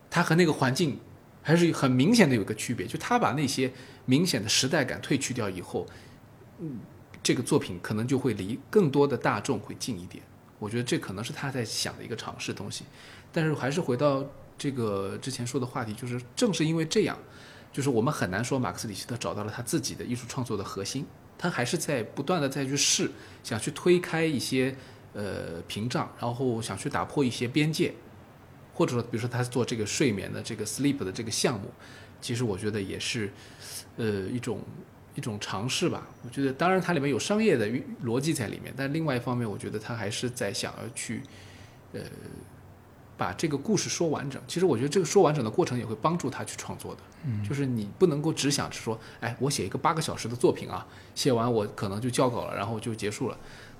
[0.09, 0.97] 它和那个环境
[1.43, 3.71] 还是很明显的有一个区别，就它把那些
[4.05, 5.85] 明显的时代感褪去掉以后，
[6.59, 6.79] 嗯，
[7.21, 10.23] 这个作品可能就会离更多的大众会近一点。
[10.59, 12.85] 我觉得这可能是他在想的一个尝试东西。
[13.31, 14.25] 但是还是回到
[14.57, 17.17] 这个之前说的话题，就是正是因为这样，
[17.71, 21.05] 就是我们很难说马克思里希特找到了他自己的艺术创作的核心，
[21.37, 23.11] 他还是在不断的再去试，
[23.43, 24.75] 想去推开一些
[25.13, 27.93] 呃屏障，然后想去打破一些边界，
[28.73, 31.71] 或者说比如说他做这个睡眠的这个 sleep 的这个项目，
[32.19, 33.31] 其实我觉得也是
[33.97, 34.63] 呃一种
[35.17, 36.07] 一种尝试吧。
[36.23, 37.67] 我觉得当然它里面有商业的
[38.05, 41.21] 逻辑在里面，但另外一方面，我觉得他还是在想要去
[41.91, 41.99] 呃。
[43.19, 47.01] 把这个故事说完整，其实我觉得这个说完整的过程也会帮助他去创作的。
[47.25, 53.37] 嗯，就是你不能够只想着说，哎，我写一个八个小时的作品啊，写完我可能就交稿了，然后就结束了。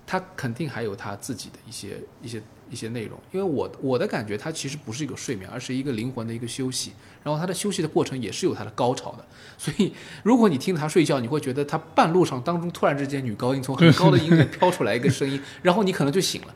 [0.08, 2.42] 他肯定还有他自己的一些一些
[2.72, 6.94] 一些内容，因为我我的感觉，他其实不是一个睡眠，而是一个灵魂的一个休息。
[7.24, 9.26] 然后他的休息的过程也是有他的高潮的。
[9.58, 9.94] 所以
[10.24, 16.56] 如果你听他睡觉，你会觉得他半路上当中突然之间女高音从很高的音乐飘出来一个声音，然后你可能就醒了。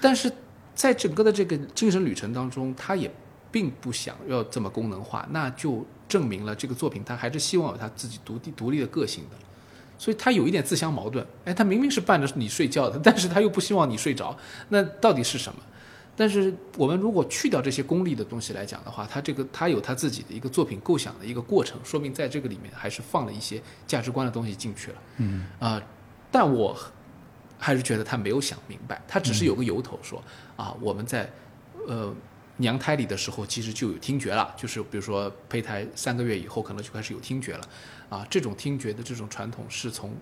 [0.00, 0.32] 但是。
[0.78, 3.12] 在整个的这个精神旅程当中，他也
[3.50, 9.36] 并不想要这么功能化，那就证明了这个作品他还是希望有他自己独立独立的个性的，
[9.98, 11.26] 所以他有一点自相矛盾。
[11.44, 14.34] 哎，他明明是伴着你睡觉的， 但是他又不希望你睡着，
[14.70, 15.58] 那到底是什么？
[16.16, 24.96] 但是我们如果去掉这些功利的东西来讲的话，他这个他有他自己的一个作品构想的一个过程，说明在这个里面还是放了一些价值观的东西进去了。
[25.18, 25.82] 嗯啊，
[26.30, 26.76] 但我。
[27.60, 30.22] 还是觉得他没有想明白，他只是有个由头说
[30.54, 31.28] 啊，我们在
[31.88, 32.14] 呃
[32.56, 37.64] 娘胎里的时候其实就有听觉了，就是比如说胚胎三个月以后可能就开始有听觉了，
[38.10, 40.14] 啊，这种听觉的这种传统是从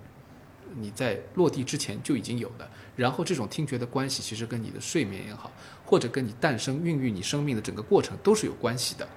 [0.74, 5.50] 你在落地之前就已经有的，然后这种听觉的关系其实跟你的睡眠也好，
[5.84, 9.08] 或者跟你诞生孕育你生命的整个过程都是有关系的，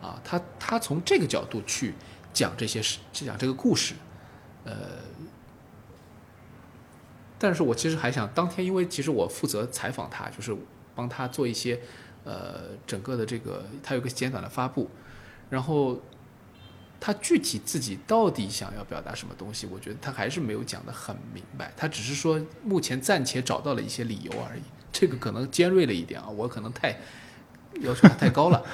[0.00, 1.94] 啊，他他从这个角度去
[2.32, 3.94] 讲这些事，讲这个故事，
[4.64, 4.72] 呃。
[7.36, 10.56] 但是我其实还想，当天因为其实我负责采访他，就是
[10.94, 11.78] 帮他做一些，
[12.24, 14.88] 呃，整个的这个他有个简短的发布，
[15.50, 16.00] 然后
[17.04, 26.96] 他具体自己到底想要表达什么东西，我觉得他还是没有讲得很明白，他只是说目前暂且找到了一些理由而已，这个可能尖锐了一点啊，我可能太
[27.82, 28.64] 要求他太高了，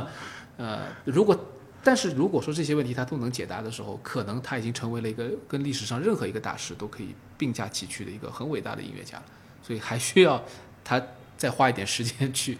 [0.58, 1.54] 呃，如果。
[1.80, 9.24] 但是如果说这些问题他都能解答的时候，可能他已经成为了一个跟历史上任何一个大师都可以并驾齐驱的一个很伟大的音乐家了。
[9.62, 10.44] 所以还需要
[10.84, 11.00] 他
[11.38, 12.58] 再花一点时间去，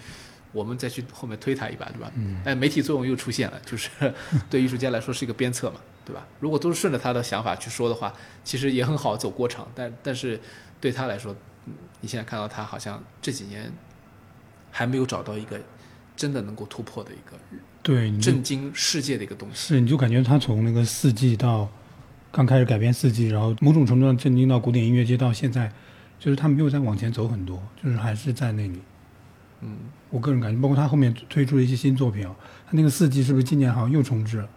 [0.53, 2.11] 我们再去后面推他一把，对吧？
[2.17, 2.41] 嗯。
[2.45, 3.91] 哎，媒体作用又出现了，就是
[4.49, 6.27] 对艺术家来说是一个鞭策嘛，对吧？
[6.41, 8.13] 如果都是顺着他的想法去说的话，
[8.45, 9.69] 其实也很好走过场。
[9.75, 10.41] 但但是
[10.81, 11.35] 对他来说，
[12.01, 13.71] 你现在看到他好像这几年
[14.71, 15.61] 还没有找到一个
[16.17, 17.37] 真的能够突破的一个。
[17.83, 19.75] 对，震惊世界的一个东西。
[19.75, 21.69] 是，你就感觉他从那个四季到
[22.31, 25.73] 刚开始改编四季，然后某种程度上震惊到古典音乐界，到现在，
[26.19, 28.81] 就是他没有再往前走很多，就是还是在那里。
[29.61, 29.77] 嗯，
[30.11, 32.35] 我个人感觉，包括他后面推出的一些新作品啊，
[32.67, 34.49] 他那个四季是不是今年好像又重置了？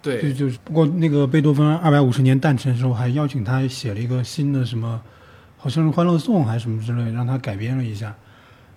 [0.00, 5.00] 对，就就是，不过那个贝多芬二百五十年诞辰的时候，还邀请他写了一个新的什么，
[5.56, 8.14] 好像是欢乐颂还是什么之类，让他改编了一下，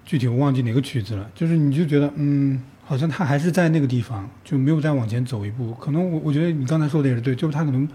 [0.05, 1.29] 具体我忘记哪个曲子了。
[1.33, 2.61] 就是你就觉得，嗯。
[2.89, 5.73] 好像他还是在那个地方，就没有再往前走一步。
[5.73, 7.85] 可能我我觉得你刚才说的也是对，就是他可能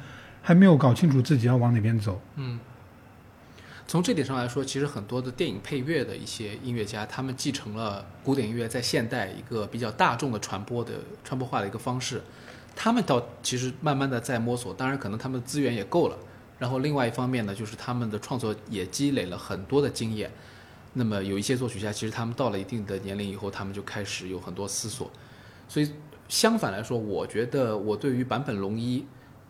[0.42, 2.20] 还没有搞清楚自己要往哪边走。
[2.36, 2.59] 嗯，
[3.93, 12.22] 从这点上来说，其实很多的电影配乐的一些音乐家，他们继承了古典音乐在现代一个比较大众的传播的传播化的一个方式。
[12.74, 16.16] 他们倒其实慢慢的在摸索，当然可能他们的资源也够了。
[16.59, 20.30] 然后另外一方面呢，就是他们的创作也积累了很多的经验。
[20.95, 25.11] 那么有一些作曲家，其实他们到了一定的年龄以后，他们就开始有很多思索。
[25.68, 25.93] 所以
[26.30, 29.05] 相反来说，我觉得我对于坂本龙一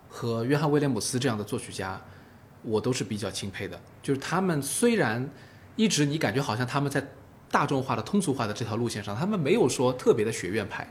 [0.08, 2.00] 和约翰威廉姆斯这样的作曲家，
[2.62, 3.80] 我都是比较钦佩的。
[4.02, 5.28] 就是他们虽然
[5.76, 7.06] 一直你感觉好像他们在
[7.50, 10.88] 大众化的、通俗化的这条路线上，他们没有说特别的学院派，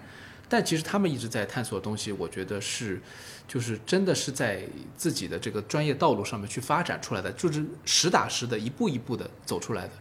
[0.48, 3.02] 但其实他们一直在探索的东西，我觉得是
[3.48, 4.64] 就是真的是在
[4.96, 9.94] 自己的这个专业道路上面去发展出来的，就是实打实的一步一步的走出来的。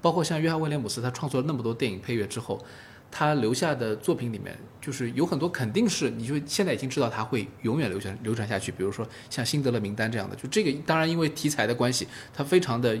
[0.00, 2.64] 包括像约翰威廉姆斯，他创作了那么多电影配乐之后，
[3.10, 8.70] 他留下的作品里面，就是有很多肯定是，你就现在已经知道他会永远流传流传下去。
[8.70, 12.98] 比如说像《辛德勒名单》这样的，就这个当然因为题材的关系，它非常的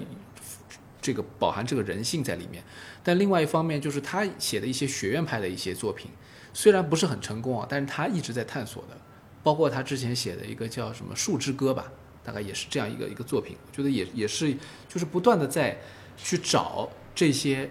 [1.00, 2.62] 这个饱含这个人性在里面。
[3.02, 6.10] 但另外一方面，就是他写的一些学院派的一些作品，
[6.52, 8.96] 虽然不是很成功啊，但是他一直在探索的。
[9.42, 11.90] 包括他之前写的一个叫什么《树之歌》吧，
[12.24, 14.52] 大概也是这样一个一个作品，我觉得也也是
[14.88, 15.78] 就是不断的在。
[16.20, 17.70] 去找这些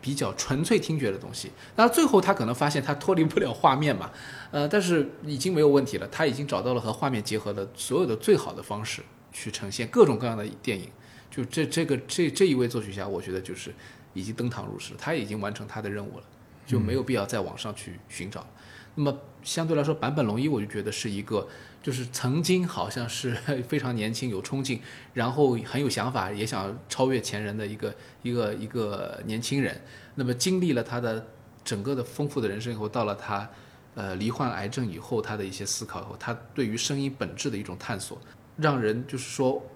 [0.00, 4.10] 比较纯粹听觉的东西，那最后他可能发现他脱离不了画面嘛，
[4.50, 10.88] 呃，但是已经没有问题了，他已经找到了和画面结合的所有的最好的方式，去呈现各种各样的电影。
[11.30, 13.74] 就这这个这这一位作曲家，我觉得就是
[14.14, 16.24] 已经登堂入室，他已经完成他的任务了，
[16.66, 18.46] 就没有必要在网上去寻找。
[18.94, 21.46] 那么相对来说，坂本龙一我就觉得是一个，
[21.88, 23.34] 就是曾经好像是
[23.66, 24.78] 非常年轻、有冲劲，
[25.14, 29.80] 然后很有想法，也想超越前人的一个一个一个年轻人。
[30.16, 31.26] 那么经历了他的
[31.64, 33.48] 整个的丰富的人生以后，到了他
[33.94, 38.20] 呃罹患癌症以后，他的一些思考以后，他对于声音本质的一种探索，
[38.58, 39.66] 让人就是说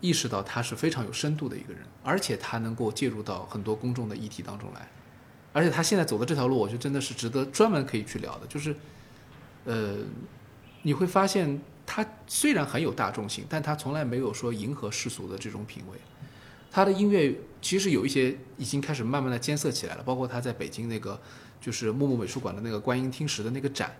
[0.00, 4.88] 意识到他是非常有深度的一个人，而且他能够介入到很多公众的议题当中来。
[5.52, 8.46] 而且他现在走的这条路，我觉得真的是值得专门可以去聊的。
[8.46, 8.76] 就是，
[9.64, 9.96] 呃，
[10.86, 15.98] 你会发现他虽然很有大众性，但他从来没有说迎合世俗的这种品味。
[16.70, 21.20] 他的音乐其实有一些已经开始慢慢的艰涩起来了，包括他在北京那个
[21.60, 23.96] 就是木木美术馆的那个观音听石的那个展，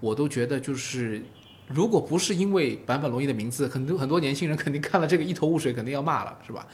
[0.00, 1.22] 我都觉得就是，
[1.68, 6.66] 如果不是因为坂本龙一的名字，很多很多年轻人肯定看了这个一头雾水，肯定要骂了，是吧？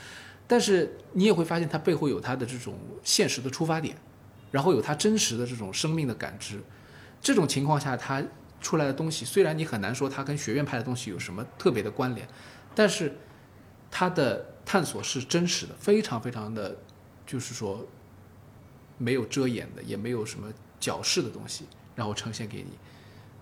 [0.47, 3.97] 但是你也会发现，他背后有他的这种现实的出发点，
[4.53, 6.63] 然后有他真实的这种生命的感知。
[7.21, 8.23] 这种情况下，他
[8.61, 12.29] 出来的东西，虽然你很难说它跟学院派的东西有什么特别的关联，
[12.75, 13.17] 但是
[13.91, 16.77] 他的探索是真实的，非常非常的，
[17.27, 17.87] 就是说
[18.99, 21.65] 没有遮掩的，也没有什么矫饰的东西，
[21.97, 22.79] 然后呈现给你。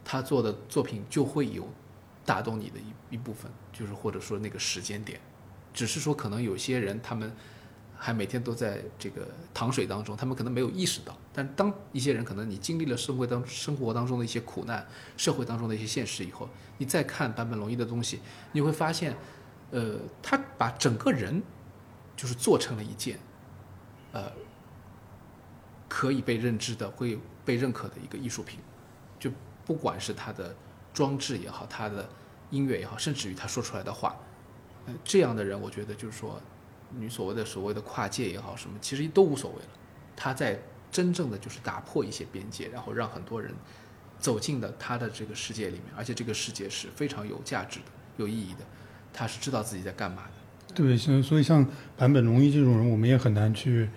[0.05, 1.69] 他做的作品就会有
[2.25, 5.21] 打动你的一一部分，就是或者说那个时间点。
[5.75, 7.31] 只是说可能有些人他们
[7.99, 11.17] 还每天都在这个糖水当中，他们可能没有意识到。
[11.35, 14.87] 但当一些人可能你经历了社会当生活当中的一些苦难，
[15.17, 18.21] 社会当中的一些现实以后，你再看坂本龙一的东西，
[18.53, 19.17] 你会发现，
[19.73, 21.43] 呃，他把整个人
[22.17, 23.19] 就是做成了一件，
[24.13, 24.31] 呃，
[25.89, 28.61] 可以被认知的、会被认可的一个艺术品。
[29.19, 29.31] 就
[29.67, 30.55] 不管是他的
[30.95, 32.09] 装置也好，他的
[32.51, 34.17] 音乐也好，甚至于他说出来的话。
[34.87, 36.41] 呃这样的人，我觉得就是说，
[36.99, 39.69] 你所谓的所谓的跨界也好，什么其实都无所谓了。
[40.17, 40.59] 他在
[40.91, 43.53] 真正的就是打破一些边界，然后让很多人
[44.19, 47.87] 走进了他的这个世界里面，而且这个世界是非常有价值的、
[48.17, 48.61] 有意义的。
[49.13, 50.75] 他是知道自己在干嘛的。
[50.75, 51.67] 对，像所以像
[51.97, 53.89] 坂本龙一这种人，我们也很难去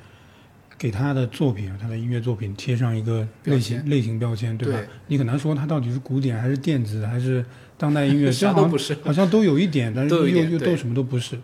[0.77, 4.79] 给他的作品、他的音乐作品贴上一个类型类型标签，对吧？
[4.79, 7.45] 对你很难说他到底是古典还是电子还是
[7.77, 11.39] 当代音乐， 这好像啥都不是好像都有一点，但是又又都什么都不是。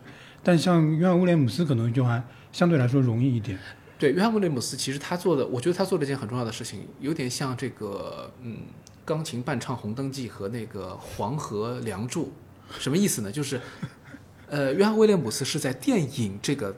[0.48, 2.24] 但像约翰威廉姆斯可能就还
[2.54, 3.60] 相对来说容易一点。
[4.00, 8.60] 对，约翰威廉姆斯其实他做的，我觉得他做了一件很重要的事情，有点像这个嗯，
[9.04, 12.28] 钢琴伴唱《红灯记》和那个《黄河梁祝》，
[12.80, 13.30] 什么意思呢？
[13.30, 13.60] 就是，
[14.48, 16.74] 呃，约翰威廉姆斯是在电影这个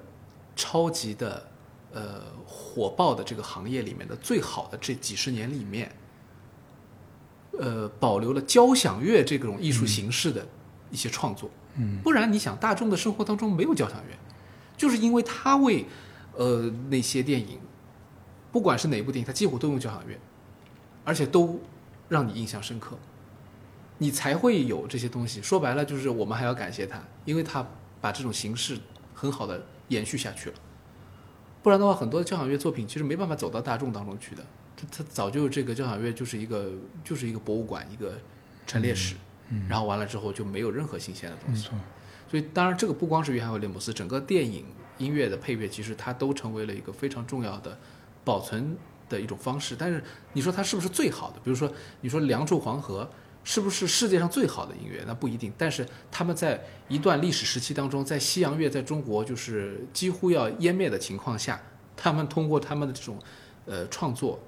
[0.56, 1.48] 超级的
[1.94, 5.92] 呃火爆的这个行业里面的最好的这几十年里面，
[7.60, 10.44] 呃，保留了交响乐这种艺术形式的
[10.90, 11.52] 一些创作。
[12.04, 14.18] 不然你想，大众的生活当中没有交响乐，
[14.78, 15.86] 就是因为他为
[16.36, 17.60] 呃那些电影，
[18.52, 20.18] 不管是哪部电影，他几乎都用交响乐，
[21.04, 21.60] 而且都
[22.08, 22.98] 让你印象深刻，
[23.98, 25.42] 你才会有这些东西。
[25.42, 27.66] 说白了，就是我们还要感谢他，因为他
[28.02, 28.78] 把这种形式
[29.14, 30.56] 很好的延续下去了。
[31.62, 34.46] 不然的话，很多交响乐作品其实没办法走到大众当中去的。
[34.78, 36.72] 他他早就这个交响乐就是一个
[37.04, 38.18] 就是一个博物馆，一个
[38.66, 39.16] 陈列室，
[39.68, 41.70] 然后完了之后就没有任何新鲜的东西。
[42.30, 44.66] 所以当然这个不光是约翰威廉姆斯，整个电影
[45.00, 47.78] 音乐的配乐其实它都成为了一个非常重要的
[48.24, 48.78] 保存
[49.10, 49.76] 的一种方式。
[49.76, 51.40] 但是你说它是不是最好的？
[51.44, 51.72] 比如说
[52.02, 53.04] 你说《梁祝》《黄河》
[53.44, 55.04] 是不是世界上最好的音乐？
[55.08, 55.52] 那不一定。
[55.58, 61.60] 但是他们在一段历史时期当中，在西洋乐在中国就是几乎要湮灭的情况下，
[61.98, 63.18] 他们通过他们的这种
[63.66, 64.40] 呃创作，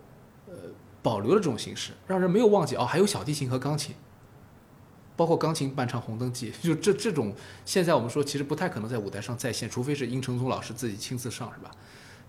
[0.48, 0.54] 呃
[1.02, 3.96] 保留了这种形式，让人没有忘记哦，还有小提琴和钢琴。
[5.22, 7.32] 包括钢琴伴唱《红灯记》， 就这这种，
[7.64, 11.70] 现在我们说其实不太可能在舞台上再现，除非是殷承宗老师自己亲自上，是吧？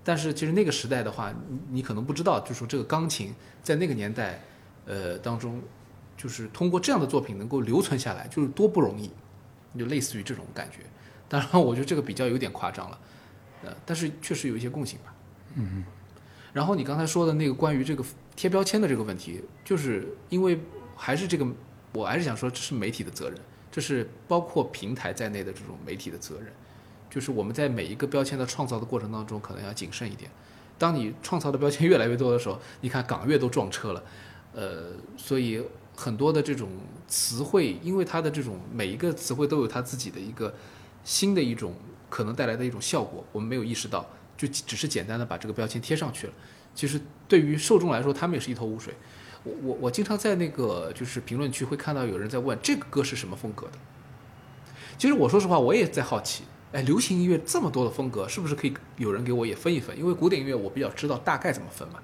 [0.04, 4.42] 但是其实那个时代的话，你你可能不知道，就说这个钢琴在那个年代，
[4.84, 5.62] 呃当中，
[6.18, 9.10] 就是通过这样的作品能够留存下来，就是多不容易，
[9.78, 10.80] 就类似于这种感觉。
[11.30, 12.98] 当然， 我觉得这个比较有点夸张了，
[13.64, 15.14] 呃，但是确实有一些共性吧。
[15.54, 15.82] 嗯
[16.52, 18.04] 然后你刚才说的那个关于这个
[18.36, 20.60] 贴标签的这个问题，就是因为
[20.94, 21.46] 还是这个，
[21.92, 23.38] 我还是想说这是媒体的责任，
[23.70, 26.52] 这是包括平台在内的这种媒体的责任，
[27.10, 30.30] 就是我们在每一个标签的创造的过程当中，可能要谨慎一点。
[30.78, 34.02] 当你创造的标签越来越多的时候，你看港乐都撞车了，
[34.54, 35.62] 呃，所以
[35.94, 36.70] 很多的这种
[37.06, 40.52] 词汇，因为它的这种每一个词汇都有它自己的一个
[41.04, 41.74] 新的一种
[42.08, 44.04] 可能带来的一种效果，我们没有意识到，
[44.36, 46.32] 就只是简单的把这个标签贴上去了。
[46.74, 48.94] 其实对于受众来说，他们也是一头雾水。
[49.44, 53.72] 我我我经常在那个就是评论区会看到有人在问这个歌是什么风格的，
[54.96, 59.98] 其实我说实话，我也在好奇，哎，流行音乐这么多的风格，是不是可以有人给我也分一分？
[59.98, 61.98] 因为古典音乐我比较知道大概怎么分嘛。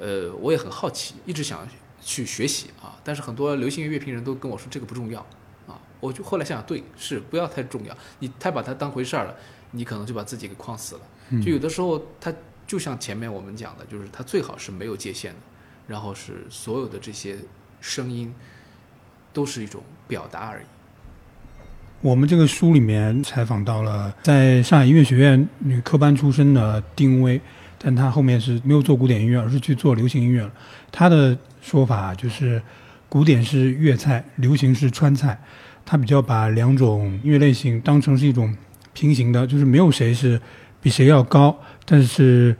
[0.00, 1.68] 呃，我也很好奇，一直想
[2.00, 2.98] 去学习啊。
[3.04, 5.20] 但是很多流行音乐评人都跟我说这个不重要
[5.66, 5.78] 啊。
[6.00, 9.36] 我就后来想想，对，是不要太重要，你太把它当回事儿了，
[9.72, 11.00] 你可能就把自己给框死了。
[11.44, 12.32] 就有的时候，它
[12.66, 15.38] 就像前面我们讲的，就是它最好是没有界限的，
[15.90, 17.34] 然后是所有的这些
[17.80, 18.32] 声音
[19.32, 20.64] 都是一种表达而已。
[22.00, 27.40] 我们这个书里面采访到了在上海音乐学院女科班出身的丁薇，
[27.76, 30.52] 但她后面是没有做古典音乐，而是去做流行音乐了。
[30.92, 32.62] 她的说法就是，
[33.08, 35.42] 古典是粤菜，流行是川菜。
[35.84, 38.56] 她比较把两种音乐类型当成是一种
[38.92, 40.40] 平行的，就是没有谁是
[40.80, 42.56] 比谁要高，但是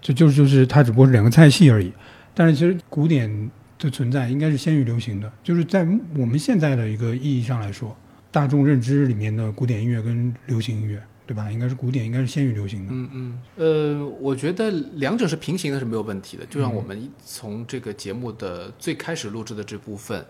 [0.00, 1.92] 这就是就是它只不过是两个菜系而已。
[2.34, 7.96] 但是其实古典的存在应该是先于流行的，就是在我们现在的一个意义上来说。
[8.32, 11.50] 大众认知里面的古典音乐跟流行音乐，对吧？
[11.50, 12.92] 应该是古典应该是先于流行的。
[12.94, 16.46] 嗯嗯，呃，我觉得两者是平行的，是没有问题的。
[16.46, 20.24] 就像我们从这个节目的最开始录制的这部分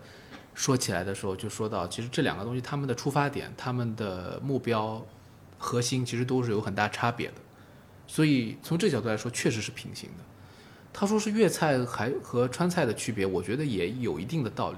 [0.55, 5.05] 说起来的时候，就说到，其实这两个东西，他们的出发点、他们的目标
[5.59, 7.35] 核心，其实都是有很大差别的。
[8.07, 10.23] 所以从这个角度来说，确实是平行的。
[10.93, 14.77] 他说是粤菜还和川菜的区别，我觉得也有一定的道理，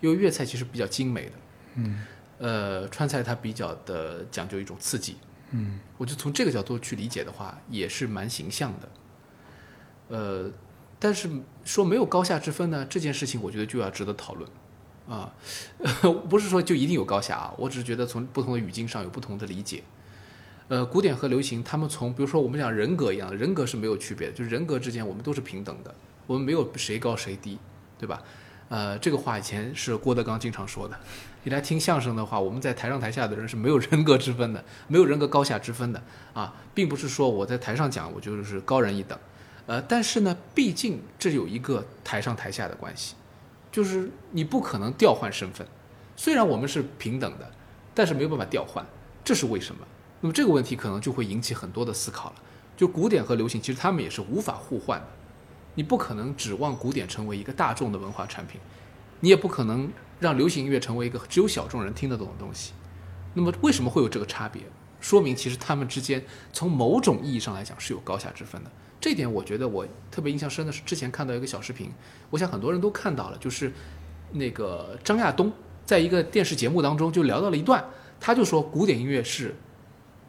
[0.00, 1.32] 因为粤菜其实比较精美的。
[1.76, 2.04] 嗯。
[2.36, 5.16] 呃，川菜它比较的讲究一种刺激，
[5.52, 8.88] 嗯，我就从这个角度去理解的话，也是蛮形象的。
[10.08, 10.50] 呃，
[10.98, 11.30] 但是
[11.64, 14.50] 说没有高下之分呢，这件事情我觉得就要值得讨论
[15.08, 15.32] 啊，
[16.28, 19.84] 不是说就一定有高下啊，我只是觉得从不同的语境上有不同的理解。
[20.68, 25.94] 呃，古典和流行，他们从比如说我们讲人格一样，人格是没有区别的，就是人格之间我们都是平等的，
[26.26, 27.58] 我们没有谁高谁低，
[27.98, 28.22] 对吧？
[28.70, 30.98] 呃，这个话以前是郭德纲经常说的。
[31.42, 36.02] 你来听相声的话，我们在台上台下的人是没有人格之分的，没有人格高下之分的
[36.32, 39.18] 啊，并不是说我在台上讲我就是高人一等，
[39.66, 43.14] 呃，但是呢，毕竟这有一个台上台下的关系，
[43.70, 45.66] 就是你不可能调换身份，
[46.16, 47.50] 虽然我们是平等的，
[47.94, 48.82] 但是没有办法调换，
[49.22, 49.86] 这是为什么？
[50.24, 52.36] 那么这个问题可能就会引起很多的思考了。
[52.74, 55.06] 就古典和流行，其实他们也是无法互换的，
[55.74, 58.58] 你不可能指望古典成为一个大众的文化产品，
[59.20, 59.88] 你也不可能。
[60.20, 62.72] 让流行音乐成为一个只有小众人听得懂的东西，
[63.34, 64.62] 那么为什么会有这个差别？
[65.00, 68.70] 说明其实他们之间从某种意义上来讲是有高下之分的。
[68.98, 71.90] 这点我觉得我特别印象深的是之前看到一个小视频，
[72.30, 73.70] 我想很多人都看到了，就是
[74.30, 75.52] 那个张亚东
[75.84, 77.84] 在一个电视节目当中就聊到了一段，
[78.18, 79.54] 他就说古典音乐是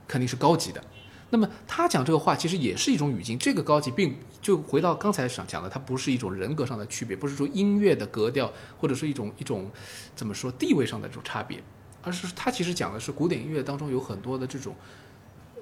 [0.07, 0.83] 肯定是高级的。
[1.31, 9.69] 那么他讲这个话其实也是一种语境，这个高级并就回到刚才想讲的，它不是一种人格上的区别，不是说音乐的格调或者是一种一种
[10.15, 11.61] 怎么说地位上的这种差别，
[12.03, 14.75] 而是他其实讲的是古典音乐当中有很多的这种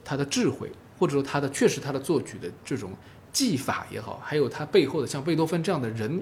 [0.04, 2.92] 他的智慧，或者说他的确实他的作曲的这种
[3.32, 6.22] 技法也好，还有他背后的像贝多芬这样的人，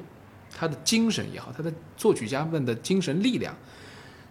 [0.56, 3.58] 他的精神也好，他的作曲家们的精神力量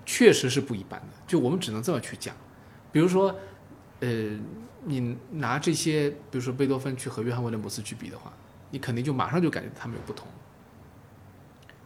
[0.06, 1.08] 确实是不一般的。
[1.26, 2.34] 就我们只能这么去讲，
[2.92, 3.34] 比如说，
[4.00, 4.38] 呃。
[4.82, 8.32] 你拿这些，比如说贝多芬去和约翰威廉姆斯去比的话，
[8.70, 10.26] 你肯定就马上就感觉他们有不同。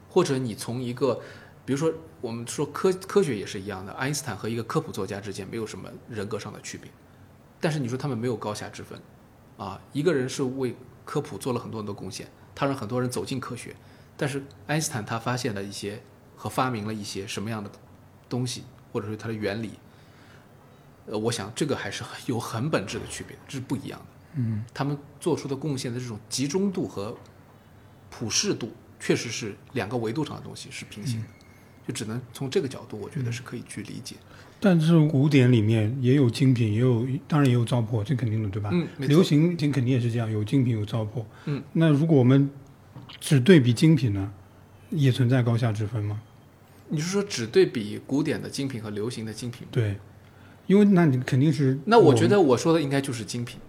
[0.09, 1.21] 或者你从一个，
[1.67, 6.89] 比如说我们说科科学也是一样的，爱因斯坦和一个科普作家之间没有什么人格上的区别，
[7.61, 8.97] 但是你说他们没有高下之分，
[9.57, 13.75] 啊，一个人是为科普做了很多很多贡献，他让很多人走进科学，
[14.17, 16.01] 但是爱因斯坦他发现了一些
[16.37, 17.69] 和发明了一些什么样的
[18.29, 18.63] 东西，
[18.93, 19.73] 或者说它的原理。
[21.07, 24.07] 呃，我想这个还是有很本质的区别，这是不一样的。
[24.37, 27.17] 嗯，他们做出的贡献的这种集中度和
[28.11, 31.27] 普适度，确实是两个维度上的东西是平行的，
[31.87, 34.17] 就只能从这个角度，我觉得是可以去理解。
[34.61, 38.71] 但是古典里面也有精品，也有当然也有糟粕，这肯定的，对吧？
[38.73, 41.25] 嗯，流行肯定也是这样，有精品有糟粕。
[41.45, 42.49] 嗯，那如果我们
[43.21, 44.33] 只对比精品呢，
[44.91, 46.23] 也存在高下之分吗？
[46.89, 49.69] 你是说只对比古典的精品和流行的精品吗？
[49.71, 49.99] 对，
[50.67, 53.61] 因为那你肯定是那我觉得我说的应该就是精品，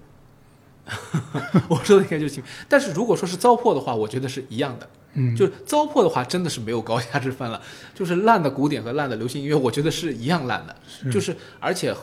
[1.67, 2.51] 我说的应该就是精品。
[2.69, 4.89] 但是如果说是糟粕的话，我觉得是一样的。
[5.17, 7.61] 嗯，就是糟粕的话，真的是没有高下之分了。
[7.95, 10.76] 就是烂的古典和烂的流行音乐，我觉得是一样烂的。
[10.88, 11.95] 是就是而且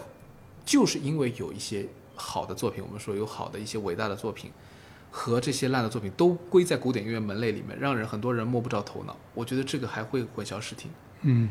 [0.65, 4.51] 就是因为有一些好的作品，我们说有好的一些伟大的作品，
[5.11, 9.15] 和这些烂的作品都归在古典音乐门类里面，让人很多人摸不着头脑。
[9.35, 10.91] 我觉得这个还会混淆视听。
[11.21, 11.51] 嗯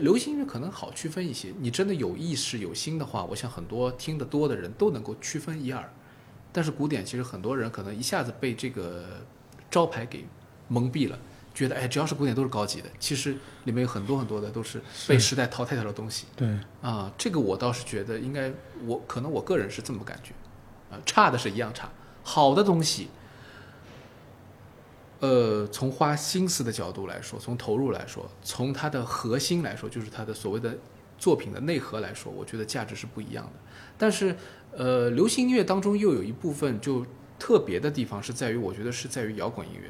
[0.00, 5.92] 流行音乐可能好区分一些，你真的有意识有心的话，我想很多听得多的人都能够区分一二。
[6.52, 9.04] 但是古典其实很多人可能一下子被这个
[9.70, 10.26] 招牌给
[10.68, 11.18] 蒙蔽了，
[11.54, 16.48] 觉得哎，只要是古典都是高级的，其实里面有很多很多的都是被时代淘汰掉的东西对，
[16.82, 17.10] 啊。
[17.16, 18.52] 这个我倒是觉得应该，
[18.84, 20.32] 我可能我个人是这么感觉，
[20.94, 21.90] 啊，差的是一样差，
[22.22, 23.08] 好的东西，
[25.22, 30.76] 呃，从花心思的角度来说，从投入来说，从它的核心来说，就是它的所谓的
[31.16, 33.52] 作品的内核来说，我觉得价值是不一样的。
[33.96, 34.34] 但是，
[34.72, 37.06] 呃，流行音乐当中又有一部分就
[37.38, 39.88] 特别的地方是在于，我觉得是在于摇滚音乐，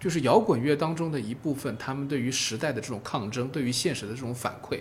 [0.00, 4.80] 就是摇滚乐当中的一部分，他们对于时代的这种抗争，对于现实的这种反馈，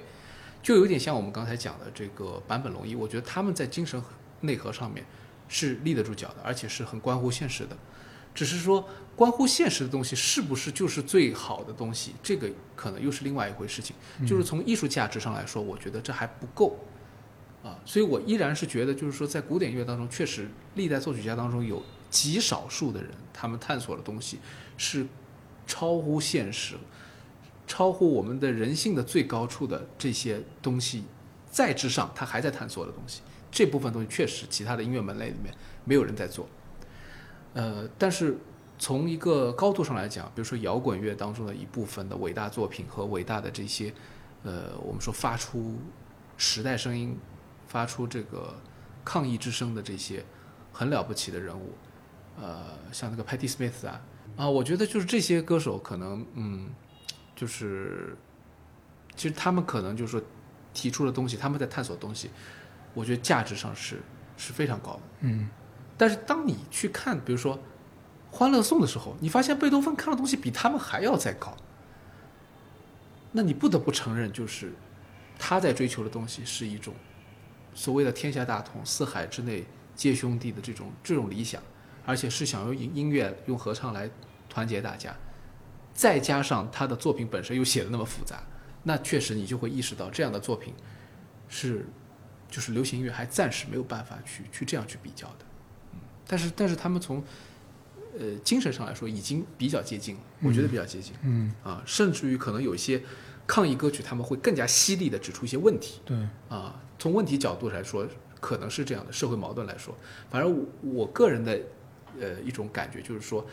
[0.63, 4.01] 就有点像我们刚才讲的这个坂本龙一，我觉得他们在精神
[4.39, 5.05] 内核上面
[5.47, 7.77] 是立得住脚的，而且是很关乎现实的。
[8.33, 13.95] 只是说关乎现实的东西是不是就是最好的东西，这个可能又是另外一回事情。
[14.25, 16.79] 就是从艺术价值上来说，我觉得这还不够
[17.63, 24.39] 啊，所以我依然是觉得，就是说在古典音乐当中，确实历代作曲家当中有极少数的人，他们探索的东西
[24.77, 25.05] 是
[25.67, 26.75] 超乎现实、
[27.67, 31.03] 超乎我们的人性的最高处的这些东西，
[31.51, 33.21] 在之上，他还在探索的东西，
[33.51, 35.53] 这部分东西确实其他的音乐门类里面
[35.85, 36.49] 没有人在做。
[37.53, 38.37] 呃，但是
[38.77, 43.93] 从一个高度上来讲，比如说摇滚乐当中的一部分的伟大作品和伟大的这些，
[44.43, 45.77] 呃，我们说发出
[46.37, 47.17] 时代声音、
[47.67, 48.55] 发出这个
[49.05, 50.23] 抗议之声的这些
[50.73, 51.73] 很了不起的人物，
[52.39, 54.01] 呃，像那个 Patti Smith 啊，
[54.37, 56.69] 啊，我觉得就是这些歌手可能，嗯，
[57.35, 58.15] 就是
[59.15, 60.21] 其实他们可能就是说
[60.73, 62.31] 提出的东西，他们在探索的东西，
[62.93, 64.01] 我觉得价值上是
[64.37, 65.01] 是非常高的。
[65.19, 65.49] 嗯，
[66.01, 67.55] 但是当你去看，比如说
[68.31, 71.55] 《欢乐颂》的时候，你发现贝多芬看的东西比他们还要再高，
[73.31, 74.73] 那你不得不承认，就是
[75.37, 76.95] 他在追求的东西是一种
[77.75, 79.63] 所谓的天下大同、四海之内
[79.93, 81.61] 皆兄弟的这种这种理想，
[82.03, 84.09] 而且是想用音音乐、用合唱来
[84.49, 85.15] 团结大家，
[85.93, 88.41] 再加上他的作品本身又写的那么复杂，
[88.81, 90.73] 那确实你就会意识到这样的作品
[91.47, 91.85] 是
[92.49, 95.45] 就是流行音乐还暂时没有办法去去这样去比较的。
[96.31, 97.21] 但是但是他们从
[98.17, 103.03] 呃精神上来说已经比较接近，我觉得比较接近，嗯，啊，甚至于可能有一些
[103.45, 105.99] 抗议歌曲，他们会更加犀利的指出一些问题。
[106.05, 106.17] 对，
[106.47, 106.81] 啊。
[106.97, 108.07] 从问题角度来说，
[108.39, 109.93] 可能是这样的；社会矛盾来说，
[110.29, 111.59] 反正我我个人的
[112.19, 113.45] 呃一种感觉就是说，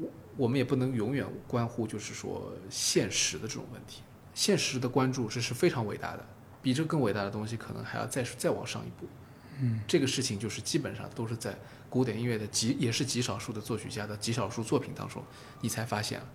[0.00, 4.02] 我我们也不能永远关乎就是说现实的这种问题，
[4.32, 6.24] 现实的关注这是非常伟大的，
[6.62, 9.06] 比这更伟大的东西可能还要再再往上一步。
[9.60, 11.56] 嗯，这个事情就是基本上都是在
[11.88, 15.22] 古典音乐的极也是极少数的作曲家的极少数作品当中，
[15.60, 16.26] 你才发现了，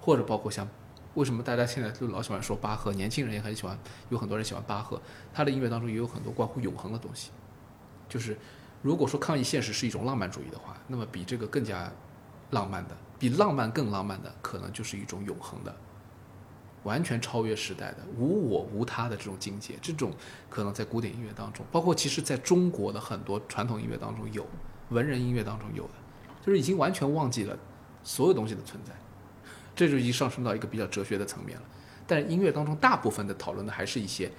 [0.00, 0.68] 或者包括像
[1.14, 3.76] 为什么大家现在都老喜欢说巴赫，年轻人也很喜欢，
[4.10, 5.00] 有很多人喜欢巴赫，
[5.32, 7.30] 他的音乐当中也有很多关乎永恒的东西。
[8.08, 8.38] 就是
[8.82, 11.92] 如果说抗议现实是一种浪漫主义的话，那么比这个更加
[12.50, 15.74] 浪漫的，比浪漫更浪漫的，可能就是一种永恒的。
[16.88, 20.10] 完全超越时代的无我无他的这种境界，这种
[20.48, 24.46] 可能在古典音乐当中，包括其实在中国的很多传统音乐当中有，
[24.88, 25.90] 文人音乐当中有的，
[26.40, 27.54] 就是已经完全忘记了
[28.02, 28.92] 所有东西的存在，
[29.76, 31.64] 这就已经上升到一个比较哲学的层面了。
[32.06, 34.32] 但是音乐当中大部分的讨论的还是一些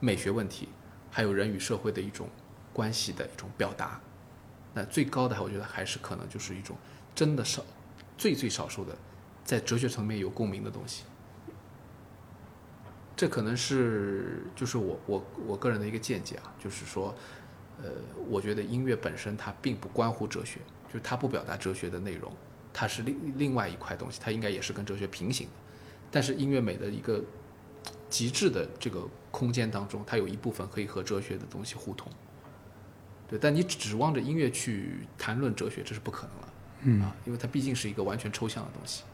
[0.00, 0.68] 美学问题，
[1.08, 2.28] 还有人与社会的一种
[2.72, 4.00] 关系的一种表达。
[4.74, 6.76] 那最高的，我觉得还是可能就是一种
[7.14, 7.62] 真的少
[8.18, 8.96] 最最少数的
[9.44, 11.04] 在哲学层面有共鸣的东西。
[13.14, 17.14] 这可能是就是我我我个人的一个见解啊，就是说，
[17.82, 17.90] 呃，
[18.28, 22.32] 我觉得音乐本身它并不关乎哲学，就是它不表达哲学的内容，
[22.72, 25.52] 它是另另外一块东西，它应该也是跟哲学平行的。
[26.10, 27.22] 但是音乐美的一个
[28.08, 32.10] 极致的这个空间当中，它有一部分可以和哲学的东西互通。
[33.28, 36.48] 对，但你指望着音乐去谈论哲学，这是不可能了。
[36.84, 39.04] 嗯啊，因为它毕竟是一个完全抽象的东西。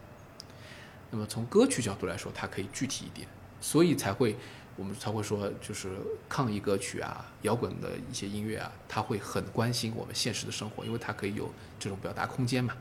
[1.11, 3.27] 那么从歌曲角度来说，它可以具体一点。
[3.61, 4.35] 所以才会，
[4.75, 5.89] 我们才会说，就是
[6.27, 12.73] 抗议歌曲啊、摇滚的一些音乐啊，他会很关心我们现实的生活，因为它可以有这种表达空间嘛。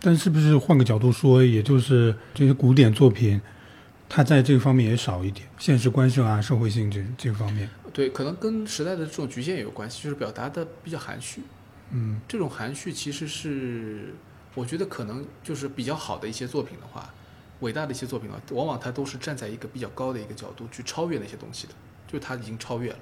[0.00, 3.40] 但是不是换个角度说，也就是这些古典作品，
[4.08, 11.42] 它在这个方面也少一点，现实关系啊、社会性这这个方面，对，可能跟时代的这种局限也有关系，就是表达的比较含蓄。
[11.90, 14.12] 嗯这种含蓄其实是，
[14.54, 17.14] 我觉得可能就是比较好的一些作品的话，
[17.64, 21.74] 伟大的一些作品啊，往往它都是站在一个比较高的一个角度去超越那些东西的，
[22.06, 22.98] 就是他已经超越了。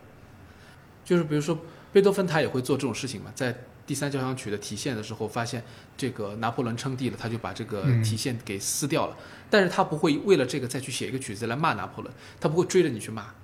[1.05, 1.59] 就是比如说
[1.93, 5.63] 贝多芬他也会做这种事情嘛，在第三交响曲的体现的时候，发现
[5.97, 9.17] 这个拿破仑称帝了，他就把这个嗯体现给撕掉了。
[9.51, 13.35] 但是他不会为了这个再去写一个曲子来骂拿破仑，他不会追着你去骂，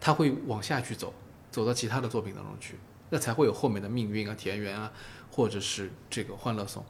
[0.00, 1.12] 他会往下去走，
[1.50, 2.76] 走到其他的作品当中去，
[3.10, 4.92] 那才会有后面的命运啊、田园啊，
[5.30, 6.84] 或者是这个欢乐颂。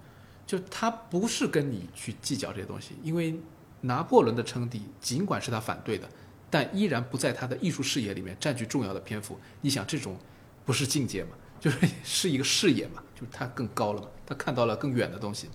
[0.46, 3.40] 就他不是跟你去计较这些东西，因为
[3.82, 6.09] 拿破仑的称帝，尽管是他反对的，
[6.48, 9.38] 但依然不在他的艺术视野里面占据重要的篇幅。
[9.60, 10.16] 你想，这种
[10.64, 11.30] 不是境界吗？
[11.62, 15.48] 就是是一个视野嘛，就是他更高了嘛，他看到了更远的东西。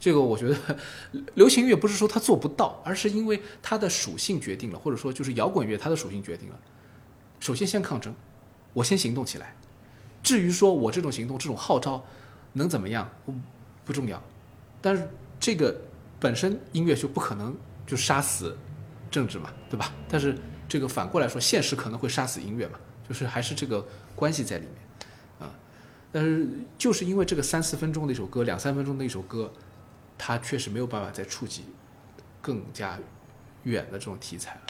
[0.00, 0.56] 这个我觉得，
[1.34, 6.58] 流行乐不是说他做不到，而是因为它的属性决定了，或者说就是摇滚乐它的属性决定了。
[7.38, 8.12] 首先先抗争，
[8.72, 9.54] 我先行动起来。
[10.24, 12.04] 至于说我这种行动、这种号召
[12.54, 13.32] 能怎么样，不
[13.84, 14.20] 不重要。
[14.80, 15.08] 但是
[15.38, 15.80] 这个
[16.22, 17.54] 本身音乐就不可能
[17.84, 18.56] 就杀死
[19.10, 19.92] 政治嘛，对吧？
[20.08, 20.38] 但是
[20.68, 22.78] 这个反过来说，现实可能会杀死音乐嘛，
[23.08, 23.84] 就是还是这个
[24.14, 25.52] 关系在里面啊。
[26.12, 29.52] 但是就是因为这个三四分钟的一首歌，两三分钟的一首歌。
[30.24, 31.64] 它确实没有办法再触及
[32.40, 32.96] 更加
[33.64, 34.60] 远的这种题材了，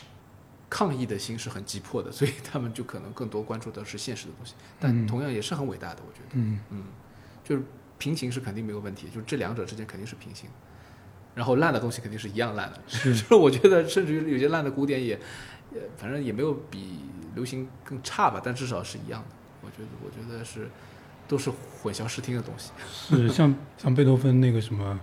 [0.71, 6.85] 抗议的心是很急迫的，所以他们就可能更多关注的是现实的东西，但同样也是很伟大的，我觉得，嗯嗯，
[7.45, 7.63] 就是
[7.99, 10.49] 平行是肯定没有问题，就是这两者之间肯定是平行，
[11.35, 15.15] 然后烂的东西肯定是一样烂的，是 就是我觉得甚至于有些烂的古典也，
[15.73, 16.99] 呃，反正也没有比
[17.35, 20.69] 流行更差吧，但至少是一样的，我觉得，我觉得是
[21.27, 21.51] 都是
[21.83, 24.99] 混淆视听的东西，是 像像贝多芬那个什么。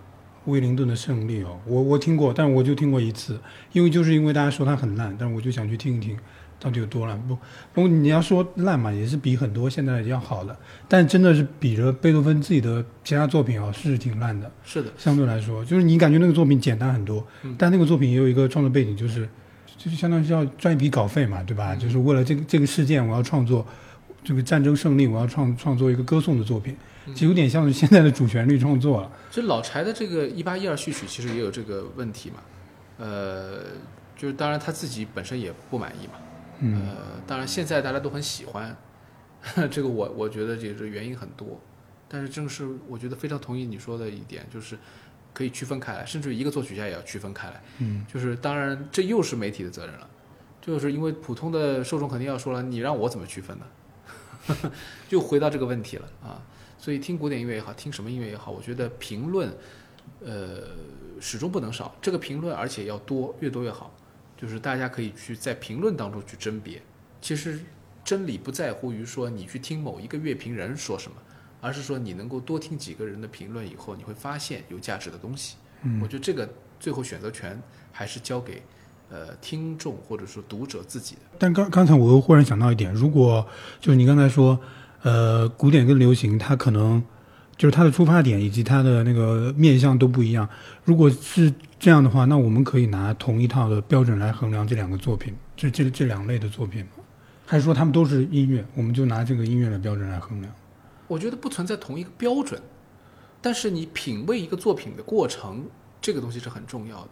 [0.46, 3.40] 威灵顿的胜利哦，我我听过，但是我就听过一次，
[3.74, 6.18] 因为就是因为大家说它很烂，但是我就想去听一听，
[6.60, 7.20] 到底有多烂。
[7.28, 7.36] 不，
[7.74, 10.56] 不过你要说烂嘛，也是比很多现在要好的，
[10.88, 14.52] 但真的是比着贝多芬自己的其他作品啊，是挺烂的。
[14.64, 19.28] 是的，相对来说，就是你感觉那个作品简单很多，嗯但那个作品也有一个创作背景，就是
[19.78, 21.74] 就是相当于是要赚一笔稿费嘛，对吧？
[21.76, 23.66] 就是为了这个这个事件，我要创作
[24.24, 26.76] 这个战争胜利，我要创创作一个歌颂的作品，
[27.16, 29.10] 就有点像是现在的主旋律创作了。
[29.32, 32.38] 就老柴的这个一八一二序曲其实也有这个问题嘛，
[32.98, 33.60] 呃，
[34.18, 36.14] 就是当然他自己本身也不满意嘛，
[36.60, 36.96] 嗯呃，
[37.26, 38.76] 当然现在大家都很喜欢，
[39.72, 41.60] 这个我我觉得也是原因很多，
[42.08, 44.78] 但是正是我觉得非常同意你说的一点，就是
[45.34, 50.10] 可以区分开来，甚至于一个作曲家也要区分开来，嗯，就是当然这又是媒体的责任了，
[50.62, 53.66] 就是因为普通的受众肯定要说了，你让我怎么区分呢？
[55.08, 56.42] 就回到这个问题了啊。
[56.78, 59.54] 所以听古典音乐也好，听什么音乐也好，我觉得评论，
[60.22, 60.62] 呃，
[61.20, 61.94] 始终不能少。
[62.02, 63.94] 这个评论而且要多，越多越好。
[64.40, 66.82] 就是大家可以去在评论当中去甄别。
[67.20, 67.60] 其实
[68.06, 71.18] 真理不在乎于说你去听某一个乐评人说什么，
[71.60, 75.58] 而是说你能够多听几个人的评论以后，你会发现有价值的东西。
[75.84, 76.50] 嗯我觉得这个
[76.80, 77.62] 最后选择权
[77.92, 78.62] 还是交给
[79.10, 81.22] 呃听众或者说读者自己的。
[81.38, 83.46] 但刚刚才我又忽然想到一点，如果
[83.80, 84.60] 就是你刚才说，
[85.02, 87.04] 呃，古典跟流行，它可能
[87.58, 90.48] 就是它的出发点以及它的那个面向都不一样。
[90.84, 96.86] 如果是这样的话，那我们可以拿同一套的标准来衡量这两个作品，这这这两类的作品？
[97.46, 100.54] 还是说他们都是音乐，我们就拿这个音乐的标准来衡量？
[101.08, 102.62] 我觉得不存在同一个标准，
[103.42, 105.66] 但是你品味一个作品的过程，
[106.02, 107.12] 这个东西是很重要的。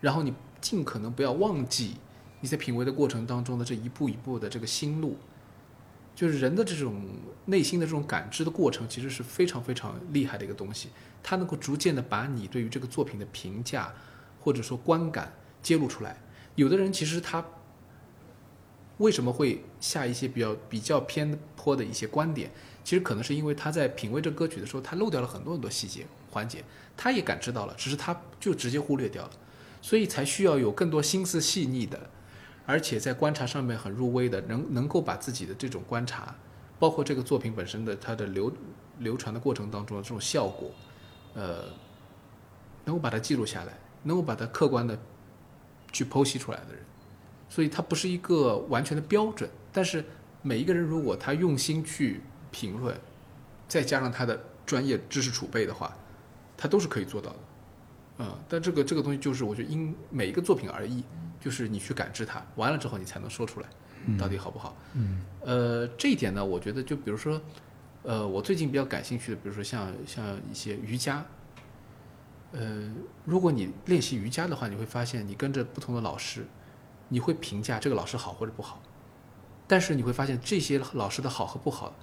[0.00, 1.94] 然后你尽可能不要忘记
[2.40, 5.16] 你在品味的过程当中的这一步一步的这个心路，
[6.16, 7.00] 就是人的这种
[7.44, 10.88] 内心的这种感知的过程，其实是非常非常厉害的一个东西。
[11.22, 13.92] 它能够逐渐的把你对于这个作品的评价
[14.38, 15.32] 或者说观感
[15.62, 16.16] 揭露出来。
[16.54, 17.44] 有的人其实他
[18.98, 22.50] 为什么会下一些比较比较偏颇的一些观点？
[22.84, 26.64] 其实可能是因为他在品味这歌曲的时候，他漏掉了很多很多细节环节，
[26.96, 29.30] 他也感知到了，只是他就直接忽略掉了，
[29.80, 32.10] 所以才需要有更多心思细腻的，
[32.66, 36.34] 而且在观察上面很入微的，能能够把自己的这种观察，
[36.78, 38.52] 包括这个作品本身的它的流
[38.98, 40.70] 流传的过程当中的这种效果，
[41.34, 41.64] 呃，
[42.84, 44.98] 能够把它记录下来，能够把它客观的
[45.92, 46.82] 去剖析出来的人，
[47.48, 50.04] 所以它不是一个完全的标准，但是
[50.42, 52.20] 每一个人如果他用心去
[52.50, 52.98] 评论，
[53.68, 55.96] 再加上他的专业知识储备的话，
[56.56, 57.36] 他都是可以做到的。
[58.18, 61.02] 嗯，但这个这个东西就是我觉得因每一个作品而异，
[61.40, 63.68] 就是你去感知它，完了之后你才能说出来，
[64.18, 64.76] 到底好不好。
[64.94, 67.40] 嗯呃，这一点呢，我觉得就比如说，
[68.02, 71.24] 呃，我最近比较感兴趣的，比如说像像一些瑜伽，
[72.52, 72.90] 呃，
[73.24, 76.46] 如果你练习瑜伽的话，你会发现你跟着不同的老师，
[77.08, 78.80] 你会评价这个老师好或者不好，
[79.68, 81.94] 但是你会发现这些老师的好和不好，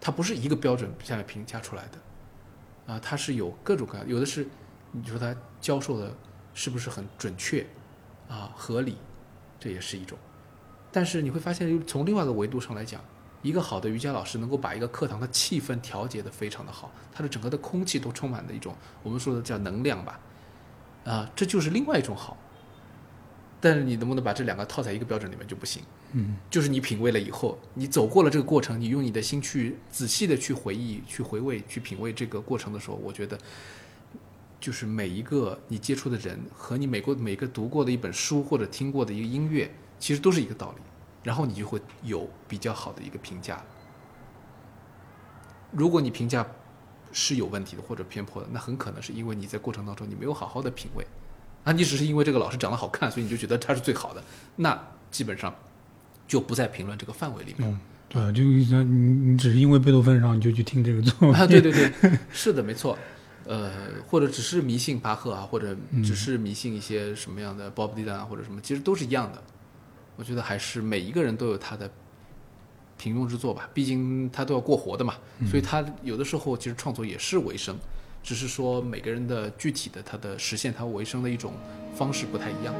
[0.00, 4.48] 它不是一个标准下面评价出来的，啊，它是有各种各样，有的是
[4.92, 6.16] 你说他教授的
[6.54, 7.66] 是不是很准确，
[8.26, 8.96] 啊，合理，
[9.60, 10.16] 这也是一种。
[10.90, 13.04] 但是你会发现，从另外一个维度上来讲，
[13.46, 18.74] 一个好的瑜伽老师能够把一个课堂的气氛调节的非常的好，它的整个的空气都充满了一种
[19.04, 20.20] 我们说的叫能量吧，
[21.04, 22.36] 啊，这就是另外一种好。
[23.58, 25.82] 但是你能不能把这两个套在一个标准里面就不行？
[26.12, 33.38] 嗯就是你品味了以后，你走过了这个过程，你用你的心去仔细的去回忆、去回味、去品味这个过程的时候，我觉得
[34.60, 40.82] 就是每一个你接触的人和你每个每个读过的一本书或者听过的一个音乐，其实都是一个道理，
[41.26, 43.60] 然后你就会有比较好的一个评价。
[45.72, 46.46] 如果你评价
[47.10, 51.04] 是有问题的或者偏颇的，那很可能是因为你在过程当中你没有好好的品味，
[51.64, 54.22] 啊，你只是因为这个老师长得好看，所以你就觉得他是最好的，
[54.54, 54.80] 那
[55.10, 55.52] 基本上
[56.28, 57.68] 就不在评论这个范围里面。
[57.68, 61.92] 嗯，对，就你你只是因为贝多芬，然后你就去听这个作品啊，对对对，
[62.30, 62.96] 是的，没错。
[63.46, 63.72] 呃，
[64.06, 69.42] 或者只是迷信巴赫啊，或者只是迷信一些什么样的 Bob Dylan 啊，或者什么，其实都是一样的。
[70.16, 71.90] 我觉得还是每一个人都有他的
[72.98, 75.14] 平庸之作吧，毕竟他都要过活的嘛，
[75.50, 77.76] 所以他有的时候其实创作也是为生，
[78.22, 81.52] 只是说每个人的具体的他的实现他为生的一种
[81.94, 82.74] 方式不太一样。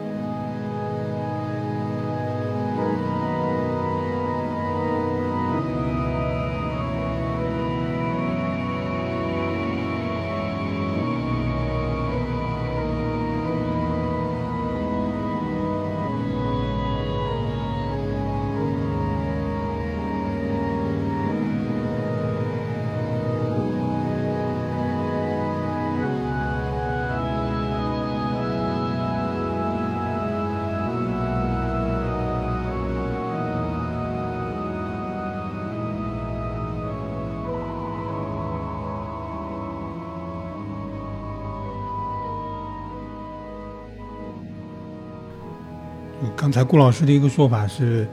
[46.46, 48.06] 刚才顾老师的一个说法是，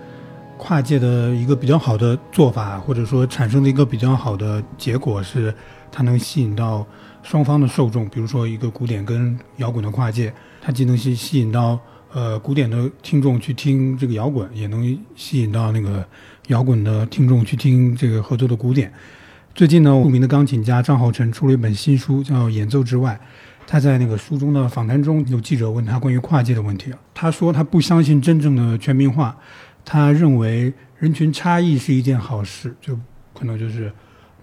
[0.58, 5.54] 跨界的一个比较好的做法，或者说产生的一个比较好的结果是，
[5.92, 6.84] 它能吸引到
[7.22, 8.10] 双方的受众。
[8.10, 11.80] 比如说一个古典跟摇滚的跨界，它既能吸吸引到
[12.12, 14.82] 呃古典的听众去听这个摇滚，也能
[15.16, 16.04] 吸引到那个
[16.48, 18.92] 摇滚的听众去听这个合作的古典。
[19.54, 23.22] 最近呢，著名的钢琴家张浩辰出了一本新书，叫《演奏之外》。
[23.66, 29.36] 他在那个书中的访谈中，有记者问他关于跨界的问题他说他不相信真正的全民化，
[29.84, 32.98] 他认为人群差异是一件好事，就
[33.34, 33.92] 可能就是，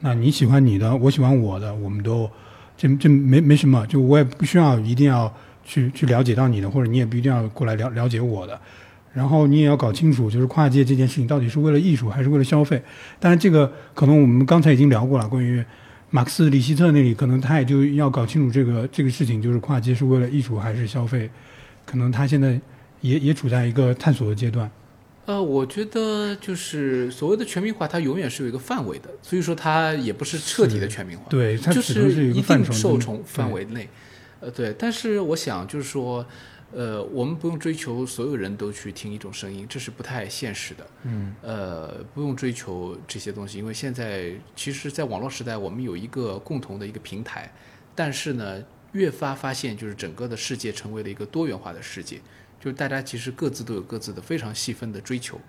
[0.00, 2.28] 那你喜欢你的，我喜欢我的，我们都
[2.76, 5.32] 这这没没什么，就我也不需要一定要
[5.64, 8.60] 去去了解到你的，或者你也不一定要过来了了解我的，
[9.12, 12.82] 然后你也要搞清楚，就是跨界这件事情到底是为了艺术还是为了消费。
[13.20, 15.64] 当然，这个可能我们刚才已经聊过了，关于。
[16.10, 21.30] 马克思、里希特那里，可能他也就要搞清楚这个这个事情，就是跨界是为了艺术还是消费，
[21.86, 22.60] 可能他现在
[23.00, 24.70] 也也处在一个探索的阶段。
[25.26, 33.88] 呃，我觉得就是所谓的全民化，它永远是有一个范围的，所以说它也不是彻底的全民化，对，它就是一定受众范围内。
[34.40, 36.26] 呃，对，但是我想就是说。
[36.72, 40.86] 呃，我们不用追求所有人都去听一种声音，这是不太现实的。
[41.02, 47.52] 嗯，呃，不用追求这些东西，因为现在其实，在网络时代，我们有一个共同的一个平台，
[47.96, 52.20] 但是呢，越发发现就是整个的世界成为了一个多元化的世界，
[52.60, 55.40] 就是大家其实各自都有各自的非常细分的追求，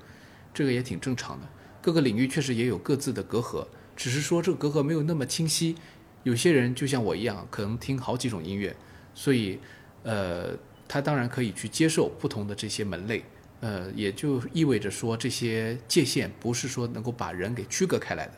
[0.52, 1.48] 这个也挺正常的。
[1.84, 5.76] 各个领域确实也有各自的隔阂，只是说这个隔阂没有那么清晰。
[6.24, 8.76] 有些人就像我一样，可能听好几种音乐，
[9.14, 9.60] 所以，
[10.02, 10.58] 呃。
[10.94, 13.24] 他当然可以去接受不同的这些门类，
[13.62, 18.34] 呃，也就意味着说这些界限不是说能够把人给区隔开来的，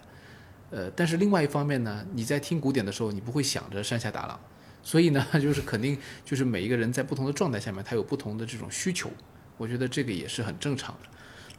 [0.70, 4.40] 呃，但是另外一方面呢，你在听古典的时候，你不会想着山下达郎，
[4.84, 9.10] 所以呢， 就是肯定就是每一个人在不同的状态下面，他有不同的这种需求，
[9.58, 11.10] 我觉得这个也是很正常的。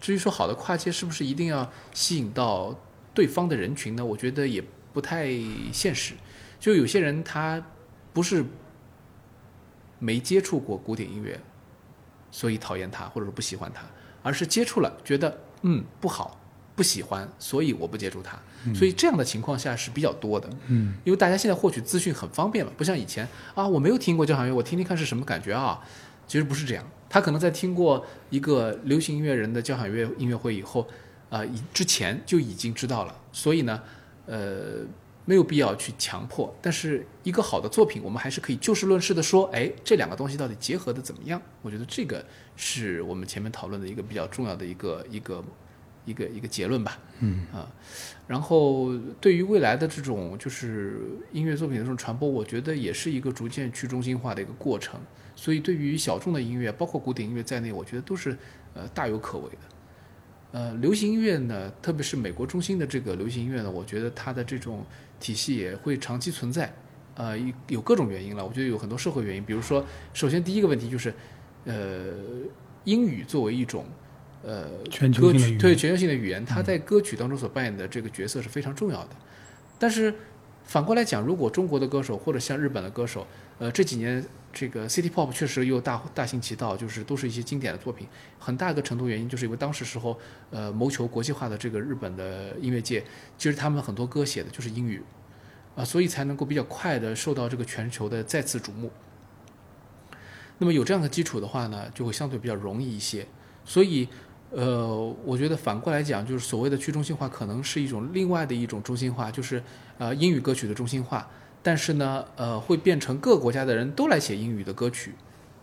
[0.00, 2.72] 至于说好的跨界是不是一定要吸引到
[3.12, 4.04] 对方的人群呢？
[4.04, 4.62] 我觉得也
[4.92, 5.28] 不太
[5.72, 6.14] 现实，
[6.60, 7.60] 就有些人他
[8.12, 8.46] 不是。
[9.98, 11.40] 没接触过古典音乐，
[12.30, 13.82] 所以讨厌他或者说不喜欢他，
[14.22, 16.40] 而是接触了，觉得嗯不好，
[16.74, 18.38] 不喜欢，所以我不接触他。
[18.74, 20.48] 所以这样的情况下是比较多的。
[20.68, 25.80] 嗯，因为大家现在获取资讯很方便嘛，不像以前啊，我没有听过交响乐，我听听看是什么感觉啊。
[26.26, 30.88] 其实不是这样，他可能在听过一个流行音乐人的交响乐音乐会以后，
[31.28, 33.14] 啊，以之前就已经知道了。
[33.32, 33.82] 所以呢，
[34.26, 34.84] 呃。
[35.26, 41.40] 没有必要去强迫，但是一个好的作品，我们还是可以就事论事的说，哎，这两个东西到底结合的怎么样？
[41.62, 42.24] 我觉得这个
[42.56, 45.44] 是我们前面讨论的一个比较重要的一个一个
[46.04, 46.98] 一个一个结论吧。
[47.20, 47.66] 嗯啊，
[48.26, 51.00] 然后对于未来的这种就是
[51.32, 55.00] 音乐作品的这种传播，我觉得也是一个逐渐去中心化的一个过程。
[55.36, 58.36] 所以对于小众的音乐，包括古典音乐在内，我觉得都是
[58.74, 59.58] 呃大有可为的。
[60.52, 64.86] 呃，流行音乐呢，特别是美国中心的这个流行音乐呢，我觉得它的这种
[65.20, 66.72] 体系也会长期存在。
[67.16, 67.38] 呃，
[67.68, 69.44] 有各种原因了，我觉得有很多社会原因。
[69.44, 71.14] 比如说，首先第一个问题就是，
[71.64, 72.12] 呃，
[72.82, 73.86] 英语作为一种
[74.42, 74.68] 呃
[75.16, 79.10] 歌曲对全球性的语言，它在歌曲当中所扮演的这个角色是非常重要的。
[79.78, 80.12] 但是，
[80.64, 83.24] 反过来讲，如果中国的歌手或者像日本的歌手，
[83.60, 84.24] 呃，这几年
[84.54, 88.06] 这个 City Pop 确实又大大行其道，就是都是一些经典的作品。
[88.38, 90.16] 很大一个程度原因就是因为当时时候，
[90.50, 93.04] 呃，谋求国际化的这个日本的音乐界，
[93.36, 95.02] 其实他们很多歌写的就是英语，
[95.74, 98.90] 啊，所以才能够比较快的受到这个全球的再次瞩目。
[100.58, 103.26] 那么有这样的基础的话呢，就会相对比较容易一些。
[103.64, 104.08] 所以，
[104.50, 109.60] 呃，我觉得反过来讲，就是所谓的去中心化，可能是一种另外的一种中心化，就是
[109.98, 111.28] 呃英语歌曲的中心化。
[111.64, 115.14] 但是呢，呃，会变成各个国家的人都来写英语的歌曲，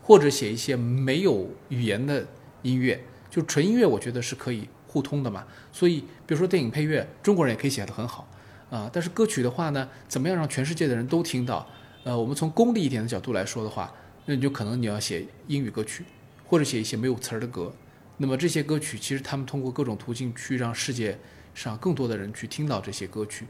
[0.02, 2.26] 或者写一些没有语言的
[2.64, 2.99] 音乐，
[3.30, 5.45] 就纯音乐，我觉得是可以互通的嘛。
[5.72, 8.28] 所以，比如说电影配乐，中国人也可以写得很好
[8.72, 8.90] 啊。
[8.91, 11.68] 但是歌曲的话呢，怎么样让全世界的人都听到？
[12.03, 13.94] 呃，我们从功利一点的角度来说的话，
[14.26, 16.03] 那你就可能你要写英语歌曲，
[16.48, 17.72] 或者写一些没有词儿的歌。
[18.18, 21.19] 那么这些歌曲，其实他们通过各种途径去让世界
[21.53, 23.45] 上更多的人去听到这些歌曲。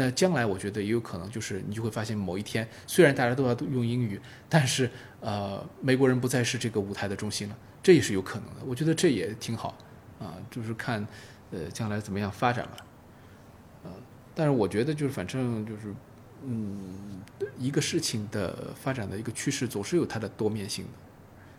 [0.00, 4.18] 那将来我觉得也有可能，就是你就会发现某一天，虽然大家都要用英语，
[4.48, 4.90] 但是
[5.20, 8.64] 呃，美国人不再是这个舞台的中心了，这也是有可能的。
[8.64, 9.76] 我觉得这也挺好
[10.18, 11.06] 啊，就是看
[11.50, 12.76] 呃将来怎么样发展吧。
[13.84, 13.90] 呃，
[14.34, 15.94] 但是我觉得就是反正就是
[16.46, 17.20] 嗯，
[17.58, 20.90] 一个事情的发展的一个趋势总是有它的多面性的，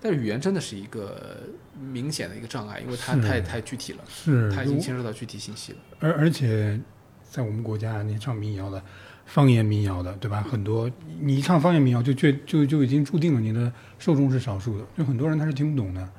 [0.02, 1.44] 但是语言真的是一个
[1.80, 5.78] 明显的一个障碍，因为它太太具体了，是它已经牵涉到具体信息了。
[6.00, 6.80] 而而且，
[7.32, 8.84] 在我们国家，你唱民谣的，
[9.26, 10.42] 方言民谣的，对吧？
[10.42, 10.92] 很多
[11.22, 16.10] 你一唱方言民谣，就就就就已经注定了你的受众是少数的，就很多人他是听不懂的，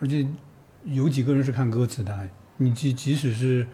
[0.00, 0.26] 而且
[0.84, 2.28] 有几个人是看歌词的。
[2.56, 3.66] 你即即使是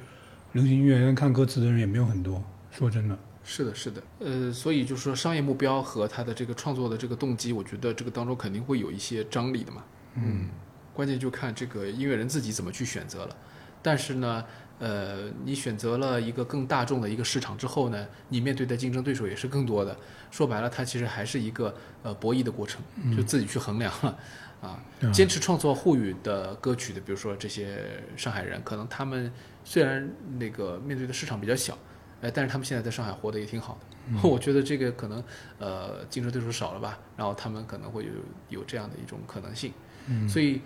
[0.50, 2.42] 流行音乐，看歌词的人也没有很多。
[2.72, 9.84] 说真的，是的，是的，呃，所以就是说商业目标和他的这个创作的这个动机，我觉得这个当中肯定会有一些张力的嘛。
[10.16, 10.48] 嗯，
[10.92, 13.36] 关键就看这个音乐人自己怎么去选择了。
[13.84, 14.44] 但是呢，
[14.78, 19.96] 呃，你选择了一个更大众的一个市场之后呢，你面对的竞争对手也是更多的。
[20.30, 22.82] 说白了，它其实还是一个呃博弈的过程，
[23.16, 24.18] 就自己去衡量了。
[24.62, 24.80] 啊，
[25.12, 27.84] 坚持创作沪语的歌曲的，比如说这些
[28.16, 29.32] 上海人，可能他们
[29.64, 30.08] 虽然
[30.38, 31.76] 那个面对的市场比较小，
[32.20, 33.88] 哎，但是他们现在在上海活得也挺好的。
[34.22, 35.22] 我觉得这个可能
[35.58, 38.12] 呃竞争对手少了吧，然后他们可能会有
[38.50, 39.72] 有这样的一种可能性。
[40.06, 40.60] 嗯，所以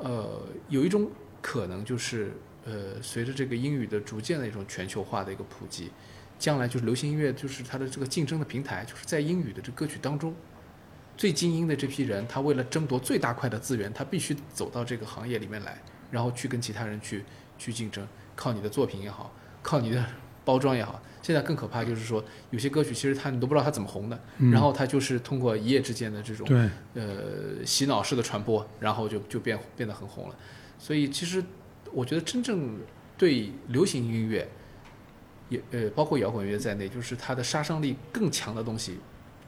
[0.00, 1.10] 呃有一种
[1.40, 2.32] 可能就是
[2.64, 5.90] 呃随着这个英语的逐渐的一种全球化的一个普及，
[6.38, 10.34] 将来就是流行音乐就是它的这个竞争的平台，就是在英语的这歌曲当中。
[11.14, 15.80] 最精英的这批人，他为了争夺最大块的资源，他必须走到这个行业里面来，
[16.10, 17.22] 然后去跟其他人去
[17.58, 19.30] 去竞争，靠你的作品也好，
[19.62, 20.04] 靠你的
[20.42, 21.00] 包装也好。
[21.20, 30.34] 现在更可怕就是说，有些歌曲其实他你都不知道他怎么红的，嗯然后他就是通过一夜之间的这种对，呃洗脑式的传播，然后就就变变得很红了。
[30.78, 31.44] 所以其实
[31.92, 32.78] 我觉得真正
[33.16, 34.48] 对流行音乐，
[35.48, 38.98] 也呃包括摇滚乐在内，就是它的杀伤力更强的东西，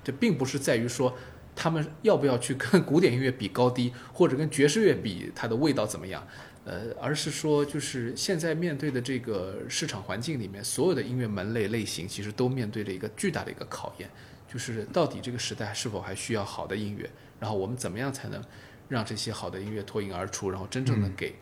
[0.02, 1.16] 这并不是在于说
[1.56, 6.26] 他们要不要去跟古典音乐比高低，或者跟爵士乐比它的味道怎么样，
[6.64, 14.10] 呃，而是说就是现在面对的这个市场环境里面，所有的音乐门类类型其实都面对着一个巨大的一个考验，
[14.52, 17.08] 就是到底这个时代是否还需要好的音乐，
[17.38, 18.42] 然后我们怎么样才能
[18.88, 21.34] 让这些好的音乐脱颖而出，然后真正的给、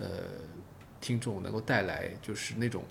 [0.00, 0.06] 呃
[1.00, 2.82] 听众能够带来就是那种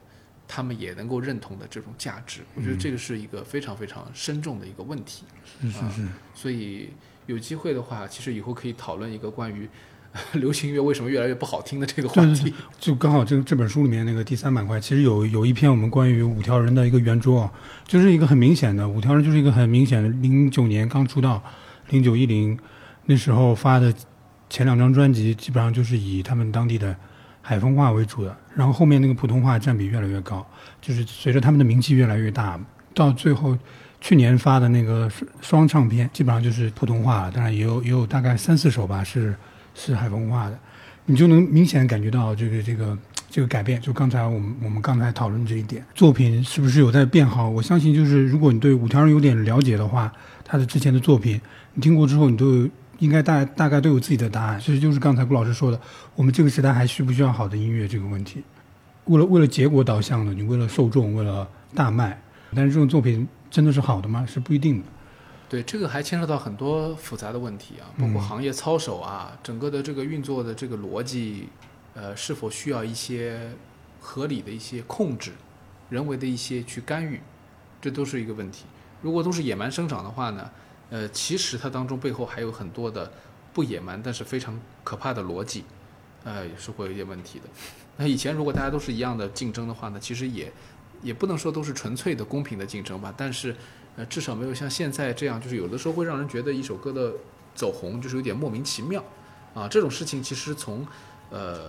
[0.47, 2.41] 他们也能够认同的这种价值。
[2.55, 5.25] 我觉得这个是一个非常非常深重的一个问题。
[5.61, 6.89] 是是是，所以
[7.25, 9.69] 有机会的话，其实以后可以讨论一个关于
[10.11, 12.53] 呃 流行乐为什么越来越不好听的这个话对题。
[12.79, 17.53] 就刚好这这本书里面那个第三板块，其实有有一篇我们关于五条人的一个圆桌啊，
[17.85, 21.43] 就是一个很明显的五条人就是一个很明显的，零九年刚出道，
[21.89, 22.57] 零九一零
[23.05, 23.93] 那时候发的
[24.49, 26.95] 前两张专辑，基本上就是以他们当地的
[27.41, 30.45] 海风话为主的，然后后面那个普通话占比越来越高，
[30.81, 32.59] 就是随着他们的名气越来越大，
[32.93, 33.57] 到最后
[34.01, 35.09] 去年发的那个
[35.41, 39.35] 双唱片，基本上就是普通话了，当然也有也有大概三四首吧是
[39.75, 40.57] 是海风话的。
[41.05, 42.97] 你就能明显感觉到这个这个
[43.31, 43.81] 这个改变。
[43.81, 47.49] 就刚才我们我们刚才讨论这一点，作品是不是有在变好？
[47.49, 50.11] 我相信，就是如果你对五条人有点了解的话，
[50.43, 51.41] 他的之前的作品
[51.73, 52.69] 你听过之后，你都有
[52.99, 54.59] 应该大大概都有自己的答案。
[54.59, 55.79] 其实就是刚才顾老师说的，
[56.15, 58.43] 我们这个时代还需不需要好的音乐这个问题。
[59.05, 62.21] 为了为了结果导向的，你为了受众，为了大卖，
[62.53, 64.25] 但是这种作品真的是好的吗？
[64.25, 64.85] 是不一定的。
[65.49, 71.49] 对，这个还牵涉到很多复杂的问题啊，包括行业操守啊，整个的这个运作的这个逻辑，
[71.95, 73.51] 呃，是否需要一些
[73.99, 75.31] 合理的一些控制，
[75.89, 77.19] 人为的一些去干预，
[77.81, 78.65] 这都是一个问题。
[79.01, 80.47] 如果都是野蛮生长的话呢，
[80.89, 83.11] 呃，其实它当中背后还有很多的
[83.53, 85.63] 不野蛮，但是非常可怕的逻辑，
[86.23, 87.45] 呃，也是会有一点问题的。
[87.97, 90.51] 那以前如果大家都是一样的竞争的话呢，其实也
[91.01, 93.55] 也不能说都是纯粹的公平的竞争吧，但是
[93.95, 97.13] 呃，至少没有像现在这样，就是有的时候会让人觉得一首歌的
[97.53, 99.03] 走红就是有点莫名其妙
[99.53, 99.67] 啊。
[99.67, 100.87] 这种事情其实从
[101.29, 101.59] 呃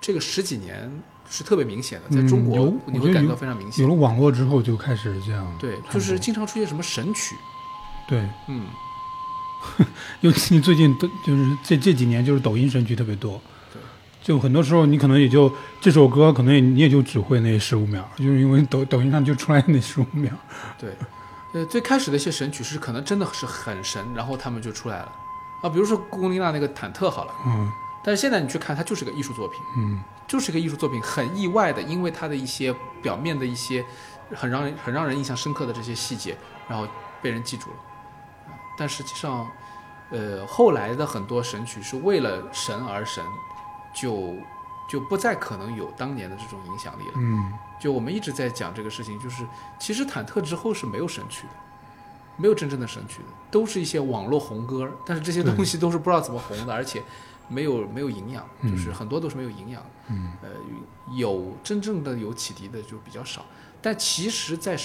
[0.00, 0.90] 这个十几年
[1.30, 3.88] 是特别明显的，在中国你会感觉到非常明显有。
[3.88, 5.56] 了网络之后就开始这样。
[5.58, 7.36] 对，就是经常出现什么神曲，
[8.08, 8.66] 对，嗯，
[10.20, 13.40] 尤其你最近都就是这这几年就是抖音神曲特别多。
[13.72, 13.80] 对，
[14.22, 20.32] 就很多时候你可能也就这首歌可能也你也就只会那十五秒，就是因为抖抖音上就出来那十五秒。
[20.78, 20.90] 对，
[21.52, 25.12] 呃，最开始的一些神曲是可能真的是很神，然后他们就出来了
[25.62, 27.70] 啊，比如说龚琳娜那个忐忑好了，嗯
[28.04, 32.72] 但是现在你去看，它就是个艺术作品，嗯，就是个艺术作品，很意外的，因为它的一些
[33.02, 33.84] 表面的一些
[34.32, 36.36] 很让人很让人印象深刻的这些细节，
[36.68, 36.86] 然后
[37.20, 37.76] 被人记住了。
[38.76, 39.50] 啊但实际上，
[40.10, 43.24] 呃，后来的很多神曲是为了神而神，
[43.94, 44.34] 就
[44.88, 47.12] 就不再可能有当年的这种影响力了。
[47.16, 49.46] 嗯，就我们一直在讲这个事情，就是
[49.80, 51.54] 其实忐忑之后是没有神曲的，
[52.36, 57.02] 没有真正的神曲的，都是一些网络红歌，但是这些东西都是不知道怎么红的，而且
[57.48, 59.90] 没有没有营养，嗯就是很多都是没有营养的。
[60.08, 60.50] 嗯，呃，
[61.16, 63.44] 有真正的有启迪的就比较少，
[63.82, 64.76] 但其实，在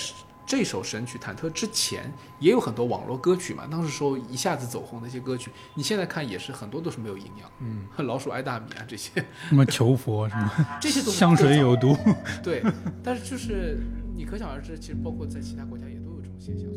[0.46, 9.12] 这首神曲《忐忑》之前，也有很多网络歌曲嘛，当时说一下子走红的一些歌曲，你现在看也是很多都是没有营养，嗯，老鼠爱大米啊这些，
[9.48, 10.52] 什么求佛什么
[10.82, 11.96] 这些都香水有毒。
[12.44, 12.62] 对，
[13.04, 13.80] 但是就是
[14.16, 16.68] 你可想而知，其实包括在其他国家也都有这种现象。